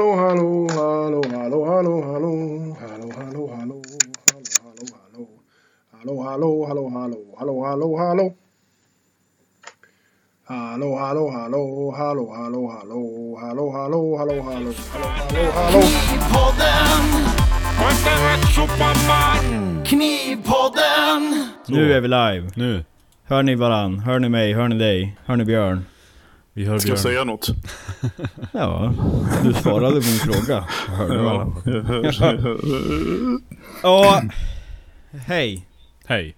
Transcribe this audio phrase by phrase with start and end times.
[0.00, 3.82] hallå, hallå, hallå, hallå, hallå, hallå, hallå, hallå, hallå,
[5.02, 5.26] hallå,
[5.92, 8.34] hallå, hallå, hallå, hallå, hallå, hallå, hallå.
[10.44, 14.72] Hallå, hallå, hallå, hallå, hallå, hallå, hallå, hallå, hallå, hallå, hallå,
[15.54, 15.80] hallå.
[15.80, 17.04] Knivpodden!
[19.84, 21.48] Knivpodden!
[21.66, 22.50] Nu är vi live.
[22.56, 22.84] Nu.
[23.24, 23.98] Hör ni varann?
[23.98, 24.52] Hör ni mig?
[24.54, 25.16] Hör ni dig?
[25.24, 25.84] Hör ni Björn?
[26.52, 27.48] Vi hör Ska jag säga något?
[28.52, 28.94] Ja,
[29.44, 30.64] du svarade på min fråga.
[30.88, 31.70] Jag hörde Ja, ja.
[31.72, 32.58] jag hör.
[33.82, 34.22] ja.
[35.10, 35.66] Hej.
[36.06, 36.36] Hej.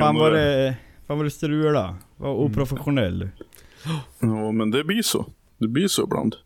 [0.00, 0.64] Fan var Tjenare.
[0.64, 0.76] det...
[1.06, 1.96] Fan var det strula?
[2.16, 3.28] Var oprofessionell.
[4.20, 5.26] Ja, men det blir så.
[5.58, 6.36] Det blir så ibland.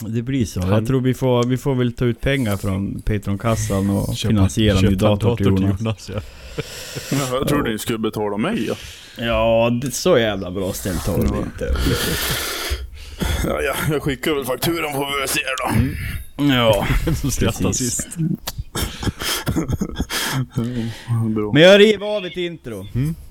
[0.00, 0.60] Det blir så.
[0.60, 4.84] Jag tror vi får, vi får väl ta ut pengar från Patreon-kassan och finansiera en
[4.84, 6.10] ny dator till Jonas.
[6.14, 6.14] ja.
[6.14, 6.20] Ja,
[7.32, 8.74] jag trodde ni skulle betala mig ja.
[9.16, 11.74] Ja, det, så jävla bra ställt har vi inte.
[13.44, 13.74] ja, ja.
[13.90, 15.74] Jag skickar väl fakturan får vi väl se då.
[16.54, 16.86] Ja,
[17.20, 17.94] Som skrattade Precis.
[17.94, 18.08] sist.
[21.52, 22.86] Men jag river av ett intro.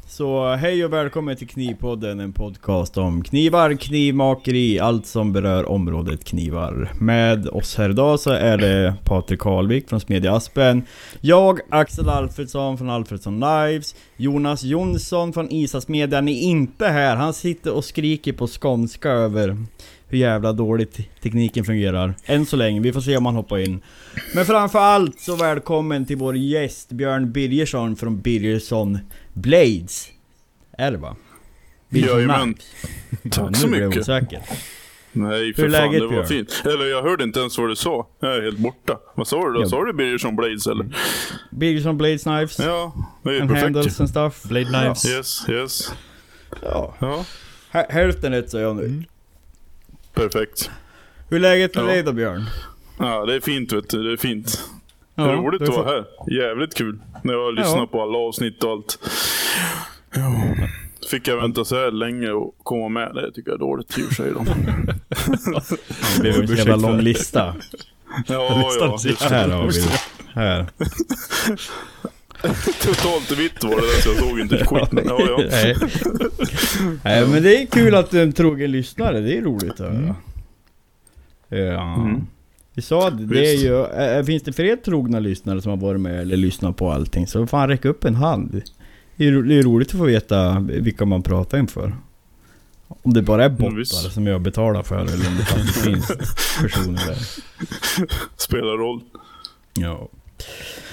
[0.10, 6.24] Så hej och välkommen till Knivpodden, en podcast om knivar, knivmakeri, allt som berör området
[6.24, 6.92] knivar.
[7.00, 10.84] Med oss här idag så är det Patrik Karlvik från Smedja Aspen,
[11.22, 17.74] jag, Axel Alfredsson från Alfredsson Knives, Jonas Jonsson från Isasmedjan är inte här, han sitter
[17.74, 19.58] och skriker på skånska över
[20.10, 22.14] hur jävla dåligt tekniken fungerar.
[22.26, 23.82] Än så länge, vi får se om han hoppar in.
[24.36, 29.00] Men framför allt så välkommen till vår gäst Björn Birgersson från Birgersson
[29.42, 30.08] Blades.
[30.78, 31.16] Är det va?
[31.90, 32.54] Jajamän.
[33.32, 34.02] Tack Ja, så nu blev mycket.
[34.02, 34.42] osäker.
[35.12, 36.28] Nej Hur för är fan, läget, det var Björn?
[36.28, 36.62] fint.
[36.66, 38.08] Eller jag hörde inte ens vad du sa.
[38.20, 38.98] Jag är helt borta.
[39.16, 39.62] Vad sa du då?
[39.62, 39.70] Ja.
[39.70, 40.86] Sa du Birgersson Blades eller?
[41.52, 42.60] Birgersson Blades Knives.
[42.60, 44.44] Ja, det är ju and perfekt handles and stuff.
[44.44, 45.06] Blade Knives.
[45.06, 45.92] Yes, yes.
[46.62, 46.96] Ja.
[47.00, 47.26] Ja,
[47.72, 49.04] Hä- Hälften rätt sa jag nu.
[50.14, 50.70] perfekt.
[51.30, 51.88] Hur är läget med Ja.
[51.88, 52.44] dig då Björn?
[53.00, 54.04] Ja, det är fint vet du.
[54.04, 54.64] Det är fint.
[55.18, 56.06] Ja, det är roligt att får- vara här.
[56.42, 57.00] Jävligt kul.
[57.24, 57.88] När jag har lyssnat Ja.
[57.88, 59.00] på alla avsnitt och allt.
[60.16, 60.46] Ja.
[61.12, 63.16] Fick jag vänta så här länge och komma med.
[63.16, 64.32] Det tycker jag är dåligt i och för sig.
[66.22, 67.56] Det blev en jävla lång lista.
[68.28, 68.98] Ja, ja.
[69.30, 69.84] Här har vi.
[70.34, 70.66] Här.
[72.82, 74.92] Totalt vitt var det där så jag såg inte ett skit.
[74.92, 75.40] Men ja, ja.
[75.52, 75.76] Nej.
[77.04, 79.80] Nej men det är kul att du är en trogen lyssnare, det är roligt att
[79.80, 80.16] höra.
[81.50, 81.96] Ja.
[81.96, 82.28] Mm.
[82.78, 83.86] Vi sa det, det är ju,
[84.20, 87.48] äh, finns det fler trogna lyssnare som har varit med eller lyssnat på allting så
[87.48, 88.62] fan räck upp en hand.
[89.16, 91.96] Det är, ro- det är roligt att få veta vilka man pratar inför.
[92.88, 94.12] Om det bara är bottar visst.
[94.14, 96.08] som jag betalar för eller om det faktiskt finns
[96.62, 97.18] personer där.
[98.38, 99.02] Spelar roll.
[99.80, 100.10] Ja.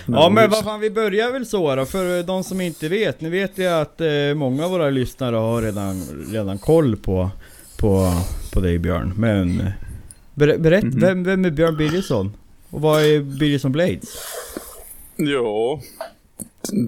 [0.06, 3.20] Ja men vad fan vi börjar väl så då, för de som inte vet.
[3.20, 6.02] Nu vet jag att eh, många av våra lyssnare har redan,
[6.32, 7.30] redan koll på,
[7.78, 8.12] på,
[8.52, 9.12] på dig Björn.
[9.16, 9.62] Men
[10.34, 11.00] ber, berätt, Mhm.
[11.00, 12.36] vem, vem är Björn Birgersson?
[12.70, 14.14] Och vad är Birgersson Blades?
[15.16, 15.80] Ja.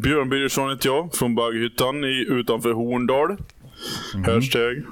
[0.02, 1.14] Björn Birgersson heter jag.
[1.14, 3.36] Från Bagghyttan i, utanför Horndal.
[4.26, 4.82] Hashtag.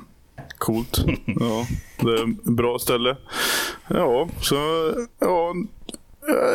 [0.59, 1.05] Coolt.
[1.41, 1.67] Ja,
[2.01, 3.17] det är ett bra ställe.
[3.89, 4.55] Ja, så
[5.19, 5.55] ja,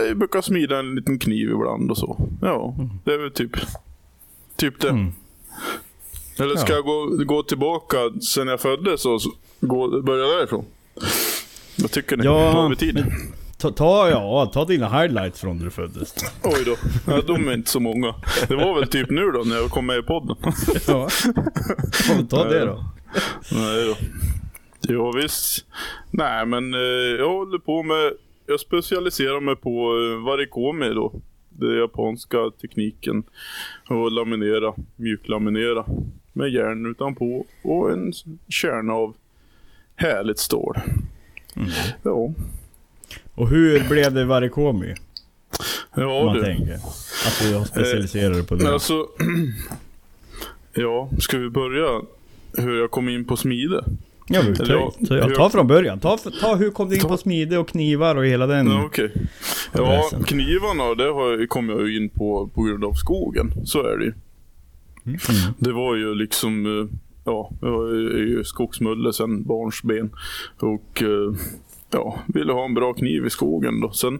[0.07, 2.27] jag brukar smida en liten kniv ibland och så.
[2.41, 3.51] Ja, det är väl typ,
[4.55, 4.89] typ det.
[4.89, 5.11] Mm.
[6.39, 6.75] Eller ska Ja.
[6.75, 7.97] jag gå, gå tillbaka
[8.33, 9.29] sen jag föddes och så
[9.59, 10.65] gå, börja därifrån?
[11.81, 12.25] Vad tycker ni?
[12.25, 13.05] Ja, Har vi tid?
[13.57, 16.15] Ta, ta, ja, ta dina highlights från när du föddes.
[16.43, 16.75] Oj då.
[17.07, 18.15] Ja, de är inte så många.
[18.47, 20.35] Det var väl typ nu då när jag kom med i podden.
[20.87, 21.09] Ja.
[22.09, 22.85] Ja, ta det då.
[23.51, 23.95] Nej då.
[24.93, 25.65] Ja, visst.
[26.11, 26.79] Nej, men eh,
[27.19, 28.11] jag håller på med...
[28.45, 31.13] Jag specialiserar mig på eh, varikomi då.
[31.49, 33.23] Den japanska tekniken.
[33.89, 35.85] Och laminera, mjuklaminera.
[36.33, 38.13] Med järn utanpå och en
[38.49, 39.13] kärna av
[39.95, 40.77] härligt stål.
[42.03, 42.33] Ja,
[43.35, 44.95] Och hur blev det varikomi?
[45.91, 46.43] Om ja man du.
[46.43, 46.73] tänker.
[47.27, 48.73] Att du har specialiserat dig på det.
[48.73, 49.05] Alltså,
[50.73, 52.01] ja, ska vi börja
[52.57, 53.83] hur jag kom in på smide?
[54.31, 55.99] Ja, men, ta, ta, hur- ta från början.
[55.99, 58.67] Ta, ta hur kom du in Ta- på smide och knivar och hela den...
[58.67, 59.11] Ja, okej.
[59.73, 63.53] Ja, knivarna, det har, kom jag in på på grund av skogen.
[63.65, 64.13] Så är det ju.
[65.05, 65.19] Mm.
[65.57, 66.95] Det var ju liksom, eh,
[67.29, 70.09] ja, jag är ju skogsmulle sedan barnsben.
[70.59, 71.33] Och eh,
[71.91, 73.91] ja, ville ha en bra kniv i skogen då.
[73.91, 74.19] Sen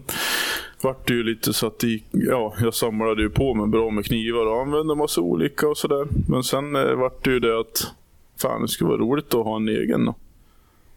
[0.82, 3.90] vart det ju lite så att det gick, ja, jag samlade ju på mig bra
[3.90, 6.06] med knivar och använde massa olika och sådär.
[6.28, 7.86] Men sen eh, vart det ju det att,
[8.42, 10.14] fan det skulle vara roligt att ha en egen då.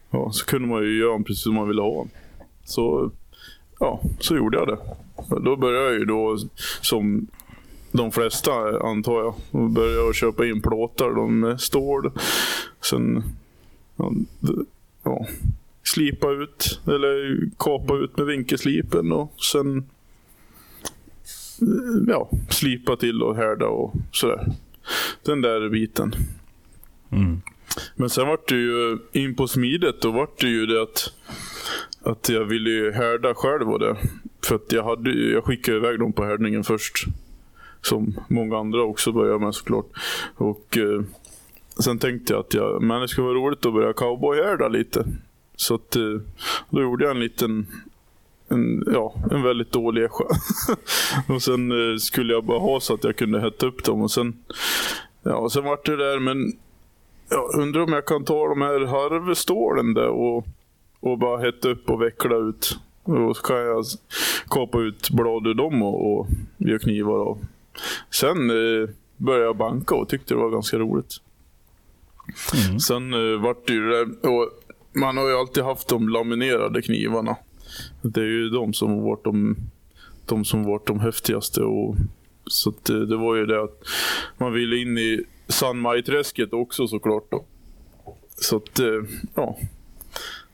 [0.10, 2.06] Ja, så kunde man ju göra precis som man ville ha.
[2.66, 3.12] Så
[3.80, 4.78] ja, så gjorde jag det.
[5.42, 6.38] Då började jag ju då
[6.82, 7.28] som
[7.94, 9.36] de flesta antar jag.
[9.52, 12.12] Då började köpa in plåtar, de stål.
[12.82, 13.24] Sen,
[13.96, 14.12] ja,
[15.04, 15.28] ja,
[15.84, 19.86] slipa ut, eller kapa ut med vinkelslipen och sen
[22.08, 24.46] ja, slipa till och härda och sådär.
[25.24, 26.16] Den där biten.
[27.12, 27.42] Mm.
[27.96, 31.14] Men sen vart det ju, in på smidet, då vart det ju det att,
[32.02, 33.98] att jag ville härda själv och det.
[34.46, 37.06] För att jag, hade, jag skickade iväg dem på härdningen först.
[37.84, 39.86] Som många andra också börjar med såklart.
[40.36, 41.02] Och eh,
[41.84, 45.06] sen tänkte jag att jag, men det skulle vara roligt att börja cowboyhärda lite.
[45.56, 46.20] Så att, eh,
[46.70, 47.68] då gjorde jag en liten
[48.54, 50.26] en, ja, en väldigt dålig ässja.
[51.34, 54.02] och sen eh, skulle jag bara ha så att jag kunde hetta upp dem.
[54.02, 54.38] Och sen,
[55.24, 56.54] ja, och sen vart det där, men
[57.30, 60.46] jag undrar om jag kan ta de här harvstålen där och,
[61.00, 62.78] och bara hetta upp och veckla ut.
[63.04, 63.86] Och så kan jag
[64.50, 66.28] kapa ut blad ur dem och, och
[66.58, 67.38] göra knivar av.
[68.12, 71.14] Sen eh, började jag banka och tyckte det var ganska roligt.
[72.68, 72.80] Mm.
[72.80, 74.50] Sen eh, vart det ju det där, och
[74.96, 77.36] Man har ju alltid haft de laminerade knivarna.
[78.02, 79.56] Det är ju de som har varit de,
[80.26, 81.62] de, som varit de häftigaste.
[81.62, 81.96] Och,
[82.46, 83.80] så att, eh, det var ju det att
[84.38, 87.32] man ville in i San Mai-träsket också såklart.
[87.32, 87.46] Då.
[88.36, 89.02] Så att, eh,
[89.36, 89.58] ja.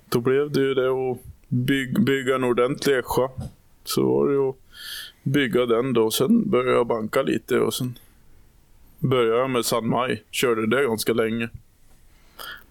[0.10, 1.18] Då blev det ju det att
[1.48, 3.30] bygg, bygga en ordentlig Escha.
[3.84, 4.58] Så var det ju att
[5.32, 6.12] bygga den då.
[6.12, 7.98] Sen började jag banka lite och sen
[9.00, 10.24] började jag med San Mai.
[10.32, 11.50] Körde det ganska länge.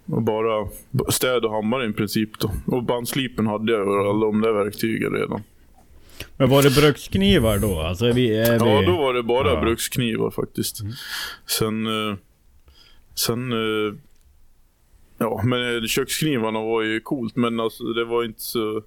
[0.06, 0.68] Och bara
[1.08, 2.50] städ och hammare i princip då.
[2.66, 5.42] Och bandslipen hade jag och alla de där verktygen redan.
[6.36, 7.80] Men var det bruksknivar då?
[7.80, 8.70] Alltså är vi, är vi...
[8.70, 9.60] Ja, då var det bara Ja.
[9.60, 10.76] bruksknivar faktiskt.
[11.46, 11.86] Sen...
[11.86, 12.16] eh,
[13.14, 13.52] Sen...
[13.52, 13.94] eh,
[15.20, 18.82] Ja, men eh, köksknivarna var ju coolt, men alltså det var inte så...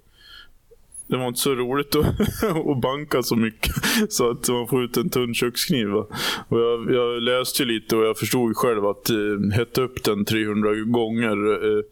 [1.12, 2.20] Det var inte så roligt att,
[2.70, 3.74] att banka så mycket
[4.08, 5.88] så att man får ut en tunn kökskniv.
[5.88, 6.06] va.
[6.48, 10.74] Och jag, jag läste lite och jag förstod själv att eh, hetta upp den 300
[10.74, 11.82] gånger eh,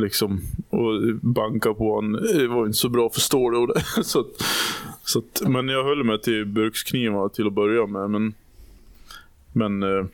[0.00, 3.72] liksom, och banka på den det var inte så bra för stål.
[4.02, 4.42] Så att,
[5.04, 8.10] så att, men jag höll mig till burksknivar till att börja med.
[8.10, 8.34] Men,
[9.52, 10.04] men eh,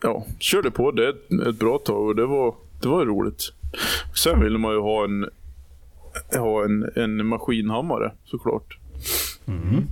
[0.00, 3.52] ja, körde på det ett, ett bra tag och det var, det var roligt.
[4.14, 5.30] Sen ville man ju ha en,
[6.38, 8.78] ha en, en maskinhammare såklart.
[9.46, 9.84] Mm.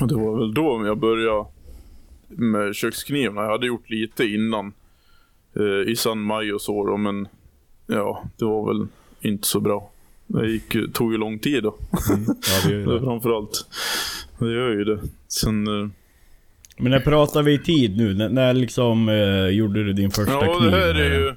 [0.00, 1.44] Och det var väl då jag började
[2.28, 3.42] med köksknivarna.
[3.42, 4.72] Jag hade gjort lite innan
[5.56, 7.28] eh, i San Maj och så då, men
[7.86, 8.86] ja, det var väl
[9.20, 9.90] inte så bra.
[10.26, 11.74] Det gick, tog ju lång tid då.
[11.90, 13.66] Ja, det är ju Det framförallt.
[14.38, 15.00] Det gör ju det.
[15.28, 15.88] Sen, eh,
[16.76, 18.14] Men när pratar vi i tid nu?
[18.14, 20.70] När, när liksom eh, gjorde du din första ja, kniv?
[20.70, 21.28] det här är ju...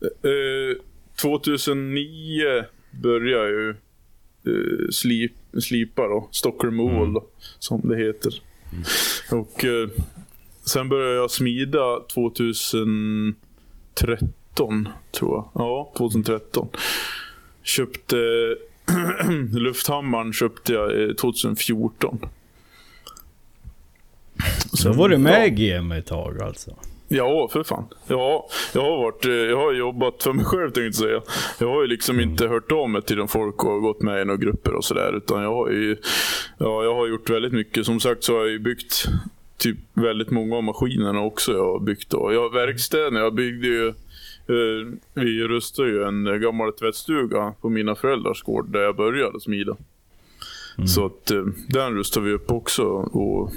[0.00, 0.76] Eh,
[1.22, 2.64] 2009
[2.98, 3.70] började jag ju
[4.46, 6.28] eh, slip, slipa då.
[6.32, 7.12] Stock removal Mm.
[7.14, 7.24] då,
[7.58, 8.42] som det heter.
[9.30, 9.88] Och eh,
[10.64, 15.48] sen började jag smida 2013, tror jag.
[15.54, 16.68] Ja, 2013.
[17.62, 18.16] Köpte
[19.52, 22.18] lufthammaren köpte jag eh, 2014.
[24.84, 26.76] Då var du med i GM ett tag alltså?
[27.08, 27.84] Ja, för fan.
[28.06, 31.22] Ja, jag har varit, eh, jag har jobbat för mig själv tänkte jag säga.
[31.58, 34.24] Jag har ju liksom inte hört av mig till de folk och gått med i
[34.24, 35.16] några grupper och sådär.
[35.16, 35.96] Utan jag har ju,
[36.58, 37.86] ja, jag har gjort väldigt mycket.
[37.86, 39.04] Som sagt så har jag ju byggt
[39.56, 41.52] typ väldigt många av maskinerna också.
[41.52, 42.32] Jag har byggt då.
[42.32, 43.20] Jag har verkstäder.
[43.20, 48.80] Jag byggde ju, eh, vi rustade ju en gammal tvättstuga på mina föräldrars gård där
[48.80, 49.76] jag började smida.
[50.86, 52.84] Så att eh, den rustade vi upp också.
[52.84, 53.52] Och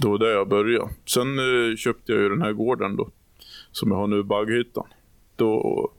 [0.00, 0.88] det var där jag började.
[1.06, 3.10] Sen eh, köpte jag ju den här gården då.
[3.72, 4.86] Som jag har nu, Bagghyttan.
[5.36, 5.90] Då,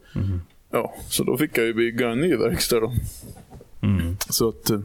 [0.71, 2.93] ja, så då fick jag ju bygga en ny verkstad då.
[3.81, 4.17] Mm.
[4.29, 4.79] Så att, eh,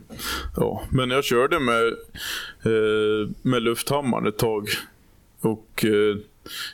[0.56, 0.82] ja.
[0.90, 1.86] Men jag körde med,
[2.64, 4.68] eh, med lufthammaren ett tag.
[5.40, 6.16] Och eh,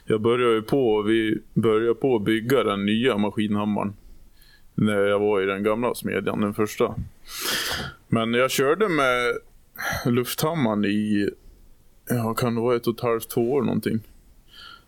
[0.05, 3.93] jag började ju på, vi började på att bygga den nya maskinhammaren.
[4.75, 6.95] När jag var i den gamla smedjan, den första.
[8.09, 9.39] Men jag körde med
[10.07, 11.31] lufthammaren i,
[12.09, 14.01] ja kan det vara ett och ett halvt, två år någonting.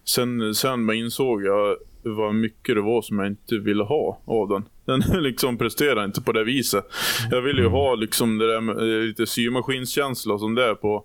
[0.05, 4.65] Sen, sen insåg jag vad mycket det var som jag inte ville ha av den.
[4.85, 6.85] Den liksom presterar inte på det viset.
[7.31, 11.05] Jag ville ju ha liksom det där med eh, lite symaskinskänsla som det är på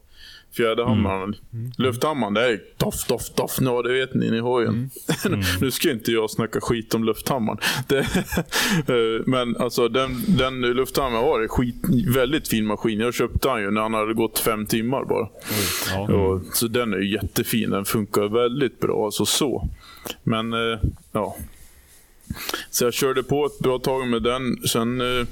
[0.55, 1.35] fjäderhammaren.
[1.77, 3.57] Lufthammaren, det är doff, doff, doff.
[3.61, 4.89] Ja, det vet ni, ni har ju en.
[5.61, 7.59] nu ska inte jag snacka skit om lufthammaren.
[7.87, 7.99] Det,
[8.87, 11.75] eh, men alltså den, den lufthammaren har är skit,
[12.15, 12.99] väldigt fin maskin.
[12.99, 15.29] Jag köpte den ju när han hade gått fem timmar bara.
[15.93, 16.07] Ja.
[16.09, 17.69] Ja, så den är jättefin.
[17.69, 19.05] Den funkar väldigt bra.
[19.05, 19.69] Alltså så.
[20.23, 20.79] Men eh,
[21.11, 21.37] ja.
[22.69, 24.67] Så jag körde på ett bra tag med den.
[24.67, 25.27] Sen eh,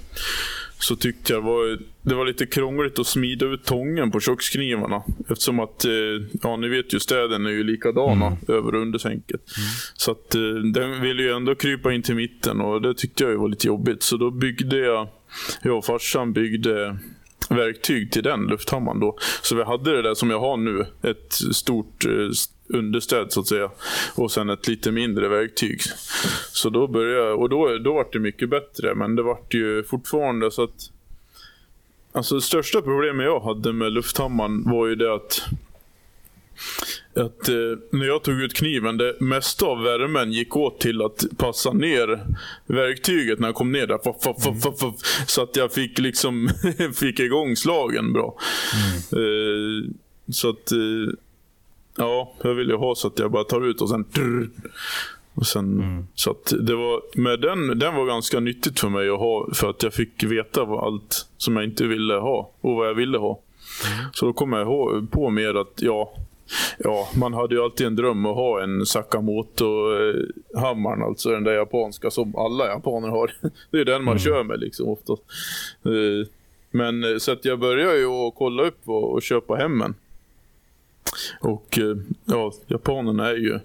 [0.83, 5.03] så tyckte jag det var, det var lite krångligt att smida ut tången på köksknivarna.
[5.29, 5.91] Eftersom att, eh,
[6.41, 8.39] ja ni vet ju städen är ju likadana mm.
[8.47, 9.41] över och undersänket.
[9.57, 9.69] Mm.
[9.93, 10.41] Så att eh,
[10.73, 14.03] den ville ju ändå krypa in till mitten och det tyckte jag var lite jobbigt.
[14.03, 15.07] Så då byggde jag,
[15.61, 16.97] jag och farsan byggde
[17.49, 19.17] verktyg till den lufthammaren då.
[19.41, 22.05] Så vi hade det där som jag har nu, ett stort
[22.67, 23.71] understöd så att säga.
[24.15, 25.81] Och sen ett lite mindre verktyg.
[26.51, 28.95] Så då började och då, då var det mycket bättre.
[28.95, 30.89] Men det vart ju fortfarande så att
[32.15, 35.41] Alltså det största problemet jag hade med lufthammaren var ju det att
[37.15, 37.55] att eh,
[37.91, 42.19] när jag tog ut kniven, det mesta av värmen gick åt till att passa ner
[42.65, 43.97] verktyget när jag kom ner där.
[43.97, 44.93] Fuff, fuff, fuff, mm.
[45.27, 46.49] så att jag fick liksom
[46.95, 48.37] fick igång slagen bra.
[49.11, 49.23] Mm.
[49.23, 49.89] Eh,
[50.31, 51.13] så att eh,
[51.97, 54.05] Ja, jag vill ju ha så att jag bara tar ut och sen...
[55.35, 56.07] Och sen mm.
[56.15, 59.49] Så att det var, med den, den var ganska nyttigt för mig att ha.
[59.53, 62.93] För att jag fick veta vad allt som jag inte ville ha och vad jag
[62.93, 63.39] ville ha.
[63.85, 63.97] Mm.
[64.13, 64.67] Så då kom jag
[65.11, 66.13] på mer att ja,
[66.77, 71.03] ja, man hade ju alltid en dröm att ha en Sakamoto-hammaren.
[71.03, 73.33] Alltså den där japanska som alla japaner har.
[73.71, 74.19] Det är den man mm.
[74.19, 75.21] kör med liksom oftast.
[75.85, 76.27] Eh,
[76.71, 79.95] men eh, så att jag började ju att kolla upp och, och köpa hem en.
[81.39, 83.59] Och eh, ja, japanerna är ju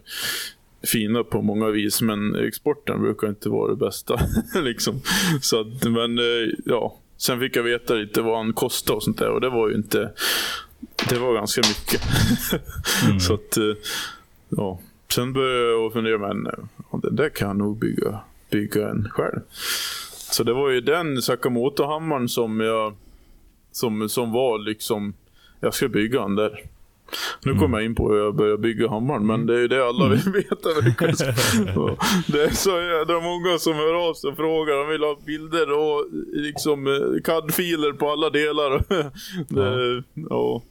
[0.82, 4.20] fina på många vis, men exporten brukar inte vara det bästa.
[4.54, 5.00] liksom.
[5.40, 9.18] Så att, men eh, ja, sen fick jag veta lite vad han kostade och sånt
[9.18, 10.12] där och det var ju inte,
[11.08, 12.02] det var ganska mycket.
[13.06, 13.20] mm.
[13.20, 13.74] Så att, eh,
[14.48, 14.78] ja.
[15.14, 16.44] Sen började jag fundera, men
[17.02, 19.40] det där kan jag nog bygga, bygga en själv.
[20.30, 22.96] Så det var ju den Sakamoto-hammaren som jag,
[23.72, 25.14] som, som var liksom,
[25.60, 26.62] jag ska bygga den där.
[27.44, 29.88] Nu kommer jag in på hur jag började bygga hammaren, men det är ju det
[29.88, 30.18] alla mm.
[30.18, 30.68] vill veta.
[32.26, 34.74] det är så jädra många som hör av sig och frågar.
[34.74, 38.84] De vill ha bilder och liksom eh, CAD-filer på alla delar.
[39.48, 40.62] det, ja.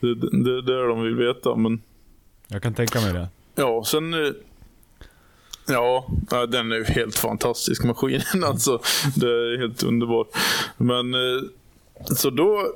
[0.00, 1.56] det, det, det är det de vill veta.
[1.56, 1.82] Men...
[2.48, 3.28] Jag kan tänka mig det.
[3.54, 4.14] Ja, sen...
[4.14, 4.32] Eh,
[5.68, 6.06] ja,
[6.48, 8.80] den är ju helt fantastisk maskinen alltså.
[9.16, 10.28] Det är helt underbart.
[10.76, 11.42] Men eh,
[12.16, 12.72] så då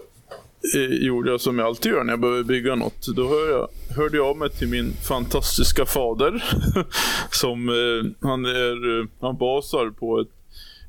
[1.01, 3.07] gjorde jag som jag alltid gör när jag behöver bygga något.
[3.07, 6.45] Då hör jag, hörde jag av mig till min fantastiska fader.
[7.31, 10.29] som eh, han, är, eh, han basar på ett,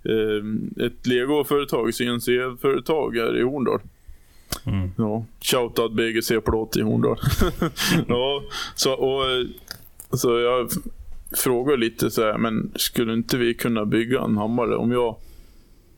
[0.05, 3.79] eh, ett legoföretag, CNC-företag här i Horndal.
[4.65, 4.91] Mm.
[4.97, 7.17] Ja, shoutout BGC-plåt i Horndal.
[8.07, 8.43] ja,
[8.75, 9.45] så, och, eh,
[10.11, 10.69] så jag
[11.31, 15.15] frågar lite så här, men skulle inte vi kunna bygga en hammare om jag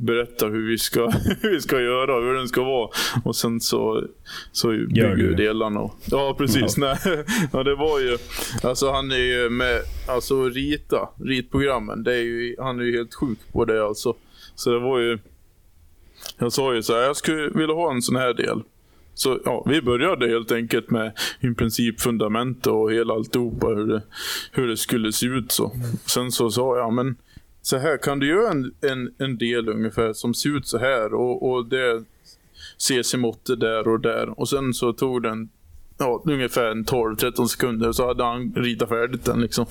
[0.03, 1.09] berättar hur vi ska,
[1.41, 2.89] hur vi ska göra, hur den ska vara.
[3.23, 4.03] Och sen så,
[4.51, 5.79] så bygger vi delarna.
[5.79, 6.77] Och, ja, precis.
[6.77, 6.97] Ja.
[7.05, 8.17] Nej, ja, det var ju,
[8.63, 13.13] alltså han är ju med, alltså rita, ritprogrammen, det är ju, han är ju helt
[13.13, 14.15] sjuk på det alltså.
[14.55, 15.19] Så det var ju,
[16.37, 18.61] jag sa ju så här, jag skulle vilja ha en sån här del.
[19.15, 24.01] Så ja, vi började helt enkelt med i princip fundament och hela alltihopa, hur det,
[24.51, 25.51] hur det skulle se ut.
[25.51, 25.71] så.
[26.05, 27.15] Sen så sa jag, men
[27.63, 31.13] så här kan du göra en, en, en del ungefär som ser ut så här
[31.13, 32.03] och, och det
[32.77, 34.39] ses i måttet där och där.
[34.39, 35.49] Och sen så tog den
[35.97, 39.41] ja, ungefär en 12-13 sekunder så hade han ritat färdigt den.
[39.41, 39.65] Liksom.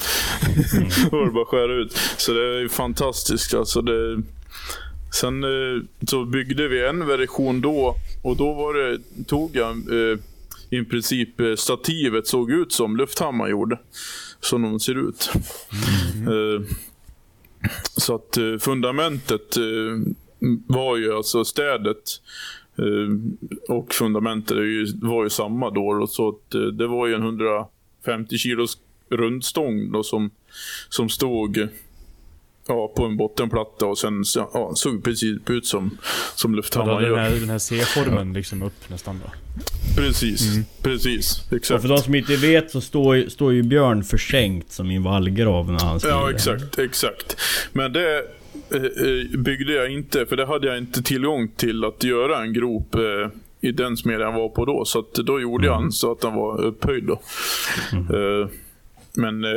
[0.77, 0.89] Mm.
[1.13, 1.93] Var det bara skära ut.
[2.17, 3.55] Så det är fantastiskt.
[3.55, 4.23] Alltså det,
[5.13, 10.19] sen eh, så byggde vi en version då och då var det, tog jag eh,
[10.71, 13.79] i princip eh, stativet såg ut som lufthammar gjorde.
[14.41, 15.33] Som de ser ut.
[16.15, 16.29] Mm.
[16.29, 16.63] Eh,
[17.97, 20.15] så att eh, fundamentet eh,
[20.67, 22.21] var ju alltså städet
[22.79, 24.57] eh, och fundamentet
[25.03, 26.07] var ju samma då.
[26.07, 28.79] Så att eh, det var ju en 150 kilos
[29.11, 30.31] rundstång då som,
[30.89, 31.69] som stod
[32.69, 35.99] ja, på en bottenplatta och sen ja, såg precis ut som,
[36.35, 37.17] som lufthammaren gör.
[37.17, 39.31] Den här, den här C-formen liksom upp nästan då?
[39.97, 40.65] Precis, mm.
[40.83, 41.53] precis.
[41.53, 41.77] Exakt.
[41.77, 45.03] Och för de som inte vet så står, står ju Björn försänkt som i en
[45.03, 46.17] vallgrav när han skriver.
[46.17, 47.37] Ja, exakt, exakt.
[47.73, 48.19] Men det
[48.71, 52.53] eh, eh, byggde jag inte, för det hade jag inte tillgång till att göra en
[52.53, 53.01] grop eh,
[53.61, 54.85] i den smedjan jag var på då.
[54.85, 55.75] Så då gjorde mm.
[55.75, 57.05] jag en så att den var upphöjd.
[57.05, 57.21] Då.
[57.93, 58.05] Mm.
[58.05, 58.49] Eh,
[59.15, 59.51] men eh,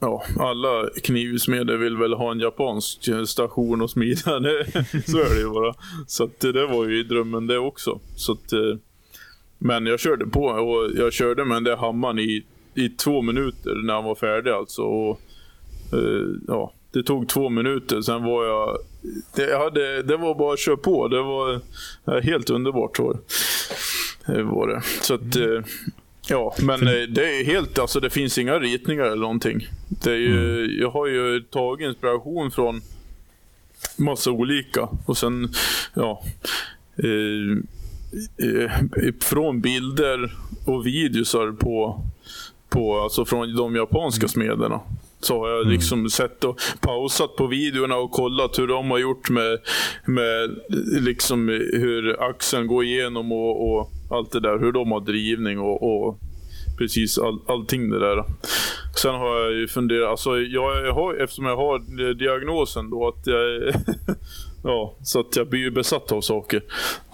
[0.00, 4.20] ja, alla knivsmeder vill väl ha en japansk station och smida.
[5.06, 5.74] så är det ju bara.
[6.06, 8.00] Så att det var ju drömmen det också.
[8.16, 8.76] Så att, eh,
[9.58, 13.74] men jag körde på och jag körde med den där hammaren i, i två minuter
[13.74, 14.82] när han var färdig alltså.
[14.82, 15.20] Och,
[15.92, 18.78] eh, ja, det tog två minuter, sen var jag...
[19.36, 21.08] Det, jag hade, det var bara att köra på.
[21.08, 21.60] Det var
[22.06, 22.98] eh, helt underbart.
[22.98, 23.18] Var
[24.26, 24.42] det.
[24.42, 24.82] Var det.
[25.02, 25.64] Så att, mm.
[26.30, 27.06] Ja, men För...
[27.06, 29.66] det är helt, alltså det finns inga ritningar eller någonting.
[29.88, 30.80] Det är ju, mm.
[30.80, 32.82] Jag har ju tagit inspiration från
[33.96, 34.88] massa olika.
[35.06, 35.52] Och sen,
[35.94, 36.22] ja.
[36.96, 37.58] Eh,
[38.48, 38.70] eh,
[39.20, 40.32] från bilder
[40.66, 42.04] och videosar på,
[42.68, 44.80] på alltså från de japanska smederna.
[45.20, 49.30] Så har jag liksom sett och pausat på videorna och kollat hur de har gjort
[49.30, 49.58] med,
[50.04, 50.58] med
[51.00, 54.58] liksom hur axeln går igenom och, och allt det där.
[54.58, 56.18] Hur de har drivning och, och
[56.78, 58.24] precis all, allting det där.
[58.96, 63.74] Sen har jag ju funderat, alltså jag, har, eftersom jag har diagnosen då att jag
[64.64, 66.62] Ja, så att jag blir ju besatt av saker.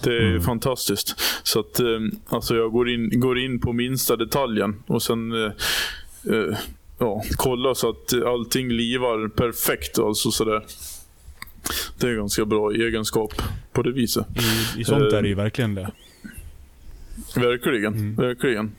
[0.03, 0.43] Det är Mm.
[0.43, 1.15] fantastiskt.
[1.43, 1.87] Så att eh,
[2.29, 5.53] alltså jag går in, går in på minsta detaljen och sen eh,
[6.35, 6.57] eh,
[6.99, 9.99] ja, kollar så att allting livar perfekt.
[9.99, 10.65] Alltså sådär.
[12.01, 13.33] Det är ganska bra egenskap
[13.73, 14.27] på det viset.
[14.77, 15.91] I, I sånt är det ju verkligen det.
[17.37, 18.15] Verkligen, Mm.
[18.17, 18.73] verkligen.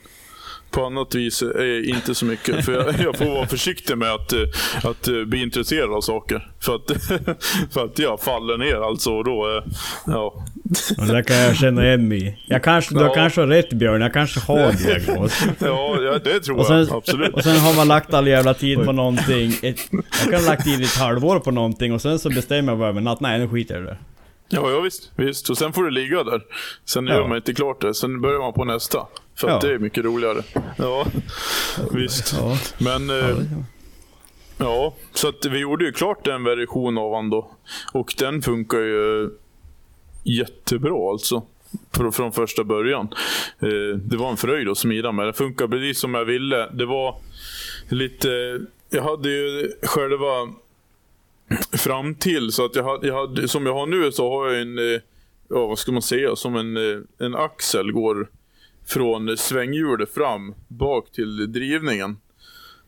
[0.70, 2.64] På annat vis är inte så mycket.
[2.64, 4.40] För jag, jag får vara försiktig med att, eh,
[4.82, 6.50] att eh, bli intresserad av saker.
[6.60, 6.90] För att,
[7.72, 9.10] för att jag faller ner alltså.
[9.12, 9.72] Och då, eh,
[10.06, 10.44] ja.
[10.98, 12.44] Och det kan jag känna igen mig.
[12.48, 13.14] Jag kanske, Du Ja.
[13.14, 15.44] kanske har rätt Björn, jag kanske har diagnos.
[15.58, 16.92] Ja, ja, det tror sen, jag.
[16.96, 17.34] Absolut.
[17.34, 19.52] och sen har man lagt all jävla tid på någonting.
[19.62, 22.78] Ett, jag kan ha lagt tid ett halvår på någonting och sen så bestämmer jag
[22.78, 23.96] bara över natt, nej nu skiter jag i det.
[24.48, 25.50] Ja, ja visst, visst.
[25.50, 26.42] Och sen får det ligga där.
[26.84, 27.14] Sen Ja.
[27.14, 27.94] gör man inte klart det.
[27.94, 29.06] Sen börjar man på nästa.
[29.34, 29.68] För att Ja.
[29.68, 30.42] det är mycket roligare.
[30.78, 31.06] Ja,
[31.92, 32.34] visst.
[32.38, 33.36] Ja, Men ja, eh,
[34.58, 37.50] Ja, så att vi gjorde ju klart den version av han då.
[37.92, 39.30] Och den funkar ju
[40.24, 41.42] jättebra alltså.
[41.92, 43.08] Fr- Från första början.
[43.60, 45.26] Eh, Det var en fröjd att smida med.
[45.26, 46.70] Det funkar precis som jag ville.
[46.72, 47.16] Det var
[47.88, 48.60] lite...
[48.90, 50.26] Jag hade ju själva
[51.72, 54.62] fram till så att jag hade, jag hade, som jag har nu så har jag
[54.62, 55.00] en, eh,
[55.48, 58.28] ja vad ska man säga, som en, eh, en axel går
[58.86, 62.16] från svänghjulet fram bak till drivningen.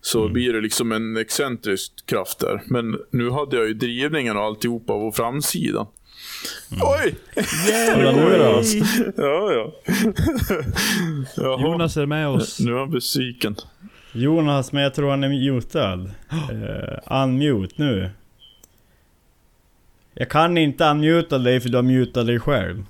[0.00, 2.62] Så blir det liksom en excentrisk kraft där.
[2.66, 5.86] Men nu hade jag ju drivningen och alltihopa på framsidan.
[6.70, 7.14] Oj!
[7.94, 8.62] Kolla nu då.
[9.22, 9.72] Ja, ja.
[11.36, 11.62] Jaha.
[11.62, 12.60] Jonas är med oss.
[12.60, 13.56] Nu är han besviken.
[14.12, 16.00] Jonas, men jag tror han är mutad.
[16.52, 18.10] Uh, unmute nu.
[20.20, 22.84] Jag kan inte unmuta dig för du har mutat dig själv.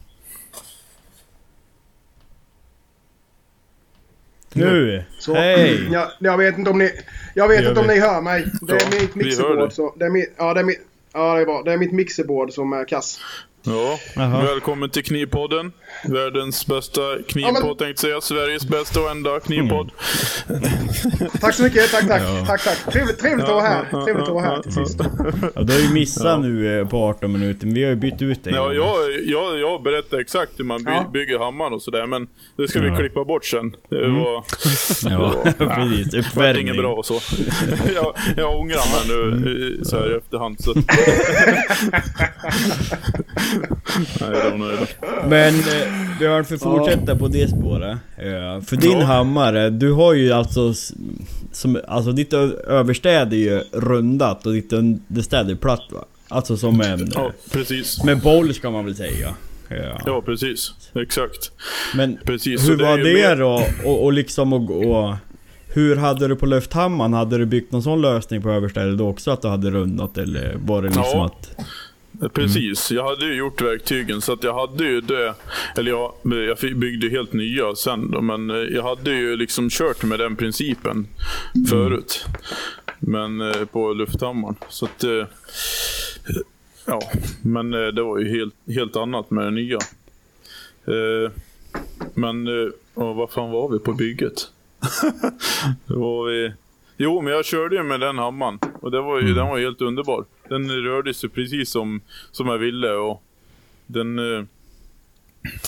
[4.53, 5.05] Nu!
[5.19, 5.89] Så, Hej!
[5.93, 6.91] Ja, jag vet inte om ni,
[7.35, 8.47] jag vet inte om ni hör mig.
[8.61, 9.73] Det är Ja, mitt mixerbord.
[9.73, 10.81] Så det är mitt, ja, det är mitt,
[11.13, 11.63] ja, det är bra.
[11.63, 13.21] Det är mitt mixerbord som är kass.
[13.63, 14.45] Ja, Jaha.
[14.45, 15.73] välkommen till Knivpodden.
[16.05, 18.21] Världens bästa Ja, knivpodd men- tänkte säga.
[18.21, 19.91] Sveriges bästa och enda knivpodd.
[21.41, 21.91] Tack så mycket.
[21.91, 22.23] Tack, tack.
[22.23, 22.45] Ja.
[22.47, 22.93] Tack, tack.
[22.93, 23.85] Trevligt, trevligt att vara här.
[24.05, 25.01] Trevligt att vara här till sist.
[25.55, 28.23] Ja, du har ju missat nu eh, på 18 minuter, men vi har ju bytt
[28.23, 28.53] ut dig.
[28.55, 31.11] Ja, jag, jag, jag berättar exakt hur man by, Ja.
[31.13, 32.91] bygger hammaren och sådär, men det ska Ja.
[32.93, 33.73] vi klippa bort sen.
[33.91, 35.01] Det var, Ja, precis.
[35.03, 36.77] det vart inget Uppvärmning.
[36.77, 37.15] bra och så.
[37.95, 38.77] jag, jag ångrar
[39.09, 40.61] mig nu eh, så här i efterhand.
[40.65, 40.75] Så.
[44.21, 44.79] Nej, det var nöjd.
[45.29, 45.88] Men eh,
[46.19, 47.99] Björn, för att fortsätta på det spåret.
[48.67, 50.75] För din hammare, du har ju alltså...
[51.53, 56.05] Som, alltså ditt överstäd är ju rundat och ditt understäd är platt va?
[56.29, 57.11] Alltså som en...
[57.15, 58.05] Ja, precis.
[58.05, 59.35] En boll ska man väl säga.
[59.69, 60.01] Ja.
[60.07, 60.73] Ja, precis.
[60.95, 61.51] Exakt.
[61.97, 63.63] Men Precis, hur det var det mer- då?
[63.85, 65.15] Och, och liksom och, och
[65.75, 67.13] Hur hade du på lufthammaren?
[67.13, 69.31] Hade du byggt någon sån lösning på överstället då också?
[69.31, 71.27] Att du hade rundat eller var det liksom Ja.
[71.27, 71.65] att...
[72.33, 75.35] Precis, jag hade ju gjort verktygen så att jag hade ju det.
[75.77, 80.03] Eller jag, jag byggde helt nya sen då, men eh, jag hade ju liksom kört
[80.05, 81.07] med den principen
[81.71, 82.27] förut.
[82.99, 84.57] Men eh, på lufthammaren.
[84.69, 85.05] Så att...
[85.05, 85.27] eh,
[86.91, 87.01] Ja,
[87.43, 89.79] men det var ju helt, helt annat med det nya.
[92.15, 92.49] Men,
[92.95, 94.49] vad fan var vi på bygget?
[95.87, 96.53] var vi...
[97.01, 98.59] Jo, men jag körde ju med den hammaren.
[98.81, 100.25] Och det var ju, den var helt underbar.
[100.49, 102.01] Den rörde sig precis som,
[102.33, 102.91] som jag ville.
[102.91, 103.23] Och
[103.87, 104.45] den, eh,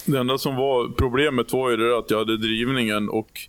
[0.07, 3.41] det enda som var problemet var ju det att jag hade drivningen och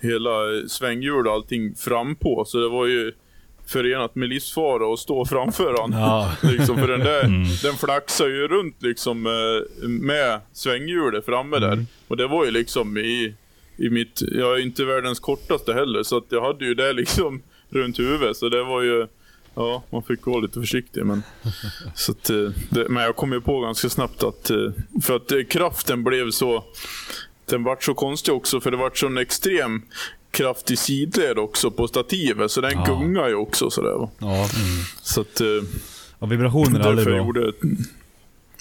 [0.00, 2.44] hela eh, svänghjul och allting frampå.
[2.46, 3.12] Så det var ju
[3.66, 5.92] förenat med livsfara att stå framför han.
[5.92, 6.32] Ja.
[6.42, 7.22] Liksom, för den där,
[7.66, 11.84] den flaxar ju runt liksom eh, med svänghjulet framme där.
[12.08, 13.34] Och det var ju liksom i,
[13.80, 17.42] i mitt, jag är inte världens kortaste heller, så att jag hade ju det liksom
[17.70, 18.36] runt huvudet.
[18.36, 19.06] Så det var ju,
[19.54, 21.06] ja, man fick vara lite försiktig.
[21.06, 21.22] Men,
[21.94, 24.56] så att, eh, det, men jag kom ju på ganska snabbt att, eh,
[25.02, 26.64] för att eh, kraften blev så,
[27.44, 29.82] den vart så konstig också, för det vart sån extrem
[30.30, 32.84] kraftig sidled också på stativet, så den Ja.
[32.84, 33.94] gungar ju också sådär.
[33.98, 34.10] va.
[34.18, 34.48] Ja.
[35.02, 35.40] Så att...
[36.18, 37.16] Och vibrationer är aldrig bra.
[37.16, 37.52] gjorde.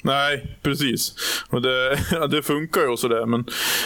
[0.03, 1.15] Nej, precis.
[1.49, 3.45] Och det, ja, det funkar ju och sådär, men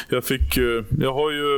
[0.09, 0.83] jag fick ju...
[0.99, 1.57] Jag har ju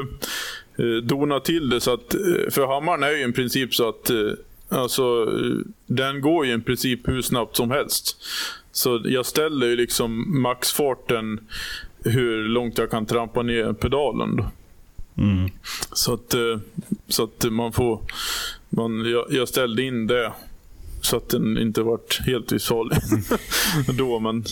[0.78, 2.14] eh, donat till det så att...
[2.14, 4.18] eh, För hammaren är ju en princip så att eh,
[4.70, 5.26] Alltså,
[5.86, 8.18] den går ju i princip hur snabbt som helst.
[8.72, 11.40] Så jag ställer ju liksom maxfarten
[12.04, 14.36] hur långt jag kan trampa ner pedalen.
[14.36, 14.52] Då.
[15.24, 15.50] Mm.
[15.94, 16.36] Så att,
[17.08, 18.02] så att man får...
[18.70, 20.32] Man, jag, jag ställde in det
[21.06, 22.98] så att den inte vart helt livsfarlig.
[23.98, 24.44] då, men,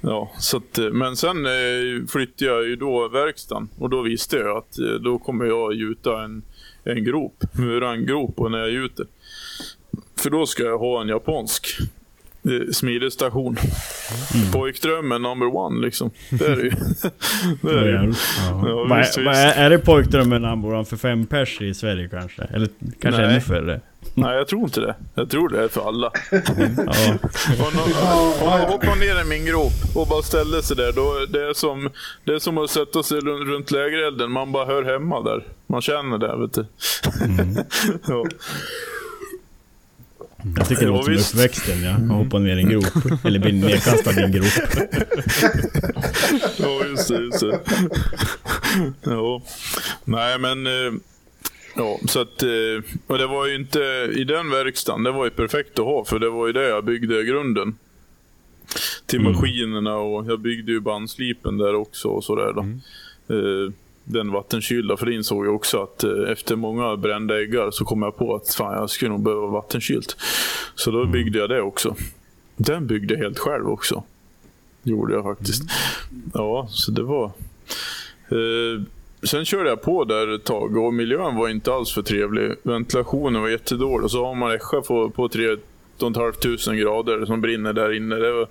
[0.00, 4.36] ja, så att, eh, men sen eh, flyttade jag ju då verkstaden och då visste
[4.36, 6.42] jag att eh, då kommer jag gjuta en,
[6.84, 9.06] en grop, mura en grop och när jag gjuter.
[10.16, 11.78] För då ska jag ha en japansk
[12.44, 13.56] eh, smidesstation.
[14.52, 16.10] Pojkdrömmen number one liksom.
[16.30, 16.70] Det är det ju.
[17.62, 17.92] det är.
[17.94, 18.68] Ja.
[18.68, 19.56] Ja, Vad visst, är, visst.
[19.56, 22.42] är, det pojkdrömmen Amboran för fem pers i Sverige kanske?
[22.42, 22.68] Eller
[23.00, 23.30] kanske Nej.
[23.30, 23.80] ännu färre?
[24.14, 24.94] Nej, jag tror inte det.
[25.14, 26.12] Jag tror det är för alla.
[26.30, 27.18] Ja.
[27.66, 27.92] Om någon-
[28.42, 31.54] om man hoppar ner i min grop och bara ställer sig där, då det är
[31.54, 31.90] som,
[32.24, 34.30] det är som att sätta sig runt, lägerelden.
[34.32, 35.46] Man bara hör hemma där.
[35.66, 36.66] Man känner det, vet du.
[38.08, 38.24] ja.
[40.56, 41.90] Jag tycker det Ja, låter som uppväxten ja.
[41.94, 42.84] Att hoppa ner i en grop.
[43.24, 44.46] Eller bli nedkastad i en grop.
[46.56, 47.18] ja, just det.
[47.20, 47.60] Just det.
[49.02, 49.42] ja.
[50.04, 50.66] Nej, men...
[50.66, 50.92] eh,
[51.78, 52.42] Ja, så att...
[52.42, 52.48] eh,
[53.06, 53.78] Och det var ju inte...
[54.16, 56.84] I den verkstaden, det var ju perfekt att ha, för det var ju det jag
[56.84, 57.76] byggde grunden.
[59.06, 59.32] Till Mm.
[59.32, 62.60] maskinerna och jag byggde ju bandslipen där också och sådär då.
[63.34, 63.72] Eh,
[64.10, 68.02] Den vattenkylda, för det insåg jag också att eh, efter många brända äggar så kom
[68.02, 70.16] jag på att fan, jag skulle nog behöva vattenkylt.
[70.74, 71.96] Så då byggde jag det också.
[72.56, 74.02] Den byggde jag helt själv också.
[74.82, 75.62] Gjorde jag faktiskt.
[76.34, 77.24] Ja, så det var...
[78.30, 78.82] Eh,
[79.22, 82.52] sen körde jag på där ett tag och miljön var inte alls för trevlig.
[82.62, 84.04] Ventilationen var jättedålig.
[84.04, 85.56] Och så har man Ässja på, på 3
[86.00, 88.14] 500 grader som brinner där inne.
[88.14, 88.48] Det var,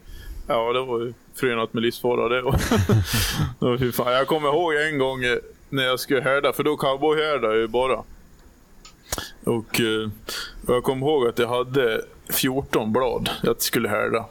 [0.48, 2.42] ja, det var ju förenat med livsfara det.
[3.78, 4.14] det fan.
[4.14, 5.38] Jag kommer ihåg en gång eh,
[5.70, 8.04] när jag skulle härda, för då cowboyhärdade jag ju bara.
[9.44, 9.82] Och
[10.68, 14.26] och jag kommer ihåg att jag hade 14 blad jag skulle härda.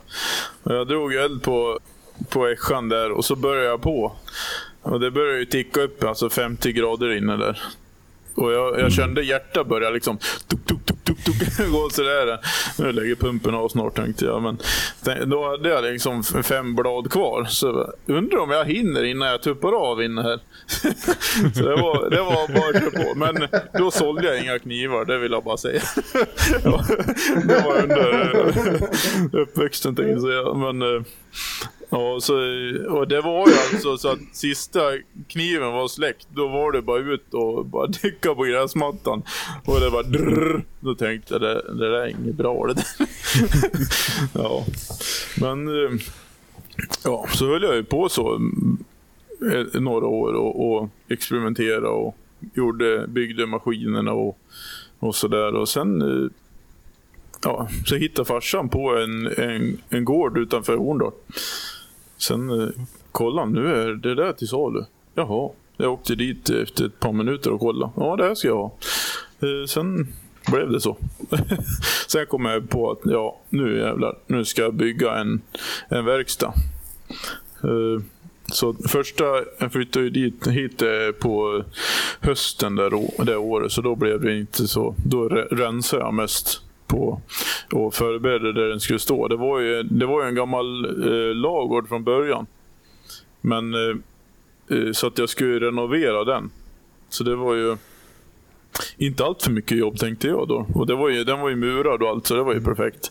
[0.62, 1.78] Och jag drog eld på,
[2.28, 4.16] på ässjan där och så började jag på.
[4.86, 7.62] Och det började ju ticka upp alltså 50 grader inne där.
[8.36, 10.18] Och jag, jag kände hjärtat börja liksom
[10.48, 12.38] tuk, tuk, tuk, tuk, tuk, gå sådär.
[12.78, 14.42] Nu lägger pumpen av snart tänkte jag.
[14.42, 14.58] Men
[15.26, 17.44] då hade jag liksom fem blad kvar.
[17.44, 20.40] Så undrar om jag hinner innan jag tuppar av inne här.
[21.54, 23.18] så det var, det var bara att köra på.
[23.18, 25.80] Men då sålde jag inga knivar, det vill jag bara säga.
[27.44, 30.54] Det var under eh, uppväxten tänkte jag säga.
[30.54, 31.02] Men, eh,
[31.88, 32.34] och, Ja, så,
[32.88, 34.80] och det var ju alltså så att sista
[35.28, 36.28] kniven var släckt.
[36.34, 39.22] Då var det bara ut och bara dyka på gräsmattan.
[39.64, 40.64] Och det var drrrr.
[40.80, 42.86] Då tänkte jag det, det där är inget bra det där.
[44.42, 44.64] ja,
[45.40, 46.00] men eh,
[47.04, 48.34] ja, så höll jag ju på så
[49.52, 52.16] eh, några år och, och experimentera och
[52.54, 54.38] gjorde, byggde maskinerna och,
[54.98, 55.54] och sådär.
[55.54, 56.30] Och sen eh,
[57.42, 61.12] ja, så hittade farsan på en, en, en gård utanför Horndal.
[62.18, 62.68] Sen eh,
[63.12, 64.84] kolla nu är det där till salu.
[65.14, 67.92] Jaha, jag åkte dit efter ett par minuter och kollade.
[67.96, 68.74] Ja, det här ska jag ha.
[69.40, 70.14] Eh, sen
[70.50, 70.96] blev det så.
[72.06, 75.40] sen kom jag på att ja, nu jävlar, nu ska jag bygga en,
[75.88, 76.52] en verkstad.
[77.62, 78.02] Eh,
[78.52, 79.24] så första,
[79.58, 80.82] jag flyttade ju dit, hit
[81.20, 81.64] på
[82.20, 84.94] hösten där, det året, så då blev det inte så.
[85.04, 87.20] Då rensade jag mest på
[87.72, 89.28] och förberedde där den skulle stå.
[89.28, 92.46] Det var ju, det var ju en gammal eh, lagård från början.
[93.40, 93.96] Men eh,
[94.78, 96.50] eh, så att jag skulle renovera den.
[97.08, 97.76] Så det var ju
[98.96, 100.66] inte allt för mycket jobb tänkte jag då.
[100.74, 103.10] Och det var ju, den var ju murad och allt så det var ju perfekt.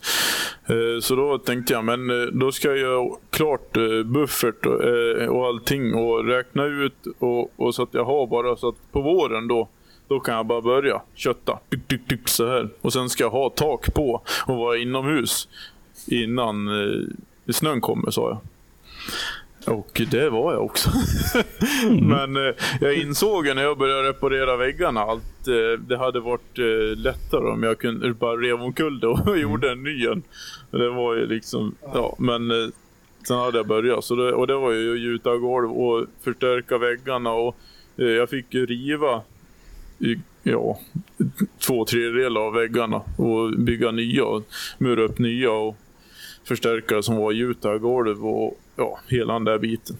[0.66, 4.84] Eh, Så då tänkte jag, men eh, då ska jag göra klart eh, buffert och,
[4.84, 8.92] eh, och allting och räkna ut och, och så att jag har bara så att
[8.92, 9.68] på våren då
[10.08, 11.60] då kan jag bara börja kötta.
[11.70, 12.70] Dyk, dyk, dyk, så här.
[12.82, 15.48] Och sen ska jag ha tak på och vara inomhus
[16.08, 18.40] innan eh, snön kommer, sa jag.
[19.68, 20.90] Och det var jag också.
[22.02, 26.98] Men eh, jag insåg när jag började reparera väggarna att eh, det hade varit eh,
[26.98, 30.24] lättare om jag kunde bara rev omkull det och gjorde en ny en.
[30.72, 32.68] Det var ju liksom, ja men eh,
[33.28, 34.04] sen hade jag börjat.
[34.04, 37.56] Så det, och det var ju att gjuta golv och förstärka väggarna och
[37.98, 39.22] eh, jag fick ju riva
[40.44, 40.80] ja,
[41.60, 44.24] två tredjedelar av väggarna och bygga nya
[44.78, 45.78] mura upp nya och
[46.44, 49.98] förstärkare som var gjuta golv och ja, hela den där biten.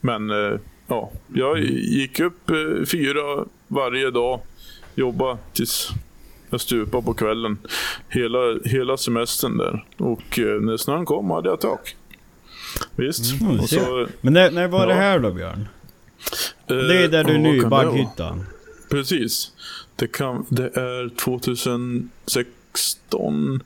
[0.00, 4.40] Men eh, ja, jag gick upp eh, fyra varje dag,
[4.94, 5.88] jobbade tills
[6.50, 7.58] jag stupade på kvällen.
[8.08, 9.84] Hela, hela semestern där.
[9.96, 11.96] Och eh, när snön kom hade jag tak.
[12.96, 13.40] Visst.
[13.40, 14.98] Mm, så, Men när, när var det Ja.
[15.00, 15.68] här då Björn?
[16.66, 17.66] Det är där du är nu, det?
[17.66, 18.44] Bagghyttan.
[18.92, 19.52] Precis.
[19.96, 22.48] Det, kan, det är 2006,
[23.10, 23.62] 2016,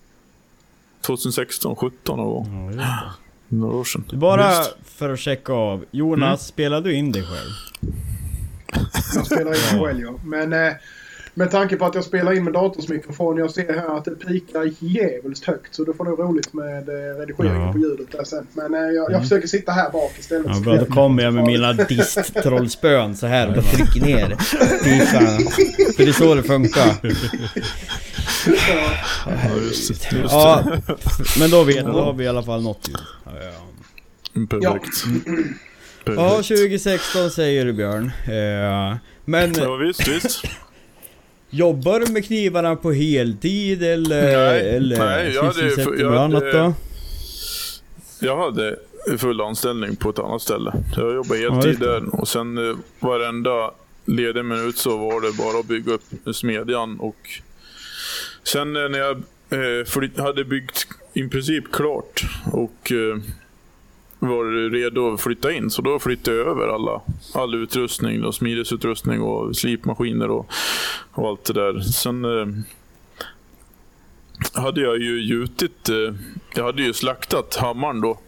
[1.06, 2.74] 2016, 17 någon gång.
[2.78, 3.18] Ja, just.
[3.48, 4.04] Några år sedan.
[4.12, 4.74] Bara Visst.
[4.84, 5.84] för att checka av.
[5.90, 6.36] Jonas, Mm.
[6.38, 7.50] spelar du in dig själv?
[9.14, 10.14] Jag spelar in själv ja.
[10.24, 10.72] Men eh,
[11.38, 13.36] med tanke på att jag spelar in med datorsmikrofon.
[13.36, 15.74] Jag ser här att det pikar jävligt högt.
[15.74, 17.72] Så det får nog roligt med eh, redigeringen Ja.
[17.72, 18.46] på ljudet där sen.
[18.52, 20.46] Men eh, jag, jag försöker sitta här bak istället.
[20.54, 24.28] Ja, bra, det då kommer jag med mina dist-trollspön så här och trycker ner.
[25.06, 25.38] Fan.
[25.96, 26.86] För det är så det funkar.
[27.02, 27.12] Ja.
[29.26, 30.64] Ja, just, just Ja,
[31.38, 32.96] men då vet då har vi i alla fall nått ljud.
[33.24, 33.50] Ja, ja.
[34.32, 34.46] det.
[34.46, 34.62] Perfekt.
[34.64, 34.78] Ja,
[36.04, 36.48] Perfekt.
[36.48, 38.12] 2016 säger du Björn.
[38.24, 40.44] Eh, Men Ja, visst, visst.
[41.50, 46.44] Jobbar du med knivarna på heltid eller, Nej, eller nej, jag hade- jag med annat
[46.52, 46.74] då?
[48.20, 48.76] Jag hade
[49.18, 50.72] full anställning på ett annat ställe.
[50.96, 51.86] Jag jobbade Ja, heltid det.
[51.86, 53.70] där och sen eh, varenda
[54.04, 56.02] ledig minut så var det bara att bygga upp
[56.34, 57.16] smedjan och
[58.44, 59.16] sen eh, när jag
[60.16, 63.18] eh, hade byggt i princip klart och eh,
[64.18, 67.00] var redo att flytta in så då flyttade jag över alla,
[67.34, 70.50] all utrustning, och smidesutrustning och slipmaskiner och,
[71.12, 71.80] och allt det där.
[71.80, 72.46] Sen eh,
[74.52, 76.14] hade jag ju gjutit, eh,
[76.54, 78.18] jag hade ju slaktat hammaren då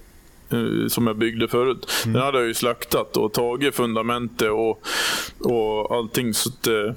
[0.50, 1.92] eh, som jag byggde förut.
[2.04, 4.82] Den hade jag ju slaktat och tagit fundamentet och,
[5.40, 6.34] och allting.
[6.34, 6.92] Så att, eh,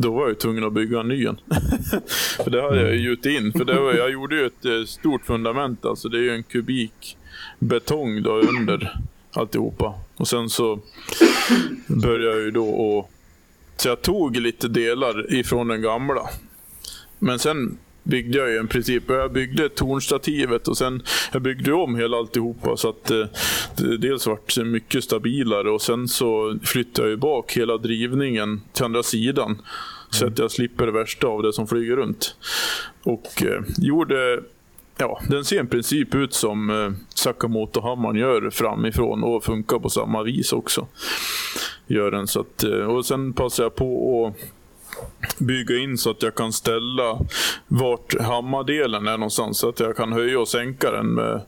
[0.00, 1.40] då var jag ju tvungen att bygga en ny en.
[2.44, 3.52] för det hade jag ju gjutit in.
[3.52, 5.84] För det var, jag gjorde ju ett eh, stort fundament.
[5.84, 7.16] Alltså det är ju en kubik
[7.58, 9.00] betong då under
[9.32, 9.94] alltihopa.
[10.16, 10.80] Och sen så
[11.86, 13.10] började jag ju då och
[13.76, 16.30] Så jag tog lite delar ifrån den gamla.
[17.18, 19.02] Men sen byggde jag ju en princip.
[19.06, 23.26] Jag byggde tornstativet och sen jag byggde om hela alltihopa så att eh,
[23.76, 28.60] det dels vart det mycket stabilare och sen så flyttade jag ju bak hela drivningen
[28.72, 29.62] till andra sidan.
[30.10, 32.36] Så att jag slipper det värsta av det som flyger runt.
[33.02, 34.40] Och eh, gjorde
[35.00, 40.22] Ja, den ser i princip ut som eh, Sakamoto-hammaren gör framifrån och funkar på samma
[40.22, 40.86] vis också.
[41.86, 44.57] Gör den så att, eh, och sen passar jag på att
[45.38, 47.18] bygga in så att jag kan ställa
[47.66, 49.58] vart hammardelen är någonstans.
[49.58, 51.40] Så att jag kan höja och sänka den med,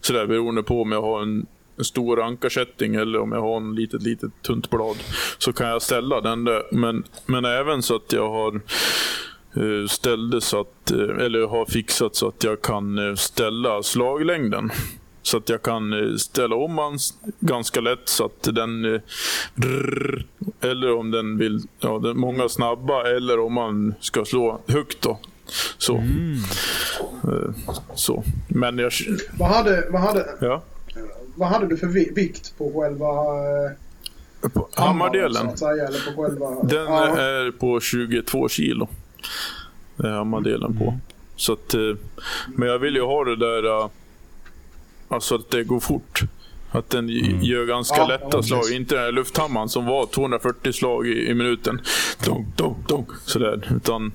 [0.00, 1.46] sådär beroende på om jag har en
[1.78, 4.96] stor ankarsättning eller om jag har en litet, litet tunt blad.
[5.38, 6.62] Så kan jag ställa den där.
[6.70, 8.54] Men, men även så att jag har
[9.56, 14.70] eh, ställde så att, eh, eller har fixat så att jag kan eh, ställa slaglängden.
[15.26, 16.98] Så att jag kan eh, ställa om den
[17.40, 18.94] ganska lätt så att den...
[18.94, 19.00] eh,
[20.60, 21.60] Eller om den vill...
[21.80, 25.18] Ja, den, många snabba eller om man ska slå högt då.
[25.78, 25.96] Så.
[25.96, 27.50] Eh,
[27.94, 28.24] så.
[28.48, 28.92] Men jag...
[29.38, 30.62] Vad hade, vad, hade, Ja.
[31.34, 33.06] vad hade du för vi- vikt på själva
[34.52, 35.56] På hammardelen.
[35.56, 36.50] Säga, eller på själva...
[36.62, 37.16] Den ja.
[37.18, 38.88] är på 22 kilo.
[39.96, 40.98] Det är hammardelen på.
[41.36, 41.74] Så att,
[42.54, 43.88] men jag vill ju ha det där,
[45.14, 46.20] alltså att det går fort.
[46.70, 48.60] Att den g- gör ganska Ja, lätta ja, slag.
[48.60, 48.76] precis.
[48.76, 51.80] Inte den här lufthammaren som var 240 slag i, i minuten.
[52.24, 53.08] Donk, donk, donk.
[53.26, 53.68] Sådär.
[53.76, 54.12] Utan,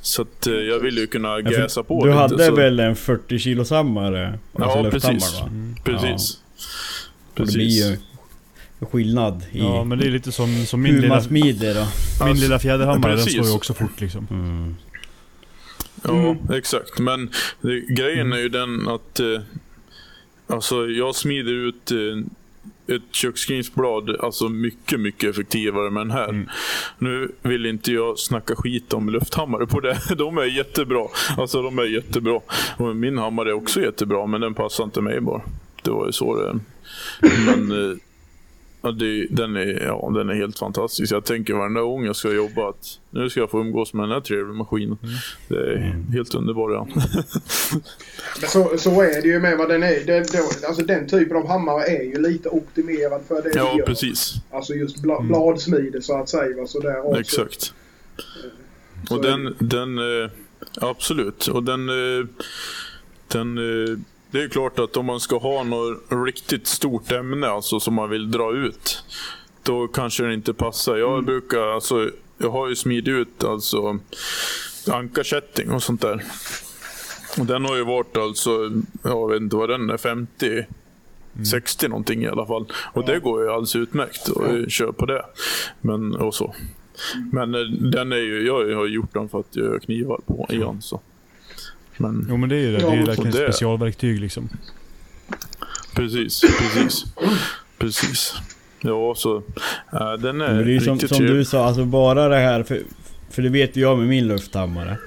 [0.00, 2.18] så att eh, jag vill ju kunna Ja, gäsa på Du lite.
[2.20, 4.38] hade så, väl en 40 kilo sammare?
[4.54, 5.40] Alltså Ja, lufthammare, precis.
[5.40, 5.48] va?
[5.84, 6.38] Precis.
[7.36, 7.96] Och det blir ju
[8.90, 11.74] skillnad i Ja men det är lite som, som min, hur lilla, man smider
[12.20, 12.26] då.
[12.26, 13.34] min lilla fjäderhammare, den Precis.
[13.34, 14.26] slår ju också fort liksom.
[14.30, 14.74] Mm.
[16.02, 16.98] Ja, exakt.
[16.98, 19.26] Men det, grejen är ju den att eh,
[20.46, 22.24] alltså jag smider ut eh,
[22.86, 26.28] ett köksgrinsblad alltså mycket, mycket effektivare med den här.
[26.28, 26.48] Mm.
[26.98, 29.98] Nu vill inte jag snacka skit om lufthammare på det.
[30.16, 31.06] De är jättebra.
[31.36, 32.40] Alltså de är jättebra.
[32.76, 35.42] Och min hammare är också jättebra, men den passar inte mig bara.
[35.82, 36.58] Det var ju så det.
[37.20, 37.96] Men eh,
[38.84, 41.12] ja, det, den, är, ja, den är helt fantastisk.
[41.12, 44.10] Jag tänker varenda gång jag ska jobba att nu ska jag få umgås med den
[44.10, 44.98] här trevliga maskinen.
[45.48, 46.70] Det är helt underbart.
[46.72, 47.02] Ja.
[48.48, 50.04] Så, så är det ju med vad den är.
[50.06, 50.24] Den,
[50.68, 53.86] alltså den typen av hammare är ju lite optimerad för det ja, gör.
[53.86, 54.34] precis.
[54.50, 56.66] Alltså just bla, bladsmide så att säga.
[56.66, 57.20] Så där också.
[57.20, 57.72] Exakt.
[59.08, 60.30] Så Och den, den eh,
[60.80, 61.46] absolut.
[61.46, 62.26] Och den, eh,
[63.28, 63.98] den eh,
[64.34, 68.10] det är klart att om man ska ha något riktigt stort ämne alltså, som man
[68.10, 69.04] vill dra ut,
[69.62, 70.96] då kanske den inte passar.
[70.96, 73.98] Jag brukar, alltså, jag har ju smidit ut alltså
[74.90, 76.24] ankarkätting och sånt där.
[77.38, 78.70] Och den har ju varit alltså,
[79.02, 80.66] jag vet inte vad den är, 50
[81.50, 82.72] 60 någonting i alla fall.
[82.92, 85.24] Och det går ju alldeles utmärkt att köra på det.
[85.80, 86.54] Men, och så.
[87.32, 90.82] Men eh, den är ju, jag har gjort den för att jag knivar på igen.
[90.82, 91.00] Så.
[91.98, 94.48] Men Jo men det är ju det, det är Ja, ju verkligen det- specialverktyg liksom.
[95.94, 97.04] precis, precis.
[97.78, 98.34] Precis.
[98.80, 99.36] Ja, så
[99.92, 102.62] äh, den är, Men det är som, riktigt som du sa, alltså bara det här,
[102.62, 102.82] för,
[103.30, 104.98] för det vet ju jag med min lufthammare.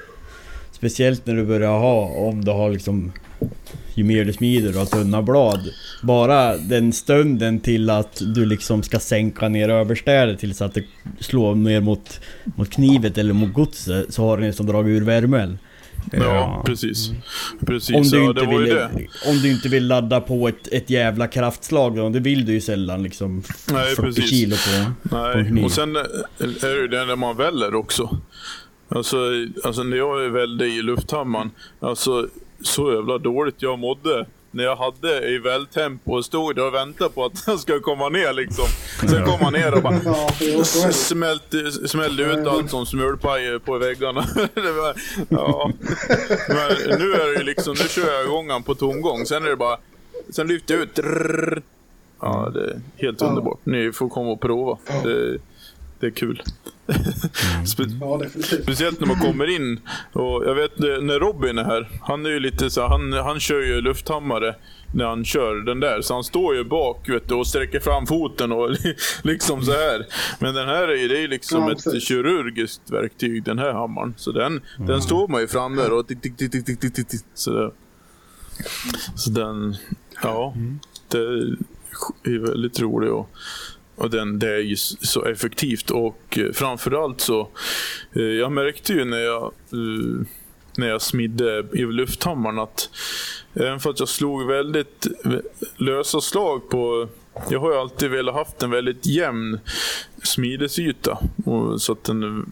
[0.72, 3.12] Speciellt när du börjar ha, om du har liksom
[3.94, 5.70] ju mer du smider och har tunna blad.
[6.04, 10.84] Bara den stunden till att du liksom ska sänka ner överstädet tills att det
[11.20, 15.60] slår ner mot, mot knivet eller mot godset så har den liksom dragit ur värmen.
[16.12, 17.12] Ja, precis.
[17.66, 20.90] Precis, Om du, ja, inte ju vill, om du inte vill ladda på ett, ett
[20.90, 24.30] jävla kraftslag då, det vill du ju sällan liksom Nej, 40 precis.
[24.30, 25.10] kilo på.
[25.10, 25.16] på.
[25.18, 28.18] Nej, och sen är det ju det när man väller också.
[28.90, 29.18] Alltså,
[29.64, 32.28] alltså när jag välde i lufthammaren, alltså
[32.62, 34.26] så jävla dåligt jag mådde.
[34.52, 38.10] När jag hade i välltempo och stod där och väntade på att jag ska komma
[38.10, 38.66] ner liksom.
[39.10, 40.00] Sen kom man ner och bara
[40.92, 44.22] smälte, smällde ut allt som smulpaj på väggarna.
[44.56, 44.96] var,
[45.30, 45.72] ja.
[46.48, 49.26] Men nu är det liksom, nu kör jag igång han på tomgång.
[49.26, 49.78] Sen är det bara,
[50.30, 51.00] sen lyfter jag ut.
[52.22, 53.60] Ja, det är helt underbart.
[53.64, 54.78] Ni får komma och prova.
[55.04, 55.38] Det,
[56.00, 56.44] det är kul.
[56.88, 57.66] Mm.
[57.66, 58.22] Spe ja,
[58.64, 59.80] speciellt när man kommer in.
[60.14, 61.90] Och jag vet eh, när Robin är här.
[62.02, 64.56] Han är ju lite så han, han kör ju lufthammare
[64.94, 66.02] när han kör den där.
[66.02, 68.70] Så han står ju bak vet du, och sträcker fram foten och
[69.24, 70.06] liksom så här.
[70.40, 74.14] Men den här är ju, det är liksom ja, ett kirurgiskt verktyg, den här hammaren.
[74.18, 74.88] Så den, mm.
[74.88, 77.74] den står man ju framme och tick, tick, tick, tick, tick, tick, tick, så,
[79.16, 79.76] så den,
[80.24, 80.54] ja.
[80.56, 80.80] Mm.
[82.24, 83.12] Det är väldigt roligt.
[83.12, 83.30] Och,
[83.98, 87.50] och den, det är ju så effektivt och eh, framförallt så
[88.16, 90.26] eh, jag märkte ju när jag eh,
[90.78, 92.90] när jag smidde i lufthammaren att
[93.54, 95.08] även för att jag slog väldigt
[95.78, 97.08] lösa slag på
[97.50, 99.60] jag har ju alltid velat haft en väldigt jämn
[100.24, 101.18] smidesyta.
[101.46, 102.44] Och, så att den är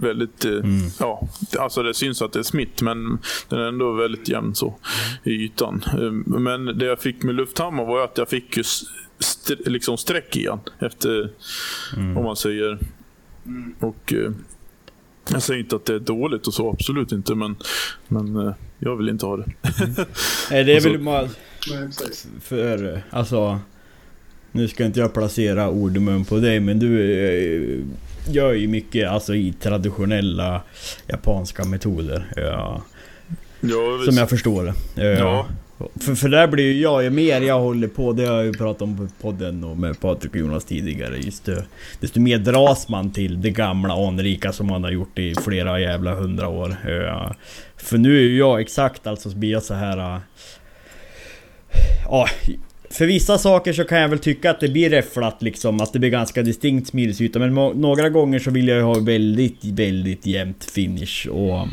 [0.00, 0.60] väldigt, eh,
[1.00, 4.74] ja, alltså det syns att det är smitt men den är ändå väldigt jämn så
[5.24, 5.84] i ytan.
[6.26, 8.82] Men det jag fick med lufthammaren var att jag fick ju s-
[9.20, 11.30] st- liksom streck i den efter,
[11.96, 12.78] om man säger.
[13.80, 14.30] Och eh,
[15.30, 17.56] jag säger inte att det är dåligt och så, absolut inte men,
[18.08, 19.44] men eh, jag vill inte ha det.
[20.50, 21.28] Nej, det är väl bara
[22.40, 23.58] för, alltså...
[24.56, 27.84] Nu ska inte jag placera ord i mun på dig men du eh,
[28.34, 30.62] gör ju mycket alltså i traditionella
[31.06, 32.32] japanska metoder.
[32.36, 32.82] Ja,
[33.60, 35.02] Ja, som jag förstår det.
[35.18, 35.46] Ja.
[35.78, 38.52] För, för där blir ju jag, ju mer jag håller på, det har jag ju
[38.52, 41.16] pratat om på podden och med Patrik och Jonas tidigare.
[41.16, 41.64] Just det,
[42.00, 46.14] desto mer dras man till det gamla anrika som man har gjort i flera jävla
[46.14, 46.76] hundra år.
[46.88, 47.32] Eh,
[47.76, 49.98] för nu är ju jag exakt alltså så blir jag så här.
[49.98, 50.20] Eh,
[52.04, 52.28] ja,
[52.90, 55.98] för vissa saker så kan jag väl tycka att det blir räfflat liksom, att det
[55.98, 57.38] blir ganska distinkt smidesyta.
[57.38, 61.68] Men några gånger så vill jag ju ha väldigt, väldigt jämnt finish och...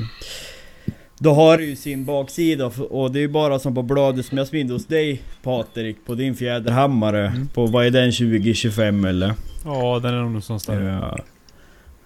[1.23, 4.37] Då har det ju sin baksida och det är ju bara som på bladet som
[4.37, 7.33] jag smidde hos dig Patrik på din fjäderhammare.
[7.53, 8.11] På vad är den?
[8.11, 9.33] 2025 eller?
[9.65, 10.81] Ja, den är nog någonstans där.
[10.81, 11.17] Ja.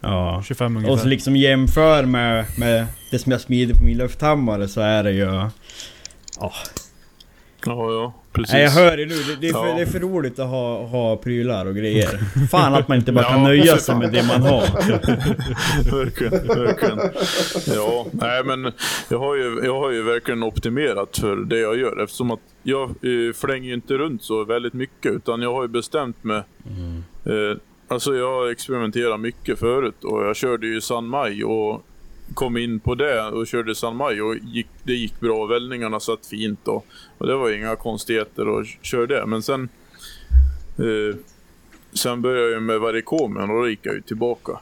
[0.01, 0.43] Ja.
[0.45, 1.09] 25 Och så ungefär.
[1.09, 5.49] liksom jämför med, med det som jag smider på min lufthammare så är det ju...
[6.39, 6.53] Ja.
[7.65, 8.53] Ja, ja, precis.
[8.53, 9.15] Nej, jag hör det nu.
[9.15, 9.75] Det, det, är för, Ja.
[9.75, 12.19] det är för roligt att ha, ha prylar och grejer.
[12.51, 14.61] Fan att man inte bara kan Ja, nöja sig med det man har.
[16.05, 16.99] verkligen, verkligen.
[17.75, 18.71] Ja, nej men
[19.09, 22.89] jag har, ju, jag har ju verkligen optimerat för det jag gör eftersom att jag
[22.89, 26.41] eh, flänger ju inte runt så väldigt mycket utan jag har ju bestämt mig.
[27.25, 31.81] Eh, alltså jag experimenterar mycket förut och jag körde ju San Mai och
[32.33, 35.45] kom in på det och körde San Mai och gick, det gick bra.
[35.45, 36.85] Vällningarna satt fint och,
[37.17, 39.25] och det var inga konstigheter och kör det.
[39.25, 39.69] Men sen
[40.77, 41.15] eh,
[41.95, 44.59] Sen började jag med varikomen och då gick jag ju tillbaka.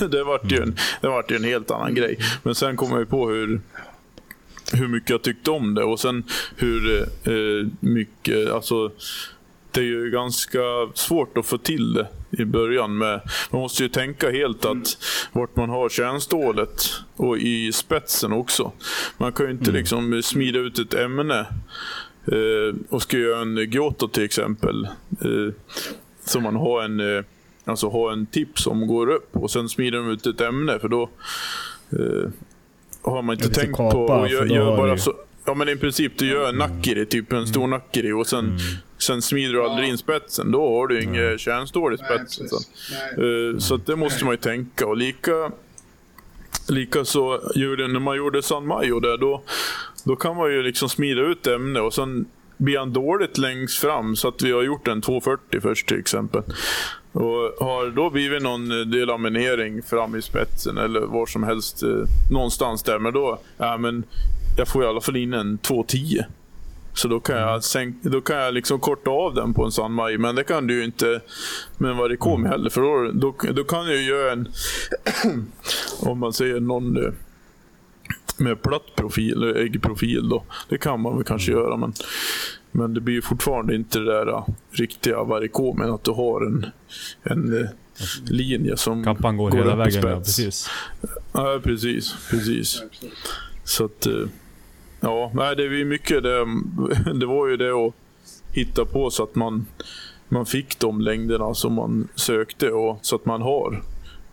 [0.10, 2.18] det vart ju en, det vart ju en helt annan grej.
[2.42, 3.60] Men sen kom jag ju på hur,
[4.72, 6.24] hur mycket jag tyckte om det och sen
[6.56, 8.92] hur eh, mycket, alltså
[9.74, 10.58] det är ju ganska
[10.94, 12.98] svårt att få till det i början.
[12.98, 14.96] Med, man måste ju tänka helt att
[15.32, 18.72] vart man har kärnstålet och i spetsen också.
[19.18, 21.46] Man kan ju inte liksom smida ut ett ämne
[22.26, 24.84] eh, och ska göra en Giotto till exempel.
[25.20, 25.54] Eh,
[26.24, 27.24] så man har en, eh,
[27.64, 30.88] alltså har en tipp som går upp och sen smider de ut ett ämne för
[30.88, 31.10] då
[31.90, 32.30] eh,
[33.02, 35.14] har man inte tänkt kapa, på att göra bara så.
[35.46, 38.58] Ja men i princip du gör en nackiri, typ en stor nackiri och sen,
[38.98, 40.52] sen smider du aldrig in spetsen.
[40.52, 42.46] Då har du inget kärnstål i spetsen.
[43.18, 43.50] Nej.
[43.50, 44.86] Eh, Så det måste man ju tänka.
[44.86, 45.50] Och lika,
[46.68, 49.42] lika så gjorde, när man gjorde San Mayo där, då,
[50.04, 52.24] då kan man ju liksom smida ut ämne och sen
[52.56, 56.42] blir han dåligt längst fram så att vi har gjort en 240 först till exempel.
[57.12, 61.88] Och har då blivit någon eh, delaminering fram i spetsen eller var som helst eh,
[62.32, 64.04] någonstans där, men då, ja men
[64.56, 66.22] jag får i alla fall in en 210.
[66.94, 69.92] Så då kan jag, sänk, då kan jag liksom korta av den på en San
[69.92, 71.20] Mai, men det kan du ju inte
[71.78, 72.70] med en varikomi heller.
[72.70, 74.48] För då, då, då kan jag ju göra en,
[76.00, 77.12] om man säger någon, eh,
[78.36, 80.44] med platt profil, eller äggprofil då.
[80.68, 81.92] Det kan man väl kanske göra, men,
[82.72, 86.66] men det blir fortfarande inte det där uh, riktiga varikomen, att du har en,
[87.22, 87.68] en uh,
[88.26, 90.70] linje som Kappan går, går hela vägen, ja, precis.
[91.32, 92.14] Ja, precis.
[92.30, 92.82] precis.
[93.64, 94.12] Så att, eh,
[95.04, 96.46] ja, nej, det är ju mycket det.
[97.14, 97.94] Det var ju det att
[98.52, 99.66] hitta på så att man,
[100.28, 103.82] man fick de längderna som man sökte och så att man har.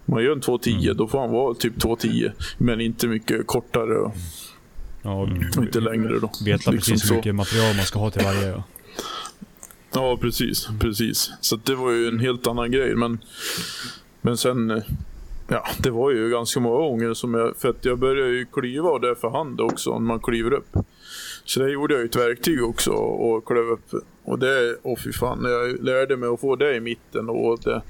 [0.05, 0.97] Man gör en 2.10 Mm.
[0.97, 4.13] då får han vara typ 2.10 men inte mycket kortare och
[5.03, 6.31] Ja, och inte längre då.
[6.45, 8.47] veta Liksom precis hur mycket material man ska ha till varje.
[8.47, 8.63] Ja.
[9.93, 10.67] Ja, precis.
[10.79, 11.31] precis.
[11.41, 12.95] Så det var ju en helt annan grej.
[12.95, 13.19] Men,
[14.21, 14.83] men sen, eh,
[15.51, 18.89] ja, det var ju ganska många gånger som jag, för att jag började ju klyva
[18.89, 20.77] och det är för hand också, när man kliver upp.
[21.45, 23.93] Så det gjorde jag ju ett verktyg också och klev upp.
[24.23, 27.59] Och det, åh fy fan, när jag lärde mig att få det i mitten och
[27.63, 27.81] det,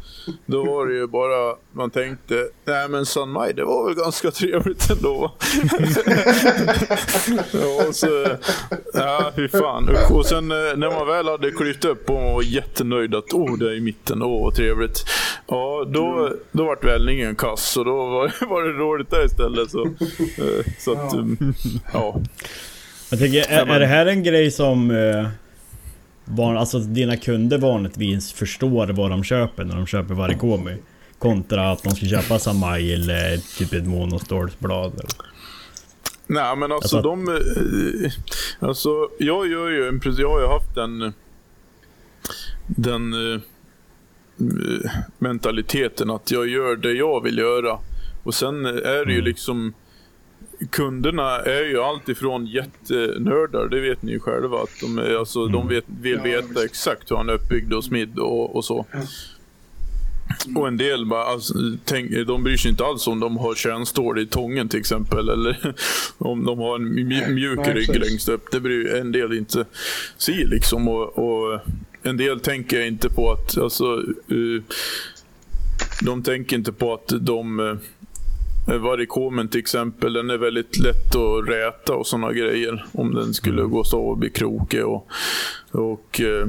[0.45, 4.31] då var det ju bara, man tänkte, nej men San Maj, det var väl ganska
[4.31, 5.31] trevligt ändå.
[7.53, 8.27] ja, och så,
[8.93, 9.89] ja fy fan.
[10.11, 13.57] Och sen eh, när man väl hade klyvt upp och man var jättenöjd att, åh
[13.57, 15.03] det är i mitten, åh vad trevligt.
[15.47, 19.71] Ja, då, då vart vällningen kass och då var, var det dåligt där istället.
[19.71, 21.19] Så, eh, så att, Ja.
[21.19, 21.53] um,
[21.93, 22.21] ja.
[23.09, 24.91] Jag tänker, är, är det här en grej som...
[26.35, 30.77] Van, alltså dina kunder vanligtvis förstår vad de köper när de köper varikomi?
[31.19, 35.01] Kontra att de ska köpa Samaj eller typ ett monostålsblad.
[36.27, 37.27] Nej men alltså, Alltså- de...
[38.05, 38.11] eh,
[38.59, 41.13] Alltså jag gör ju en jag har ju haft den...
[42.67, 43.41] Den eh,
[45.19, 47.77] mentaliteten att jag gör det jag vill göra.
[48.23, 49.25] Och sen är det ju Mm.
[49.25, 49.73] liksom...
[50.69, 54.57] Kunderna är ju alltifrån jättenördar, det vet ni ju själva.
[54.57, 56.63] Att de, är, alltså, de vet, vill Ja, veta visst.
[56.65, 58.85] exakt hur han är uppbyggd och smidd och, och så.
[60.55, 61.53] Och en del bara, alltså,
[61.85, 65.29] tänk, de bryr sig inte alls om de har kärnstål i tången till exempel.
[65.29, 65.73] Eller
[66.17, 68.51] om de har en mj- mjuk Nej, rygg längst upp.
[68.51, 69.65] Det bryr en del inte
[70.17, 70.87] sig liksom.
[70.87, 71.59] Och, och
[72.03, 74.63] en del tänker inte på att, alltså, eh,
[76.05, 77.75] de tänker inte på att de eh,
[78.67, 82.85] varikomen till exempel, den är väldigt lätt att räta och sådana grejer.
[82.93, 84.85] Om den skulle gå så och bli krokig.
[84.85, 85.07] Och,
[85.71, 86.47] och eh,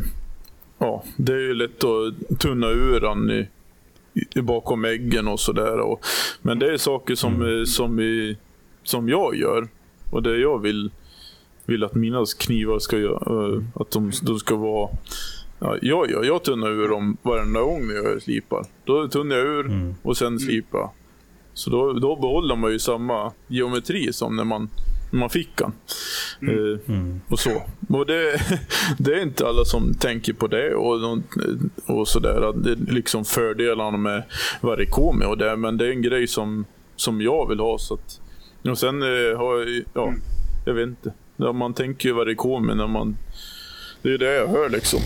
[0.79, 3.49] ja, det är ju lätt att tunna ur den i,
[4.39, 5.97] i, bakom äggen och sådär.
[6.43, 8.37] Men det är saker som, eh, som, vi,
[8.83, 9.69] som jag gör
[10.11, 10.91] och det jag vill,
[11.67, 13.53] vill att mina knivar ska göra.
[13.55, 14.91] eh, Att de, de ska vara
[15.65, 18.67] Ja, jag, gör, jag tunnar ur dem varenda gång jag slipar.
[18.85, 19.95] Då tunnar jag ur Mm.
[20.03, 20.89] och sen slipar.
[21.55, 24.71] Så då, då behåller man ju samma geometri som när man,
[25.11, 25.73] när man fick den.
[26.49, 27.21] Eh, Mm.
[27.29, 27.63] och så.
[27.89, 28.41] Och det,
[28.99, 31.19] det är inte alla som tänker på det och,
[31.87, 32.49] och sådär.
[32.51, 34.23] att Det är liksom fördelarna med
[34.61, 35.57] varikomi och det.
[35.57, 36.65] Men det är en grej som,
[36.97, 37.79] som jag vill ha.
[37.79, 38.21] Så att,
[38.71, 40.13] och sen eh, har jag, ja,
[40.67, 41.13] jag vet inte.
[41.37, 43.17] Ja, man tänker ju varikomi när man,
[44.03, 45.01] det är det jag hör liksom.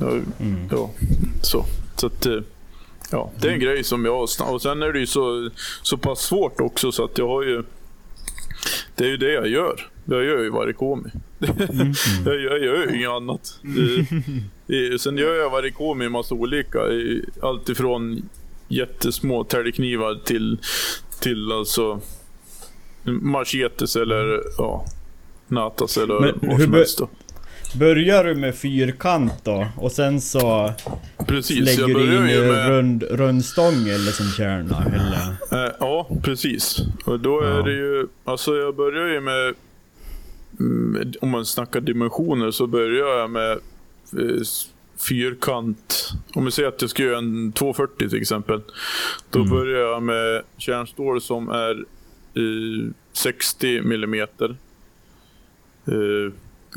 [0.00, 0.06] Ja,
[0.40, 0.68] Mm.
[0.70, 0.90] ja
[1.42, 1.64] så.
[1.96, 2.38] Så att, eh,
[3.10, 5.50] ja, det är en grej som jag Och sen är det ju så,
[5.82, 7.62] så pass svårt också så att jag har ju,
[8.96, 9.86] det är ju det jag gör.
[10.04, 11.10] Jag gör ju varikomi.
[12.24, 13.54] jag, gör, jag gör ju inget annat.
[15.00, 16.78] Sen gör jag varikomi i massa olika.
[16.88, 18.28] i- Allt ifrån
[18.68, 20.58] jättesmå täljknivar till,
[21.20, 22.00] till alltså
[23.04, 24.84] machetes eller ja,
[25.48, 26.98] natas eller Men vad som helst.
[26.98, 27.08] Då.
[27.78, 29.66] Börjar du med fyrkant då?
[29.76, 30.72] Och sen så
[31.26, 32.68] Precis, lägger jag du in med...
[32.68, 34.84] rund, rundstång eller som kärna?
[34.84, 35.64] Eller?
[35.66, 36.76] Eh, ja, precis.
[37.04, 37.62] Och då är Ja.
[37.62, 39.54] det ju, alltså jag börjar ju med,
[41.20, 44.42] om man snackar dimensioner så börjar jag med eh,
[45.08, 46.10] fyrkant.
[46.34, 48.60] Om vi säger att jag ska göra en 240 till exempel.
[49.30, 49.50] Då Mm.
[49.50, 51.70] börjar jag med kärnstål som är
[52.34, 54.56] eh, 60 millimeter.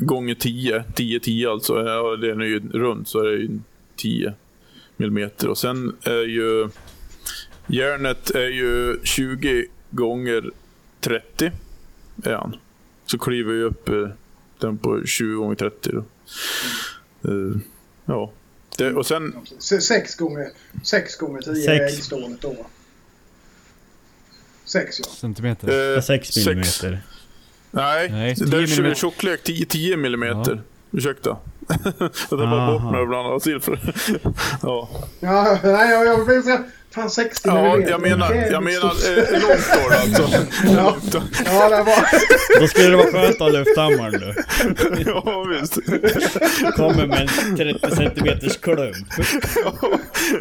[0.00, 0.84] Eh, gånger 10.
[0.96, 1.72] 10-10 alltså.
[1.86, 3.58] Ja, det är ju runt så är det ju
[3.96, 4.34] 10
[4.96, 5.48] millimeter.
[5.48, 6.68] Och sen är ju
[7.66, 10.50] Järnet är ju 20 gånger
[11.00, 11.52] 30
[12.24, 12.56] är han.
[13.06, 14.08] Så kliver jag upp eh,
[14.58, 15.98] den på 20 gånger 30 då.
[17.30, 17.56] Eh,
[18.04, 18.32] ja.
[18.78, 20.48] Det, och sen, Se- Sex gånger,
[20.82, 21.68] sex gånger tio Sex.
[21.68, 22.48] är äggstålet då.
[22.48, 22.66] va?
[24.64, 25.06] Sex ja.
[25.08, 25.96] Centimeter.
[25.96, 27.02] eh, 6 millimeter.
[27.74, 30.62] Nej, Nej, det 10 är tjocklek 10, 10 millimeter.
[30.90, 31.36] Ursäkta.
[31.98, 32.72] jag tar bara Aha.
[32.72, 33.78] bort några bland annat siffror.
[34.62, 34.88] ja.
[35.20, 36.64] Ja, nej, jag, jag vill säga
[36.94, 37.90] Fan 60 Ja, millimeter.
[37.90, 40.46] jag menar, jag menar eh, långt då alltså.
[40.76, 40.96] Ja.
[41.44, 42.60] Ja, det var...
[42.60, 44.34] Då skulle det vara skönt att ha lufthammaren du.
[45.06, 45.74] ja, visst.
[46.76, 49.08] Kommer med en 30 centimeters klump.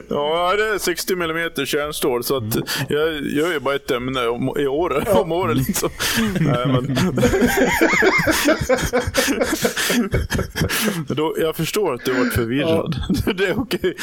[0.10, 2.56] Ja, det är 60 mm kärnstål så att
[2.90, 5.90] jag gör ju bara ett ämne om, i år, om året liksom.
[6.40, 6.98] Nej, men...
[11.08, 12.96] Då, jag förstår att du varit förvirrad.
[13.38, 13.96] Det är okej.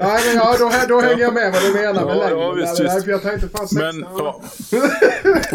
[0.00, 2.38] Nej, men ja, då, då hänger jag med vad du menar med Ja, längden.
[2.40, 3.06] ja, visst, visst.
[3.06, 3.76] jag tänkte fan 60.
[3.84, 4.40] Men, ja.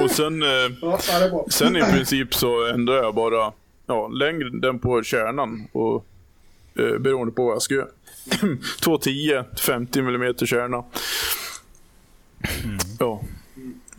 [0.03, 0.49] Och sen, eh,
[0.81, 0.99] Ja,
[1.49, 3.51] sen i princip så ändrar jag bara
[3.87, 6.05] ja, längden på kärnan och
[6.79, 7.87] eh, beroende på vad jag ska göra.
[8.83, 10.83] 210, 50 mm kärna.
[12.99, 13.21] Ja.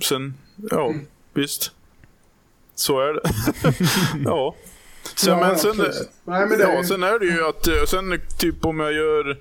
[0.08, 0.34] Sen,
[0.70, 0.94] ja,
[1.34, 1.70] visst.
[2.74, 3.22] Så är det.
[4.24, 4.54] ja.
[5.16, 5.76] Sen, Ja, men sen.
[6.24, 8.92] Nej, men det ja, är- sen är det ju att, eh, sen typ om jag
[8.92, 9.38] gör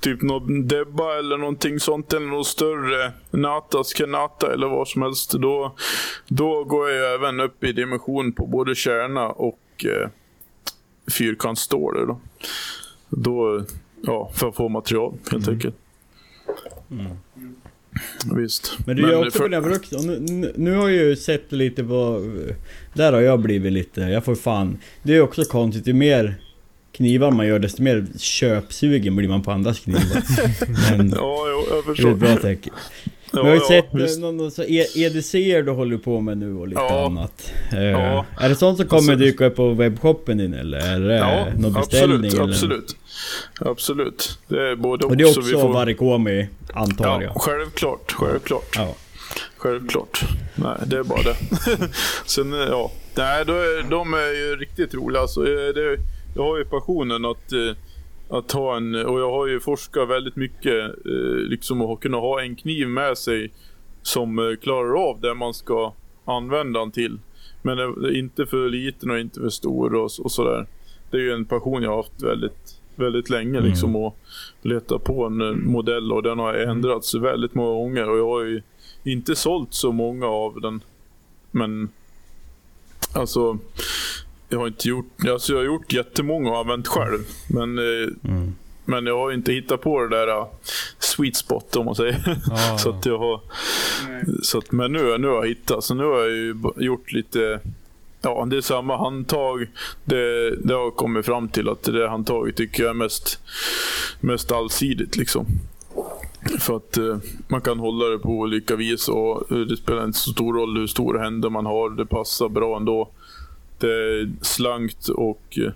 [0.00, 5.32] typ någon debba eller någonting sånt eller något större, nata, skanata eller vad som helst,
[5.32, 5.74] då,
[6.28, 10.08] då går jag även upp i dimension på både kärna och eh,
[11.12, 12.06] fyrkantsstål.
[12.06, 12.20] Då.
[13.08, 13.64] då,
[14.02, 15.74] ja, för att få material helt enkelt.
[18.36, 18.72] Visst.
[18.86, 22.22] Men du gör också för- nu, nu, nu har jag ju sett lite på...
[22.94, 24.00] Där har jag blivit lite...
[24.00, 24.78] Jag får fan...
[25.02, 25.86] Det är också konstigt.
[25.86, 26.34] Ju mer
[26.92, 30.02] knivar man gör desto mer köpsugen blir man på andras knivar.
[30.96, 32.10] Men Ja, jo, jag det är förstår.
[32.12, 32.72] ett bra tecken.
[33.42, 34.18] Vi har ju ja, sett visst.
[34.18, 37.06] eh, någon, så E- EDCer du håller på med nu och lite Ja.
[37.06, 37.52] annat.
[37.72, 38.24] Eh, Ja.
[38.40, 40.78] Är det sånt som kommer Alltså- dyka upp på webbshoppen din eller?
[40.78, 42.16] Är det Ja, någon beställning?
[42.26, 42.52] absolut, eller?
[42.52, 42.96] absolut.
[43.60, 44.38] Absolut.
[44.48, 47.32] Det är både Och det är så också varikomi antar Ja, jag?
[47.42, 48.12] självklart.
[48.12, 48.74] Självklart.
[48.76, 48.94] Ja.
[49.56, 50.24] Självklart.
[50.54, 51.36] Nej, det är bara det.
[52.26, 52.90] Sen, eh, ja.
[53.14, 55.20] Nej, då är, de är ju riktigt roliga.
[55.22, 55.96] Alltså, det,
[56.36, 57.52] jag har ju passionen att,
[58.38, 58.94] att ha en...
[58.94, 61.06] Och jag har ju forskat väldigt mycket.
[61.06, 63.52] eh, Liksom att kunna ha en kniv med sig
[64.02, 65.92] som eh, klarar av det man ska
[66.24, 67.18] använda den till.
[67.62, 67.78] Men
[68.14, 70.66] inte för liten och inte för stor och, och sådär.
[71.10, 73.58] Det är ju en passion jag har haft väldigt, väldigt länge.
[73.58, 73.64] Mm.
[73.64, 74.14] Liksom, att
[74.62, 78.10] leta på en eh, modell och den har ändrats väldigt många gånger.
[78.10, 78.62] Och jag har ju
[79.04, 80.82] inte sålt så många av den.
[81.50, 81.88] Men
[83.14, 83.58] alltså,
[84.54, 87.18] jag har inte gjort, alltså jag har gjort jättemånga och använt själv.
[87.48, 88.54] Men, eh, Mm.
[88.84, 90.46] men jag har inte hittat på det där uh,
[90.98, 92.38] sweet spot om man säger.
[92.52, 92.78] Ah.
[92.78, 93.40] så att jag har,
[94.08, 94.24] Nej.
[94.42, 97.60] så att, men nu, nu har jag hittat, så nu har jag gjort lite
[98.22, 99.66] Ja, det är samma handtag.
[100.04, 103.38] Det, det har jag kommit fram till att det handtaget tycker jag är mest,
[104.20, 105.16] mest allsidigt.
[105.16, 105.46] Liksom.
[106.60, 107.16] För att eh,
[107.48, 110.76] man kan hålla det på olika vis och eh, det spelar inte så stor roll
[110.78, 111.90] hur stora händer man har.
[111.90, 113.10] Det passar bra ändå.
[113.78, 115.72] Det är slankt och eh,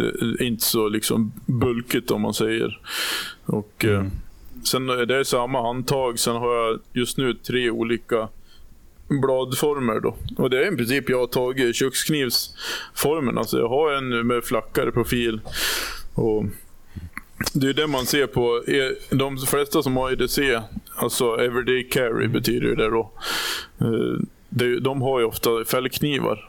[0.00, 2.80] är inte så liksom bulkigt om man säger.
[3.44, 4.04] Och, eh,
[4.64, 6.18] Sen är det samma handtag.
[6.18, 8.28] Sen har jag just nu tre olika
[9.08, 10.16] bladformer då.
[10.36, 13.38] Och det är i princip jag har tagit köksknivsformen.
[13.38, 15.40] Alltså jag har en med flackare profil.
[16.14, 16.44] Och
[17.52, 20.60] det är det man ser på e- de flesta som har EDC,
[20.96, 23.10] alltså everyday carry betyder det då.
[24.50, 26.48] Det, de har ju ofta fällknivar.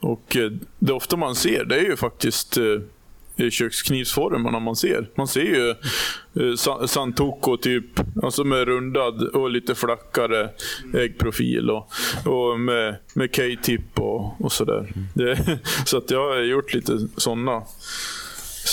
[0.00, 5.08] Och eh, det ofta man ser det är ju faktiskt eh, köksknivsformerna man ser.
[5.14, 7.84] Man ser ju eh, Sa- Santoko typ,
[8.22, 10.48] alltså med rundad och lite flackare
[10.94, 11.88] äggprofil och,
[12.26, 14.92] och med, med K-tip och, och sådär.
[15.14, 17.62] Det, så att jag har gjort lite sådana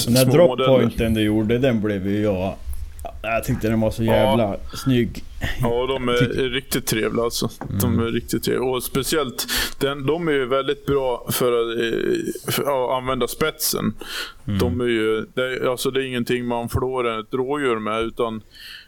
[0.05, 2.55] Den där droppointen du gjorde, den blev ju jag...
[3.21, 5.23] Jag tyckte den var så jävla snygg.
[5.61, 7.49] Ja, de är riktigt trevliga alltså.
[7.81, 8.69] De är riktigt trevliga.
[8.69, 9.45] Och speciellt,
[9.79, 13.93] den, de är ju väldigt bra för att, eh, för att använda spetsen.
[14.59, 18.41] De är ju, det, är- alltså det är ingenting man flår ett rådjur med, utan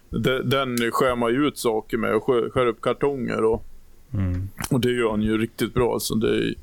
[0.10, 3.44] de, den skär man ju ut saker med och skär, skär upp kartonger.
[3.44, 3.66] Och,
[4.14, 4.50] Mm.
[4.70, 5.94] och det gör han ju riktigt bra.
[5.94, 6.54] Alltså det är,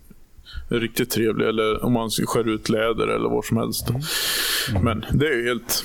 [0.68, 1.46] riktigt trevligt.
[1.48, 3.86] Eller om man skär ut läder eller vad som helst.
[4.82, 5.84] Men det är ju helt,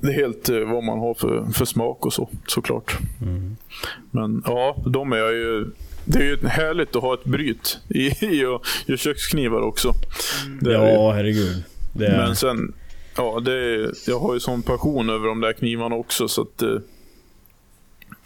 [0.00, 2.98] det är helt eh, vad man har för, för smak och så, såklart.
[3.22, 3.56] Mm.
[4.10, 5.70] Men ja, de är ju...
[6.04, 9.94] Det är ju härligt att ha ett bryt i, i och göra köksknivar också.
[10.62, 10.70] Ju.
[10.70, 11.64] Ja, herregud.
[11.94, 12.16] Är...
[12.16, 12.72] Men sen,
[13.16, 16.62] ja, det är, jag har ju sån passion över de där knivarna också så att
[16.62, 16.78] eh,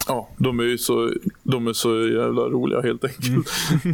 [0.06, 1.12] Ja, de är ju så,
[1.42, 3.48] de är så jävla roliga helt enkelt.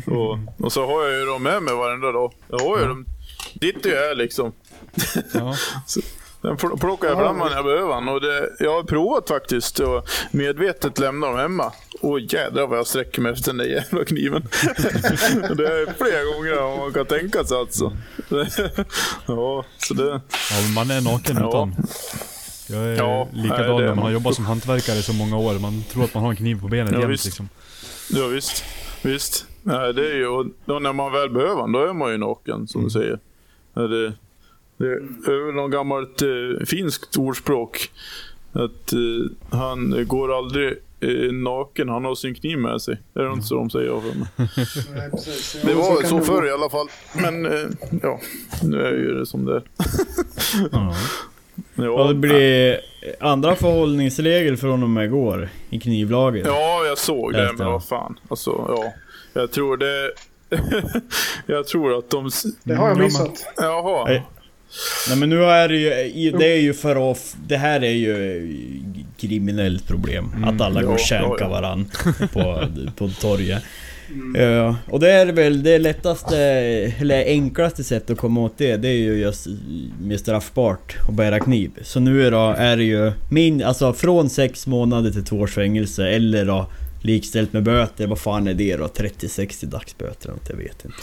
[0.07, 2.33] och, och så har jag ju dem med mig varenda dag.
[2.49, 3.07] Jag har ju dem,
[3.55, 4.53] ditt är här liksom.
[5.35, 5.55] Ja.
[6.43, 8.09] Den pl- plockar jag fram när jag behöver den.
[8.09, 11.73] Och det, jag har provat faktiskt och medvetet lämna dem hemma.
[12.01, 14.43] Och jädrar vad jag sträcker mig efter den där jävla kniven.
[15.57, 17.93] det är flera gånger än man kan tänka sig alltså.
[19.27, 20.09] ja, så det...
[20.11, 20.21] ja,
[20.75, 21.49] man är naken Ja.
[21.49, 21.75] utan.
[22.69, 25.13] Jag är Ja, nej, likadan det är när man har jobbat som hantverkare i så
[25.13, 25.59] många år.
[25.59, 27.25] Man tror att man har en kniv på benet Ja, jämt visst.
[27.25, 27.49] liksom.
[28.11, 28.65] Ja, visst.
[29.03, 29.47] Visst.
[29.63, 32.19] Nej, det är ju, och då när man väl behöver den, då är man ju
[32.19, 33.19] naken som du säger.
[33.75, 34.13] Ja, Det,
[34.85, 37.91] det är väl något gammalt eh, finskt ordspråk.
[38.53, 43.01] Att eh, han går aldrig eh, naken, han har sin kniv med sig.
[43.15, 43.87] Är det inte så de säger?
[43.87, 44.29] Jag för mig?
[44.95, 45.63] Nej, precis.
[45.63, 46.87] Det var så det förr i alla fall.
[47.23, 47.69] Men eh,
[48.03, 48.21] ja,
[48.63, 49.63] nu är ju det som det är.
[50.73, 50.95] Ja.
[51.75, 52.81] Ja, det blir
[53.21, 56.47] andra förhållningsregel från och med igår i knivlaget.
[56.47, 58.19] Ja, jag såg det, men vad fan.
[58.29, 58.93] Alltså, ja.
[59.33, 60.13] Jag tror det...
[61.47, 62.31] jag tror att de...
[62.63, 63.47] Det har jag missat.
[63.57, 64.23] Jaha.
[65.09, 65.19] Nej.
[65.19, 68.57] Men nu är det ju, det är ju för att, det här är ju
[69.17, 70.45] kriminellt problem.
[70.45, 71.91] Att alla går och ja, käkar varann
[72.33, 72.65] på,
[72.97, 73.63] på torget.
[74.35, 76.39] Ja, och det är väl det lättaste,
[77.01, 79.47] eller enklaste sättet att komma åt det, det är ju just
[80.01, 81.71] med straffbart att bära kniv.
[81.83, 86.09] Så nu då är det ju min, alltså från sex månader till två års fängelse
[86.09, 86.67] eller då
[87.03, 88.87] likställt med böter, vad fan är det då?
[88.87, 90.97] 30-60 dagsböter jag vet inte.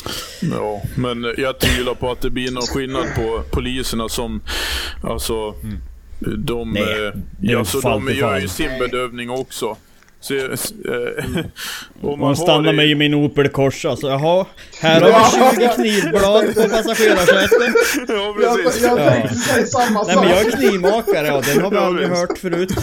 [0.55, 4.41] Ja, men jag tvivlar på att det blir någon skillnad på poliserna som...
[5.03, 5.53] Alltså...
[6.37, 9.75] De, Nej, eh, det är alltså, de gör ju sin bedömning också.
[10.19, 10.41] Så, eh,
[12.01, 14.45] om Man stannar har det- mig i min Opel Corsa, så jaha,
[14.81, 17.51] här har vi 20 knivblad på passagerarsätet.
[18.07, 18.83] Ja, Jag, precis.
[18.83, 19.09] jag Ja.
[19.09, 20.23] tänkte säga samma Nej sak.
[20.25, 22.71] men jag är knivmakare och den har vi aldrig hört förut.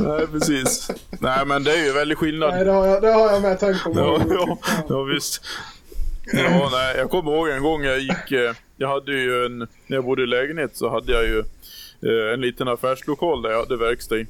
[0.00, 0.90] Nej, precis.
[1.20, 2.50] Nej, men det är ju väldigt skillnad.
[2.54, 3.92] Nej, det har jag, det har jag med tänkt på.
[3.96, 5.42] Ja, ja, ja visst.
[6.32, 8.32] Ja, nej, jag kommer ihåg en gång jag gick...
[8.32, 9.58] eh, Jag hade ju en...
[9.58, 11.38] När jag bodde i lägenhet så hade jag ju
[12.02, 14.26] eh, en liten affärslokal där jag hade verkstad i.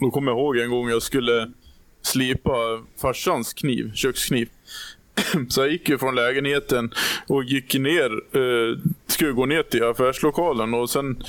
[0.00, 1.50] Då kommer jag ihåg en gång jag skulle
[2.02, 2.50] slipa
[3.00, 4.48] farsans kniv, kökskniv.
[5.48, 6.90] Så jag gick ju från lägenheten
[7.26, 11.22] och gick ner, eh, skulle gå ner till affärslokalen och sen,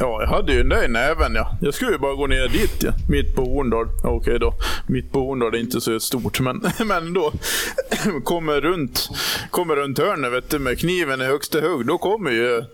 [0.00, 1.58] ja jag hade ju den där i näven ja.
[1.60, 3.86] Jag skulle ju bara gå ner dit ja, mitt på Horndal.
[4.02, 4.54] Ja, Okej då,
[4.86, 7.32] mitt på Horndal är inte så stort men, men då
[8.24, 9.08] kommer runt,
[9.50, 11.86] kommer runt hörnet vet du, med kniven i högsta hugg.
[11.86, 12.64] Då kommer ju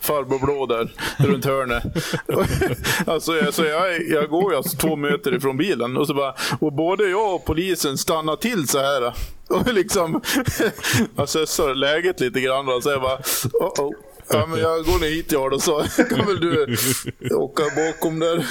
[0.00, 1.82] farbror blå där runt hörnet.
[3.06, 6.34] alltså, jag, så jag, jag går ju alltså två meter ifrån bilen och så bara,
[6.60, 9.14] och både jag och polisen stannar till så här.
[9.48, 10.22] Och liksom
[11.16, 13.18] assessar läget lite grann och så jag bara,
[13.52, 13.92] oh oh.
[14.32, 16.76] Ja, men jag går ner hit jag då så kan väl du
[17.34, 18.46] åka bakom där.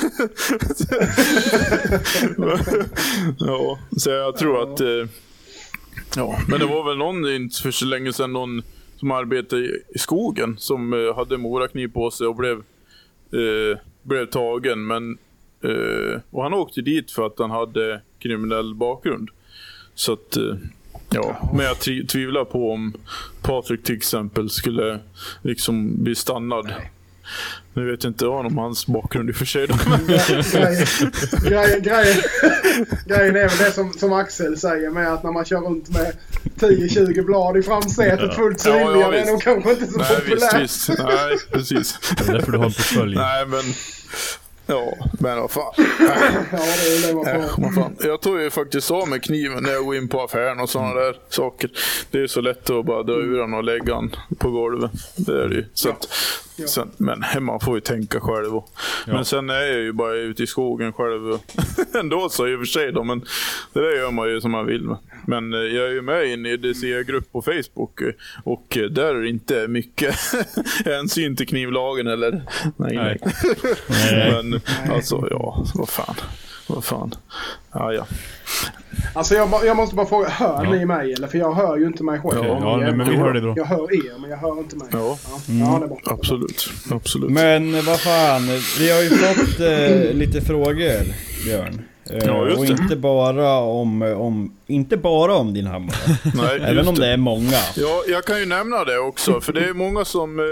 [3.39, 4.87] ja, så jag tror att eh,
[6.15, 8.63] Ja, men det var väl någon inte för så länge sedan någon
[8.99, 9.61] som arbetade
[9.95, 12.57] i skogen som eh, hade morakniv på sig och blev,
[13.31, 14.87] eh, blev tagen.
[14.87, 15.17] Men,
[15.63, 19.29] eh, och han åkte dit för att han hade kriminell bakgrund.
[19.95, 20.55] Så att, eh,
[21.09, 21.51] ja.
[21.53, 22.93] Men jag tvivlar på om
[23.41, 24.99] Patrik till exempel skulle
[25.41, 26.73] liksom bli stannad.
[27.73, 29.67] Nu vet jag inte om hans bakgrund i och för sig.
[31.49, 32.21] grejen, grejen,
[33.05, 36.13] grejen, är väl det som, som Axel säger med att när man kör runt med
[36.59, 39.31] 10-20 blad i framsätet fullt Ja, ja, synliga, det är visst.
[39.31, 40.63] nog kanske inte så Nej, visst, populärt.
[40.63, 40.89] visst.
[40.89, 41.99] Nej, precis.
[42.17, 43.15] Det är därför du har en portfölj.
[43.15, 43.63] Nej, men...
[44.69, 45.73] Ja, men vad fan.
[45.77, 45.83] Ja,
[46.53, 47.15] det Äh,
[47.57, 47.95] vad fan.
[48.03, 50.93] Jag tog ju faktiskt av mig kniven när jag går in på affären och sådana
[50.93, 51.69] där saker.
[52.11, 54.91] Det är så lätt att bara dra ur den och lägga den på golvet.
[55.17, 55.65] Det är det ju.
[55.73, 56.07] Så att,
[56.55, 56.67] Ja.
[56.67, 58.55] Sen, men man får ju tänka själv.
[58.57, 58.69] Och,
[59.07, 59.13] Ja.
[59.13, 61.31] Men sen är jag ju bara ute i skogen själv.
[61.31, 61.41] och-
[61.95, 63.19] Ändå så i och för sig då, men
[63.73, 64.81] det där gör man ju som man vill.
[64.83, 64.97] med.
[65.27, 68.13] Men eh, jag är ju med i en EDC-grupp på Facebook eh,
[68.43, 70.15] och eh, där är det inte mycket
[70.85, 72.31] hänsyn till knivlagen eller...
[72.77, 73.19] Nej, nej.
[73.89, 74.31] Nej.
[74.31, 74.61] Men
[74.91, 76.15] alltså, ja, vad fan.
[76.67, 77.11] Vad fan.
[77.71, 78.07] Ja, ja.
[79.13, 80.71] Alltså jag, jag måste bara fråga, hör Ja.
[80.71, 81.27] ni mig eller?
[81.27, 82.45] För jag hör ju inte mig själv.
[82.45, 83.53] Ja, nej, men vi hör dig då.
[83.57, 84.87] jag hör er, men jag hör inte mig.
[84.91, 85.17] Ja.
[85.23, 85.97] ja, ja det är bra.
[86.05, 86.69] Absolut.
[86.91, 87.29] Absolut.
[87.31, 88.41] Men vad fan,
[88.79, 91.03] vi har ju fått eh, lite frågor
[91.45, 91.81] Björn.
[92.11, 92.71] Eh, Ja, just och det.
[92.71, 95.95] inte bara om, om, inte bara om din hammare.
[96.35, 97.57] Nej, Även om det är många.
[97.75, 100.39] Ja, jag kan ju nämna det också, för det är många som...
[100.39, 100.45] Eh,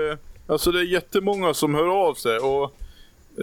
[0.54, 2.64] alltså det är jättemånga som hör av sig och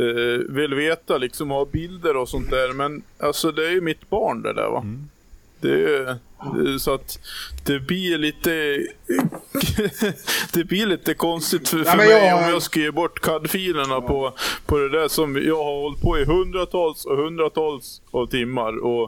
[0.01, 2.73] eh, vill veta, liksom ha bilder och sånt där.
[2.73, 4.81] Men alltså det är ju mitt barn det där va.
[4.83, 5.14] Det är,
[5.69, 7.19] det är så att
[7.67, 8.51] det blir lite...
[10.53, 13.21] det blir lite konstigt för, för Ja, men mig jag- om jag ska ge bort
[13.21, 14.33] CAD-filerna på,
[14.67, 19.03] på det där som jag har hållit på i hundratals och hundratals av timmar och,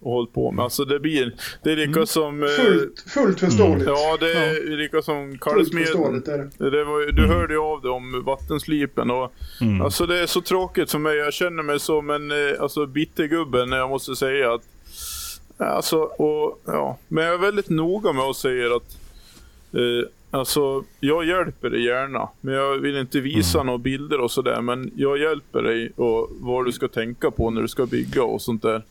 [0.00, 0.62] och hållit på med.
[0.62, 1.34] Alltså det blir...
[1.62, 2.42] Det är lika som...
[2.42, 3.86] eh, Fullt, fullt förståeligt.
[3.86, 5.86] Ja, det är lika som fullt Karlsmeden.
[5.86, 6.70] förståeligt är det.
[6.70, 9.82] Det var, du hörde ju av det om vattenslipen och Mm.
[9.82, 11.16] alltså det är så tråkigt för mig.
[11.16, 14.62] Jag känner mig som en eh, alltså, bittergubbe när jag måste säga att
[15.58, 16.98] Alltså, och, ja.
[17.08, 18.96] Men jag är väldigt noga med att säga att
[19.72, 24.60] eh, Alltså, jag hjälper dig gärna, men jag vill inte visa några bilder och sådär.
[24.60, 28.42] Men jag hjälper dig och vad du ska tänka på när du ska bygga och
[28.42, 28.82] sånt där.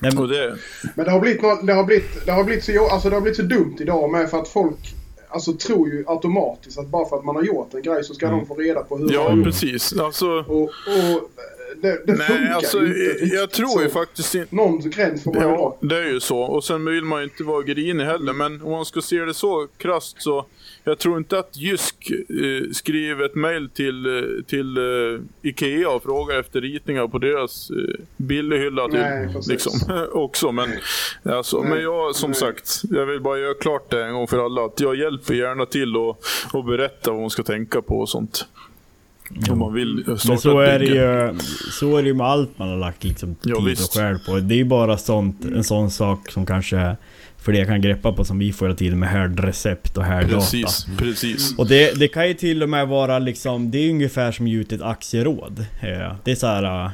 [0.00, 0.56] Men, Och det,
[0.96, 3.20] Men det har blivit, nå- det har blivit, det har blivit, så, alltså det har
[3.20, 4.94] blivit så dumt idag med för att folk
[5.28, 8.30] alltså, tror ju automatiskt att bara för att man har gjort en grej så ska
[8.30, 9.44] de få reda på hur man ja, har gjort.
[9.44, 9.98] precis.
[9.98, 10.70] Alltså, Och, och
[11.82, 14.56] det, det nej, alltså, inte jag, tror ju faktiskt inte...
[14.56, 15.88] Någon gräns får man Ja, dra.
[15.88, 16.38] det är ju så.
[16.38, 18.32] Och sen vill man ju inte vara grinig heller.
[18.32, 20.46] Men om man ska se det så krasst så.
[20.84, 26.02] Jag tror inte att Jysk eh, skriver ett mail till, eh, till eh, Ikea och
[26.02, 29.72] frågar efter ritningar på deras eh, billighylla till, Nej, liksom,
[30.12, 30.52] också.
[30.52, 30.70] Men,
[31.24, 31.70] alltså, Nej.
[31.70, 32.40] men jag, som Nej.
[32.40, 34.64] sagt, jag vill bara göra klart det en gång för alla.
[34.64, 36.20] Att jag hjälper gärna till och,
[36.52, 38.46] och berätta vad man ska tänka på och sånt.
[39.50, 41.38] Om man vill starta men så är, det ju,
[41.72, 44.36] så är det ju med allt man har lagt liksom tid Ja, och själ på.
[44.38, 46.96] Det är ju bara sånt, en sån sak som kanske
[47.36, 50.34] för det jag kan greppa på som vi får hela tiden med härdrecept och härdata.
[50.34, 51.58] Precis, precis.
[51.58, 54.56] Och det, det kan ju till och med vara liksom, det är ungefär som ge
[54.58, 55.58] ut ett aktieråd.
[55.80, 56.84] Eh, Det är så här.
[56.84, 56.90] äh,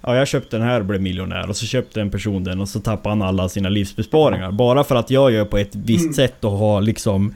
[0.00, 2.68] Ja, jag köpte den här och blev miljonär och så köpte en person den och
[2.68, 4.52] så tappade han alla sina livsbesparingar.
[4.52, 6.14] Bara för att jag gör på ett visst Mm.
[6.14, 7.34] sätt och har liksom...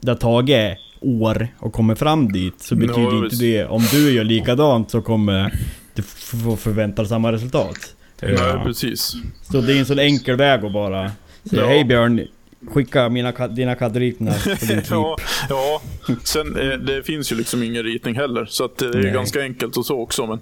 [0.00, 3.40] Det har tagit år och kommer fram dit så Ja, betyder inte visst.
[3.40, 5.52] det om du gör likadant så kommer
[5.94, 7.94] du få förvänta dig samma resultat.
[8.22, 9.12] Nej, Eh, precis.
[9.52, 11.10] Så det är en sån enkel väg att bara
[11.50, 11.68] säga Ja.
[11.68, 12.26] Hej Björn,
[12.70, 14.90] skicka mina, dina kadritningar på din typ.
[14.90, 15.16] Ja,
[15.48, 15.80] ja.
[16.24, 18.44] Sen eh, det finns ju liksom ingen ritning heller.
[18.44, 19.12] Så att det är Nej.
[19.12, 20.26] ganska enkelt och så också.
[20.26, 20.40] Men,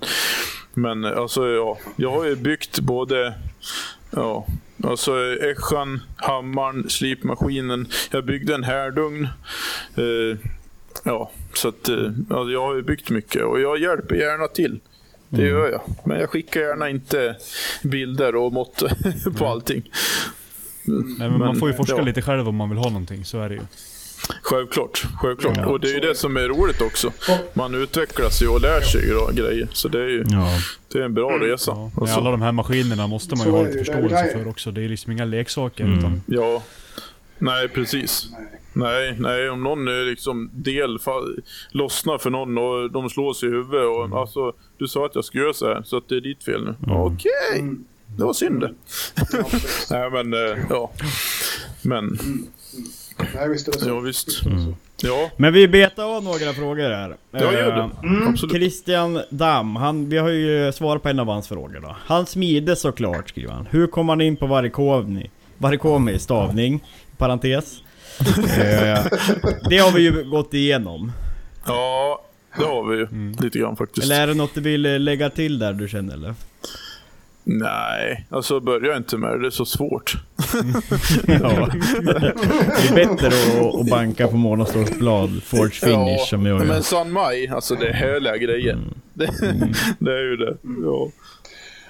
[0.75, 3.35] men eh, alltså ja, jag har ju byggt både
[4.11, 4.47] ja,
[4.83, 7.89] alltså äschan, hammaren, slipmaskinen.
[8.11, 9.29] Jag byggde en härdugn.
[9.97, 10.39] Eh,
[11.05, 14.81] ja, så att eh, ja, jag har byggt mycket och jag hjälper gärna till.
[15.29, 15.55] Det Mm.
[15.55, 15.81] gör jag.
[16.05, 17.37] Men jag skickar gärna inte
[17.83, 18.83] bilder och mått
[19.39, 19.91] på allting.
[20.85, 22.03] Nej, men man Men, får ju forska ja.
[22.03, 23.61] lite själv om man vill ha någonting, så är det ju.
[24.43, 25.57] Självklart, självklart.
[25.57, 27.13] Ja, och det är ju är det som är roligt också.
[27.55, 29.69] Man utvecklas ju och lär sig ju grejer.
[29.73, 30.49] Så det är ju Ja.
[30.93, 31.71] det är en bra resa.
[31.71, 31.91] Ja.
[31.97, 34.49] Men så- alla de här maskinerna måste man ju ha är lite är förståelse för
[34.49, 34.71] också.
[34.71, 35.99] Det är liksom inga leksaker Mm.
[35.99, 36.23] utan...
[36.27, 36.63] Ja.
[37.39, 38.27] Nej, precis.
[38.73, 39.17] Nej.
[39.19, 40.99] Nej, om någon eh, liksom del
[41.71, 44.17] lossnar för någon och de slår sig i huvudet och Mm.
[44.19, 46.65] alltså, du sa att jag skulle göra så här, så att det är ditt fel
[46.65, 46.75] nu.
[46.95, 47.85] Okej, Mm.
[48.17, 48.75] det var synd det.
[49.91, 50.93] Nej, men eh, ja.
[51.83, 52.19] Men,
[53.35, 53.89] Nej, visst är det så.
[53.89, 54.47] ja visst.
[54.47, 54.75] Mm.
[55.03, 57.17] Ja, Men vi betar av några frågor här.
[57.31, 58.29] ja gör Eh, det.
[58.29, 58.55] Absolut.
[58.55, 61.97] Christian Damm, han, vi har ju svarat på en av hans frågor då.
[62.05, 63.67] Han smide såklart, skriver han.
[63.71, 65.31] Hur kom han in på varikomi?
[65.59, 66.85] Varikomi, stavning,
[67.17, 67.77] parentes.
[68.39, 69.05] eh,
[69.71, 71.13] det har vi ju gått igenom.
[71.67, 72.23] Ja,
[72.59, 73.07] det har vi ju.
[73.41, 74.05] Lite grann faktiskt.
[74.07, 76.35] Eller är det något du vill eh, lägga till där du känner eller?
[77.49, 79.39] Nej, alltså börja inte med det.
[79.39, 80.17] Det är så svårt.
[81.27, 81.69] ja.
[82.03, 82.11] Det
[82.91, 86.81] är bättre att, att banka på månadsårsblad, Forge Finish som jag Men gör.
[86.81, 88.79] San Mai, alltså det är härliga grejer.
[89.15, 89.27] Det,
[89.99, 90.57] det är ju det.
[90.85, 91.09] Ja.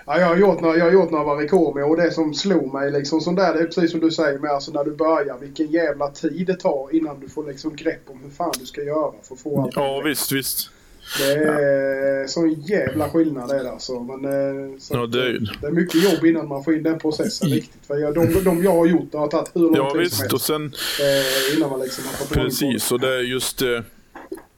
[0.06, 2.90] Ja, jag har gjort några, jag har gjort några varikomi och det som slog mig
[2.90, 5.66] liksom sån där, det är precis som du säger med alltså när du börjar vilken
[5.66, 9.12] jävla tid det tar innan du får liksom grepp om hur fan du ska göra
[9.22, 9.76] för att få allt.
[9.76, 10.70] ja, visst, visst.
[11.18, 14.00] Det är sån jävla skillnad är det alltså.
[14.00, 16.82] Men, eh, så Ja, det är eh, det är mycket jobb innan man får in
[16.82, 17.86] den processen riktigt.
[17.86, 20.16] För jag, de, de jag har gjort det har tagit hur lång Ja, tid visst.
[20.16, 20.46] som Och helst.
[20.46, 20.72] sen,
[21.06, 23.84] Eh, innan man liksom har fått precis, och det är just det.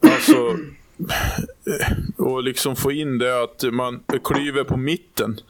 [0.03, 0.55] Alltså, eh,
[2.16, 5.40] och liksom få in det att man klyver på mitten.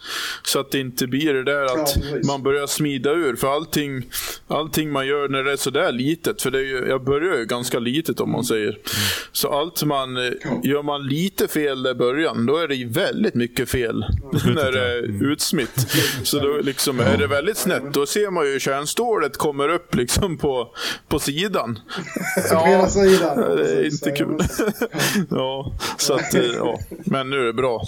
[0.43, 2.27] Så att det inte blir det där Ja, att precis.
[2.27, 3.37] man börjar smida ur.
[3.37, 4.03] För allting,
[4.49, 7.45] allting man gör när det är sådär litet, för det är ju, jag börjar ju
[7.45, 8.79] ganska litet om man säger.
[9.33, 13.35] Så allt man, eh, gör man lite fel i början, då är det ju väldigt
[13.35, 14.05] mycket fel.
[14.55, 15.87] när det är utsmitt.
[16.23, 20.39] Så då liksom, är det väldigt snett, då ser man ju kärnstålet kommer upp liksom
[20.39, 20.75] på,
[21.09, 21.79] på sidan.
[22.89, 23.57] Sidan.
[23.57, 24.39] det är inte kul.
[25.31, 25.73] Ja,
[26.09, 26.79] så att, eh, ja.
[26.89, 27.83] Men nu är det bra.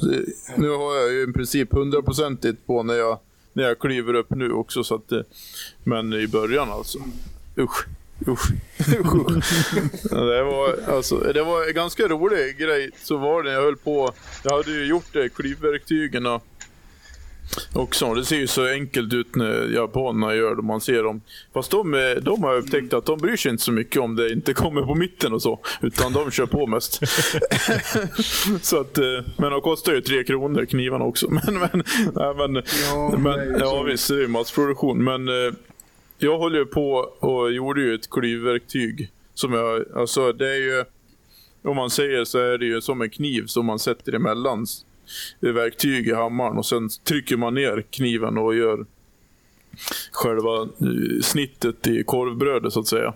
[0.56, 3.18] Nu har jag ju i princip hundraprocentigt på när jag,
[3.52, 4.84] när jag kliver upp nu också.
[4.84, 5.20] Så att, eh,
[5.84, 6.98] men i början alltså.
[7.58, 7.86] Usch.
[8.28, 8.50] Usch.
[8.98, 9.74] Usch.
[10.10, 12.90] Det, var, alltså, det var en ganska rolig grej.
[13.02, 14.12] Så var det jag höll på.
[14.44, 16.42] Jag hade ju gjort det, klyvverktygen och-
[17.72, 18.14] också.
[18.14, 20.62] Det ser ju så enkelt ut när japanerna gör det.
[20.62, 21.20] Man ser dem.
[21.54, 24.32] Fast de, eh, de har upptäckt att de bryr sig inte så mycket om det
[24.32, 25.60] inte kommer på mitten och så.
[25.82, 27.00] Utan de kör på mest.
[28.66, 29.04] så att, eh,
[29.36, 31.30] men de kostar ju tre kronor knivarna också.
[31.46, 31.84] Men, men,
[32.14, 35.04] nej, men, Ja, men, ju ja visst, det är ju massproduktion.
[35.04, 35.54] Men eh,
[36.18, 39.10] jag håller ju på och gjorde ju ett klyvverktyg.
[39.34, 40.84] Som jag, alltså det är ju,
[41.62, 44.66] om man säger så är det ju som en kniv som man sätter emellan
[45.40, 48.86] verktyg i hammaren och sen trycker man ner kniven och gör
[50.12, 53.14] själva eh, snittet i korvbrödet så att säga.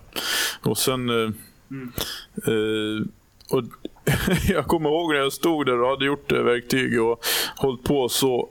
[0.63, 1.11] Och sen...
[1.11, 1.31] Eh,
[2.47, 3.07] eh,
[3.49, 3.63] och
[4.49, 7.25] jag kommer ihåg när jag stod där och hade gjort det verktyget och
[7.57, 8.49] hållit på så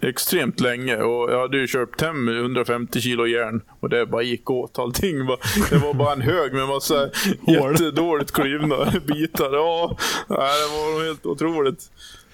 [0.00, 4.50] extremt länge och jag hade ju köpt hem 150 kilo järn och det bara gick
[4.50, 5.18] åt allting.
[5.70, 7.10] Det var bara en hög med massa
[7.46, 8.76] jättedåligt klivna
[9.06, 9.52] bitar.
[9.52, 9.96] Ja,
[10.28, 11.90] det var helt otroligt.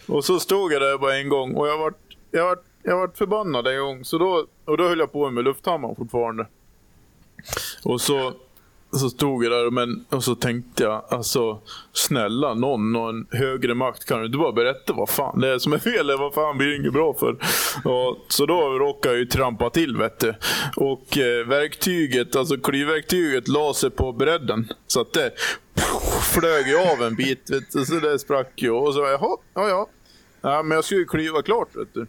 [0.08, 3.18] Och så stod jag där bara en gång och jag vart, jag vart, jag vart
[3.18, 4.04] förbannad en gång.
[4.04, 6.46] Så då, och då höll jag på med lufthammaren fortfarande.
[7.84, 8.32] Och så
[8.90, 11.60] så stod jag där men, och så tänkte jag, alltså
[11.92, 15.72] snälla någon, någon högre makt kan du inte bara berätta vad fan det är som
[15.72, 17.36] är fel, eller vad fan blir det inget bra för?
[17.84, 20.34] Och, så då råkade jag ju trampa till vet du.
[20.76, 24.68] Och eh, verktyget, alltså klyvverktyget la sig på bredden.
[24.86, 25.32] Så att det
[26.34, 28.70] flög ju av en bit, vet du, så det sprack ju.
[28.70, 29.88] Och så, jaha, ja ja.
[30.40, 32.06] Ja, men jag skulle ju klyva klart vet du.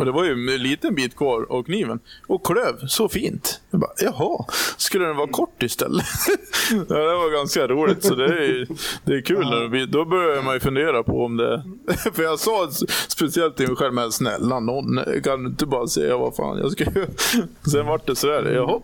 [0.00, 2.00] Och det var ju en liten bit kvar av kniven.
[2.26, 3.60] Och klöv så fint.
[3.70, 4.44] Jag bara, jaha,
[4.76, 6.06] skulle den vara kort istället?
[6.70, 8.04] ja, det var ganska roligt.
[8.04, 8.66] Så det är,
[9.04, 9.50] det är kul.
[9.50, 11.64] När det blir, då börjar man ju fundera på om det...
[12.14, 12.70] För jag sa
[13.08, 16.84] speciellt till mig själv, men snälla någon kan inte bara säga vad fan jag ska
[16.84, 17.06] göra.
[17.72, 18.80] Sen vart det sådär, jaha.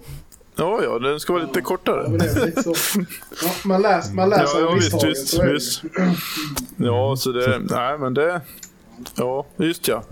[0.56, 2.02] Ja, ja, den ska vara lite kortare.
[2.02, 2.74] Ja, men det är lite så.
[3.42, 5.82] Ja, man läser, man läser Ja, ja visst, misstagen, visst, så visst.
[6.76, 7.58] Ja, så det...
[7.70, 8.40] Nej, men det...
[9.14, 10.02] Ja, just ja.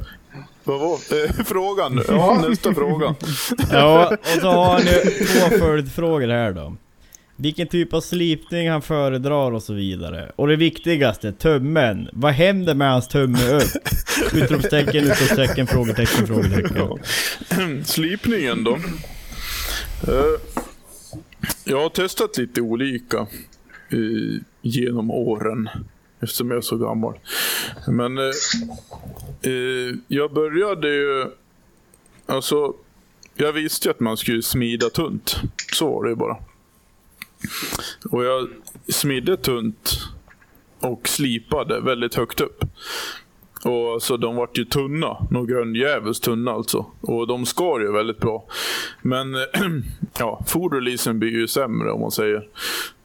[0.64, 2.02] Vad var eh, frågan?
[2.08, 3.14] Ja, nästa fråga.
[3.72, 6.76] Ja, och så har ni två följdfrågor här då.
[7.36, 10.32] Vilken typ av slipning han föredrar och så vidare.
[10.36, 12.08] Och det viktigaste, tummen.
[12.12, 13.70] Vad händer med hans tumme upp?
[14.32, 16.76] Utropstecken, utropstecken, frågetecken, frågetecken.
[16.76, 16.98] Ja.
[17.84, 18.78] Slipningen då.
[20.08, 20.40] Eh,
[21.64, 23.18] jag har testat lite olika
[23.88, 25.68] eh, genom åren.
[26.20, 27.18] Eftersom jag är så gammal.
[27.86, 28.24] Men eh,
[29.42, 31.26] eh, jag började ju...
[32.26, 32.74] Alltså,
[33.34, 35.36] jag visste ju att man skulle smida tunt.
[35.72, 36.36] Så var det ju bara.
[38.10, 38.48] Och jag
[38.88, 40.00] smidde tunt
[40.80, 42.64] och slipade väldigt högt upp.
[43.64, 45.26] Och så de vart ju tunna.
[45.30, 46.86] Några djävulskt tunna alltså.
[47.00, 48.44] Och de skar ju väldigt bra.
[49.02, 49.34] Men
[50.18, 52.48] ja, foderleasen blir ju sämre om man säger.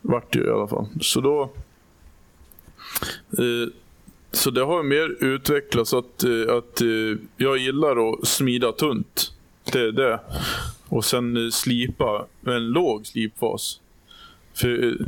[0.01, 0.85] Vart ju i alla fall.
[1.01, 1.41] Så då...
[3.37, 3.69] Eh,
[4.31, 9.31] så det har mer utvecklats att, eh, att eh, jag gillar att smida tunt.
[9.71, 10.19] Det är det.
[10.89, 13.79] Och sen eh, slipa med en låg slipfas.
[14.53, 14.87] För...
[14.87, 15.07] eh,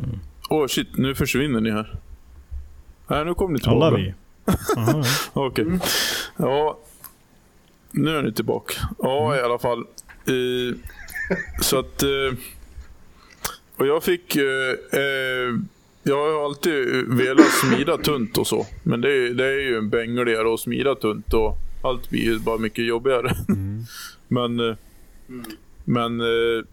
[0.49, 1.95] Åh oh shit, nu försvinner ni här.
[3.08, 3.86] Nej, nu kom ni tillbaka.
[3.86, 4.14] Alla vi.
[4.78, 5.04] Aha, ja.
[5.34, 5.80] Okej.
[6.38, 6.78] Ja.
[7.91, 8.74] Nu är ni tillbaka.
[8.99, 9.80] Ja, i alla fall.
[10.26, 10.76] Eh,
[11.62, 12.04] så att...
[12.04, 12.38] Eh,
[13.76, 14.36] och jag fick...
[14.36, 15.60] Eh,
[16.04, 18.66] jag har alltid velat smida tunt och så.
[18.84, 22.39] Men det är, det är ju en bängligare att smida tunt och allt blir ju
[22.39, 23.36] bara mycket jobbigare.
[24.28, 24.60] men...
[24.60, 24.76] Eh,
[25.84, 26.22] men...
[26.22, 26.64] Eh,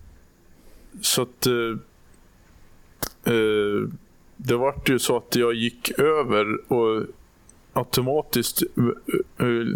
[1.01, 1.47] så att...
[4.37, 7.07] Det vart ju så att jag gick över och
[7.79, 9.66] automatiskt eh, eh,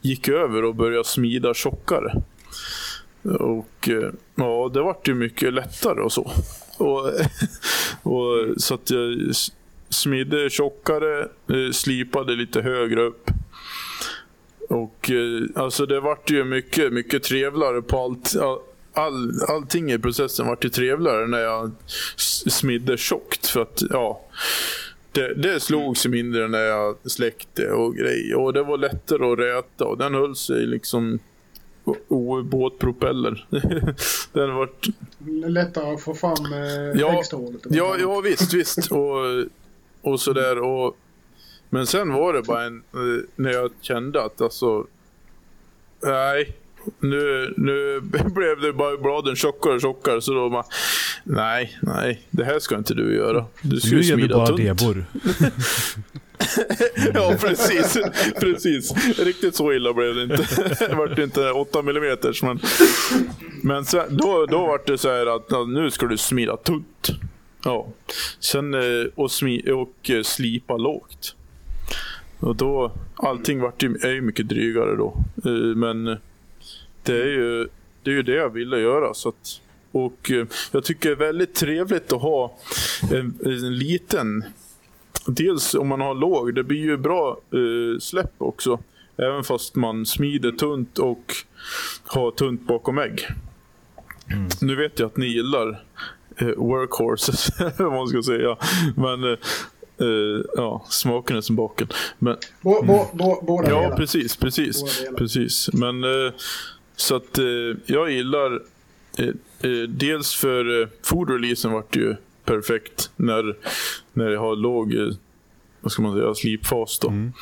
[0.00, 2.22] gick över och började smida tjockare.
[3.22, 6.30] Och eh, ja, det vart ju mycket lättare och så.
[6.78, 7.12] Och,
[8.12, 9.34] och, så att jag
[9.88, 11.28] smidde tjockare,
[11.72, 13.30] slipade lite högre upp.
[14.68, 15.10] Och
[15.54, 18.36] alltså det vart ju mycket, mycket trevligare på allt.
[18.36, 18.58] All,
[18.92, 21.70] all, allting i processen vart ju trevligare när jag
[22.46, 23.46] smidde tjockt.
[23.46, 24.24] För att, ja,
[25.18, 28.36] det, det slog sig mindre när jag släckte och grejer.
[28.36, 31.18] Och det var lättare att räta och den höll sig liksom
[32.08, 33.46] obåtpropeller.
[34.32, 34.86] den vart...
[35.46, 37.62] Lättare att få fram eh, Ja, växthålet.
[37.70, 38.92] Ja, ja visst, visst.
[38.92, 39.46] Och,
[40.00, 40.58] och sådär.
[40.58, 40.96] Och,
[41.70, 44.86] men sen var det bara en, eh, när jag kände att alltså,
[46.02, 46.56] nej,
[47.00, 48.00] nu, nu
[48.34, 50.20] blev det bara bladen tjockare och tjockare.
[50.20, 50.64] Så då bara,
[51.24, 53.44] nej, nej, det här ska inte du göra.
[53.62, 54.58] Du ska Nu ju är det smida bara tunt.
[54.58, 55.04] debor.
[57.14, 57.98] Ja, precis.
[58.40, 58.92] precis.
[59.18, 60.46] Riktigt så illa blev det inte.
[60.88, 62.16] Det vart inte 8 mm.
[62.42, 62.58] Men,
[63.62, 67.08] men sen, då, då var det så här att nu ska du smida tunt.
[67.64, 67.88] Ja.
[68.40, 71.34] Sen, eh, och, smi, och eh, slipa lågt.
[72.40, 75.24] Och då, allting vart ju, är ju mycket drygare då.
[75.44, 76.16] Eh, Men
[77.12, 77.68] det är ju
[78.02, 79.14] det, är ju det jag ville göra.
[79.14, 79.60] Så att,
[79.92, 82.58] och eh, jag tycker det är väldigt trevligt att ha
[83.12, 84.44] en, en liten
[85.26, 88.78] Dels om man har låg, det blir ju bra eh, släpp också.
[89.16, 91.34] Även fast man smider tunt och
[92.06, 93.26] har tunt bakom ägg.
[94.60, 95.84] Nu vet jag att ni gillar
[96.36, 97.48] eh, workhorses,
[97.78, 98.56] vad man ska säga.
[98.96, 99.38] Men eh,
[100.00, 101.88] eh, ja, smaken är som baken.
[102.18, 103.96] Men, Bo, bo, bo, båda ja, delar.
[103.96, 104.80] precis, precis.
[104.80, 105.18] Båda delar.
[105.18, 105.70] precis.
[105.72, 106.32] Men eh,
[106.98, 107.44] Så att eh,
[107.86, 108.62] jag gillar
[109.18, 109.26] eh,
[109.70, 113.56] eh, dels för eh, foodreleasen vart ju perfekt när,
[114.12, 115.08] när jag har låg eh,
[115.80, 117.08] vad ska man säga, slipfas då.
[117.08, 117.32] Mm.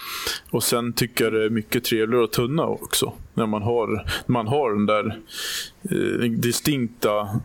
[0.51, 3.13] Och sen tycker jag det är mycket trevligare att tunna också.
[3.35, 5.21] När man har, man har den där
[5.91, 7.41] eh, distinkta...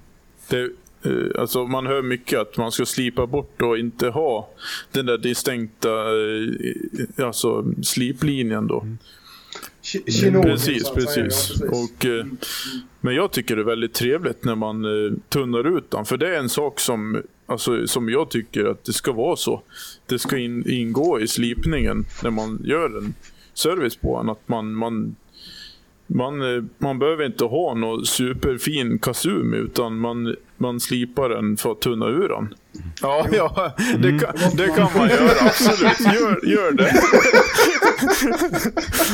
[0.50, 0.62] Det,
[1.04, 4.50] eh, alltså man hör mycket att man ska slipa bort och inte ha
[4.92, 8.80] den där distinkta eh, alltså sliplinjen då.
[8.80, 8.98] Ki-
[10.42, 11.62] Precis, att säga, precis.
[11.62, 12.26] ja, Och, eh,
[13.02, 16.06] men jag tycker det är väldigt trevligt när man eh, tunnar ut den.
[16.06, 19.62] För det är en sak som, alltså, som jag tycker att det ska vara så.
[20.06, 23.14] Det ska in, ingå i slipningen när man gör en
[23.54, 24.30] service på den.
[24.30, 25.16] Att man, man,
[26.08, 31.72] man, eh, man behöver inte ha någon superfin kasum utan man, man slipar den för
[31.72, 32.54] att tunna ur den.
[33.02, 35.32] Ja, ja det, kan, det kan man göra.
[35.42, 36.00] Absolut.
[36.00, 37.02] Gör, gör det.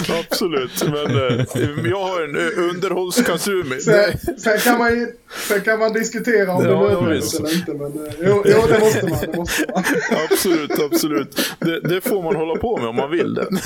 [0.20, 0.84] Absolut.
[0.84, 1.46] Men eh,
[1.92, 3.76] jag har en eh, underhållskasumi.
[3.76, 5.08] Det- Sen, sen, kan man ju,
[5.48, 7.74] sen kan man diskutera om det Ja, ja, nödvändigt eller inte.
[7.74, 9.20] Men eh, jo, jo, det måste man.
[9.32, 9.84] Det måste man.
[10.32, 11.52] Absolut, absolut.
[11.60, 13.48] Det, det får man hålla på med om man vill det.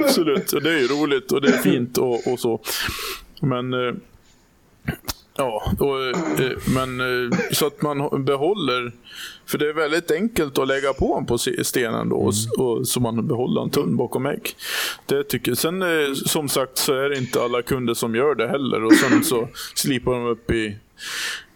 [0.00, 2.60] absolut, det är ju roligt och det är fint och, och så.
[3.40, 3.94] Men eh,
[5.40, 6.04] Ja, och,
[6.40, 8.92] eh, men eh, så att man behåller,
[9.46, 13.00] för det är väldigt enkelt att lägga på den på stenen då, och, och, så
[13.00, 14.56] man behåller en tunn bakom ägg.
[15.06, 15.58] Det tycker jag.
[15.58, 18.92] Sen eh, som sagt så är det inte alla kunder som gör det heller och
[18.92, 20.76] sen så slipar de upp i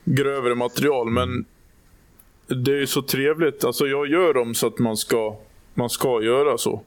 [0.04, 1.10] grövre material.
[1.10, 1.44] Men
[2.46, 3.64] det är ju så trevligt.
[3.64, 5.36] Alltså jag gör dem så att man ska,
[5.74, 6.82] man ska göra så.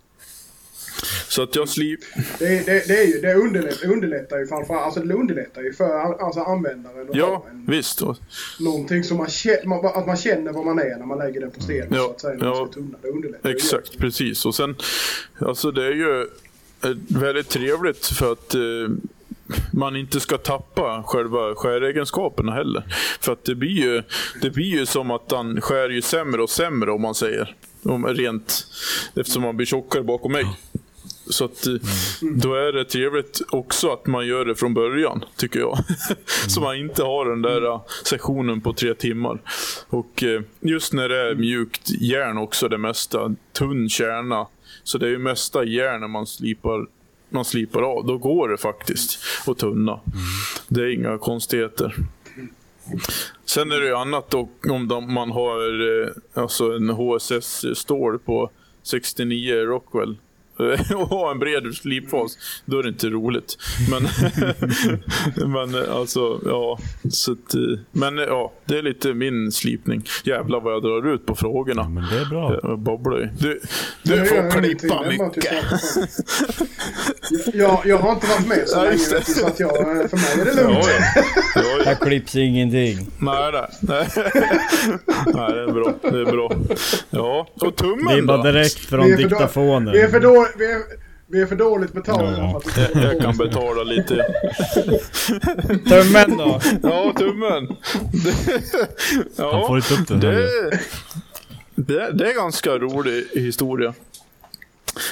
[1.27, 1.99] Så att jag slip...
[2.39, 6.23] Det, det, det, är ju, det underlättar, underlättar ju framförallt, alltså det underlättar ju för
[6.25, 8.01] alltså användaren att Ja, ha en, visst.
[8.59, 11.61] Någonting som man känner, att man känner vad man är när man lägger den på
[11.61, 12.33] stenen Ja, så att säga.
[12.33, 12.69] När man ja.
[12.73, 12.97] tunna.
[13.01, 14.45] Det underlättar ju Exakt, precis.
[14.45, 14.75] Och sen,
[15.39, 16.27] alltså det är ju
[17.07, 18.61] väldigt trevligt för att eh,
[19.73, 22.83] man inte ska tappa själva skäregenskaperna heller.
[23.19, 24.03] För att det blir ju,
[24.41, 27.55] det blir ju som att han skär ju sämre och sämre om man säger.
[27.83, 28.67] Om, rent,
[29.15, 30.45] eftersom man blir tjockare bakom mig.
[31.29, 31.73] Så att, eh,
[32.21, 35.77] då är det trevligt också att man gör det från början, tycker jag.
[36.47, 39.41] Så man inte har den där eh, sessionen på tre timmar.
[39.89, 43.35] Och eh, just när det är mjukt järn också, det mesta.
[43.53, 44.47] Tunn kärna.
[44.83, 46.87] Så det är ju mesta järn man slipar,
[47.29, 48.05] man slipar av.
[48.05, 49.99] Då går det faktiskt att tunna.
[50.67, 51.95] Det är inga konstigheter.
[53.45, 55.57] Sen är det ju annat då, om de, man har
[56.33, 58.49] alltså en HSS-stål på
[58.83, 60.17] 69 Rockwell
[60.95, 63.57] och ha en bred slipfas, då är det inte roligt.
[63.91, 64.07] Men,
[65.51, 66.79] men eh, alltså, ja.
[67.09, 70.03] Så att, eh, men eh, ja, det är lite min slipning.
[70.23, 71.81] Jävlar vad jag drar ut på frågorna.
[71.81, 72.59] Ja, men det är bra.
[72.63, 73.27] Jag babblar ju.
[73.39, 73.59] Du,
[74.03, 75.53] Det du får klippa det mycket.
[77.53, 79.25] jag, jag, har inte varit med så länge det.
[79.25, 79.69] så att jag,
[80.09, 80.85] för mig är det lugnt.
[80.87, 81.23] ja.
[81.55, 81.83] Ja, ja.
[81.85, 83.07] Här klipps ingenting.
[83.17, 83.67] Nej, nej.
[83.79, 84.07] Nej,
[85.33, 85.93] nej det är bra.
[86.01, 86.51] Det är bra.
[87.09, 88.43] Ja, och tummen Det är bara då?
[88.43, 89.93] direkt från då- diktafonen.
[89.93, 90.81] Vi är för, då, vi är,
[91.27, 92.61] vi är för dåligt betalda Ja.
[92.93, 94.15] Jag kan betala lite.
[95.89, 96.61] Tummen då?
[96.83, 97.67] Ja, tummen.
[98.23, 98.61] Det,
[99.35, 100.49] ja, Han får inte upp den det,
[101.75, 103.93] det, det är ganska rolig historia.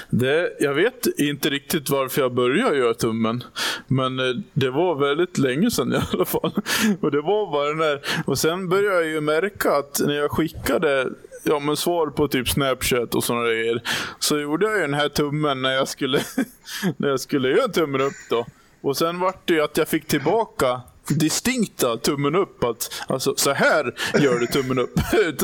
[0.10, 3.44] Det, jag vet inte riktigt varför jag började göra tummen.
[3.88, 6.52] Men eh, det var väldigt länge sedan i alla fall.
[7.02, 8.02] Och det var bara den där.
[8.26, 11.10] Och sen började jag ju märka att när jag skickade
[11.46, 13.82] ja, men svar på typ Snapchat och sådana grejer.
[14.20, 16.22] Så gjorde jag ju den här tummen när jag skulle,
[16.98, 18.46] när jag skulle göra tummen upp då.
[18.82, 22.64] Och sen vart det ju att jag fick tillbaka distinkta tummen upp.
[22.64, 24.94] Att, alltså så här gör du tummen upp.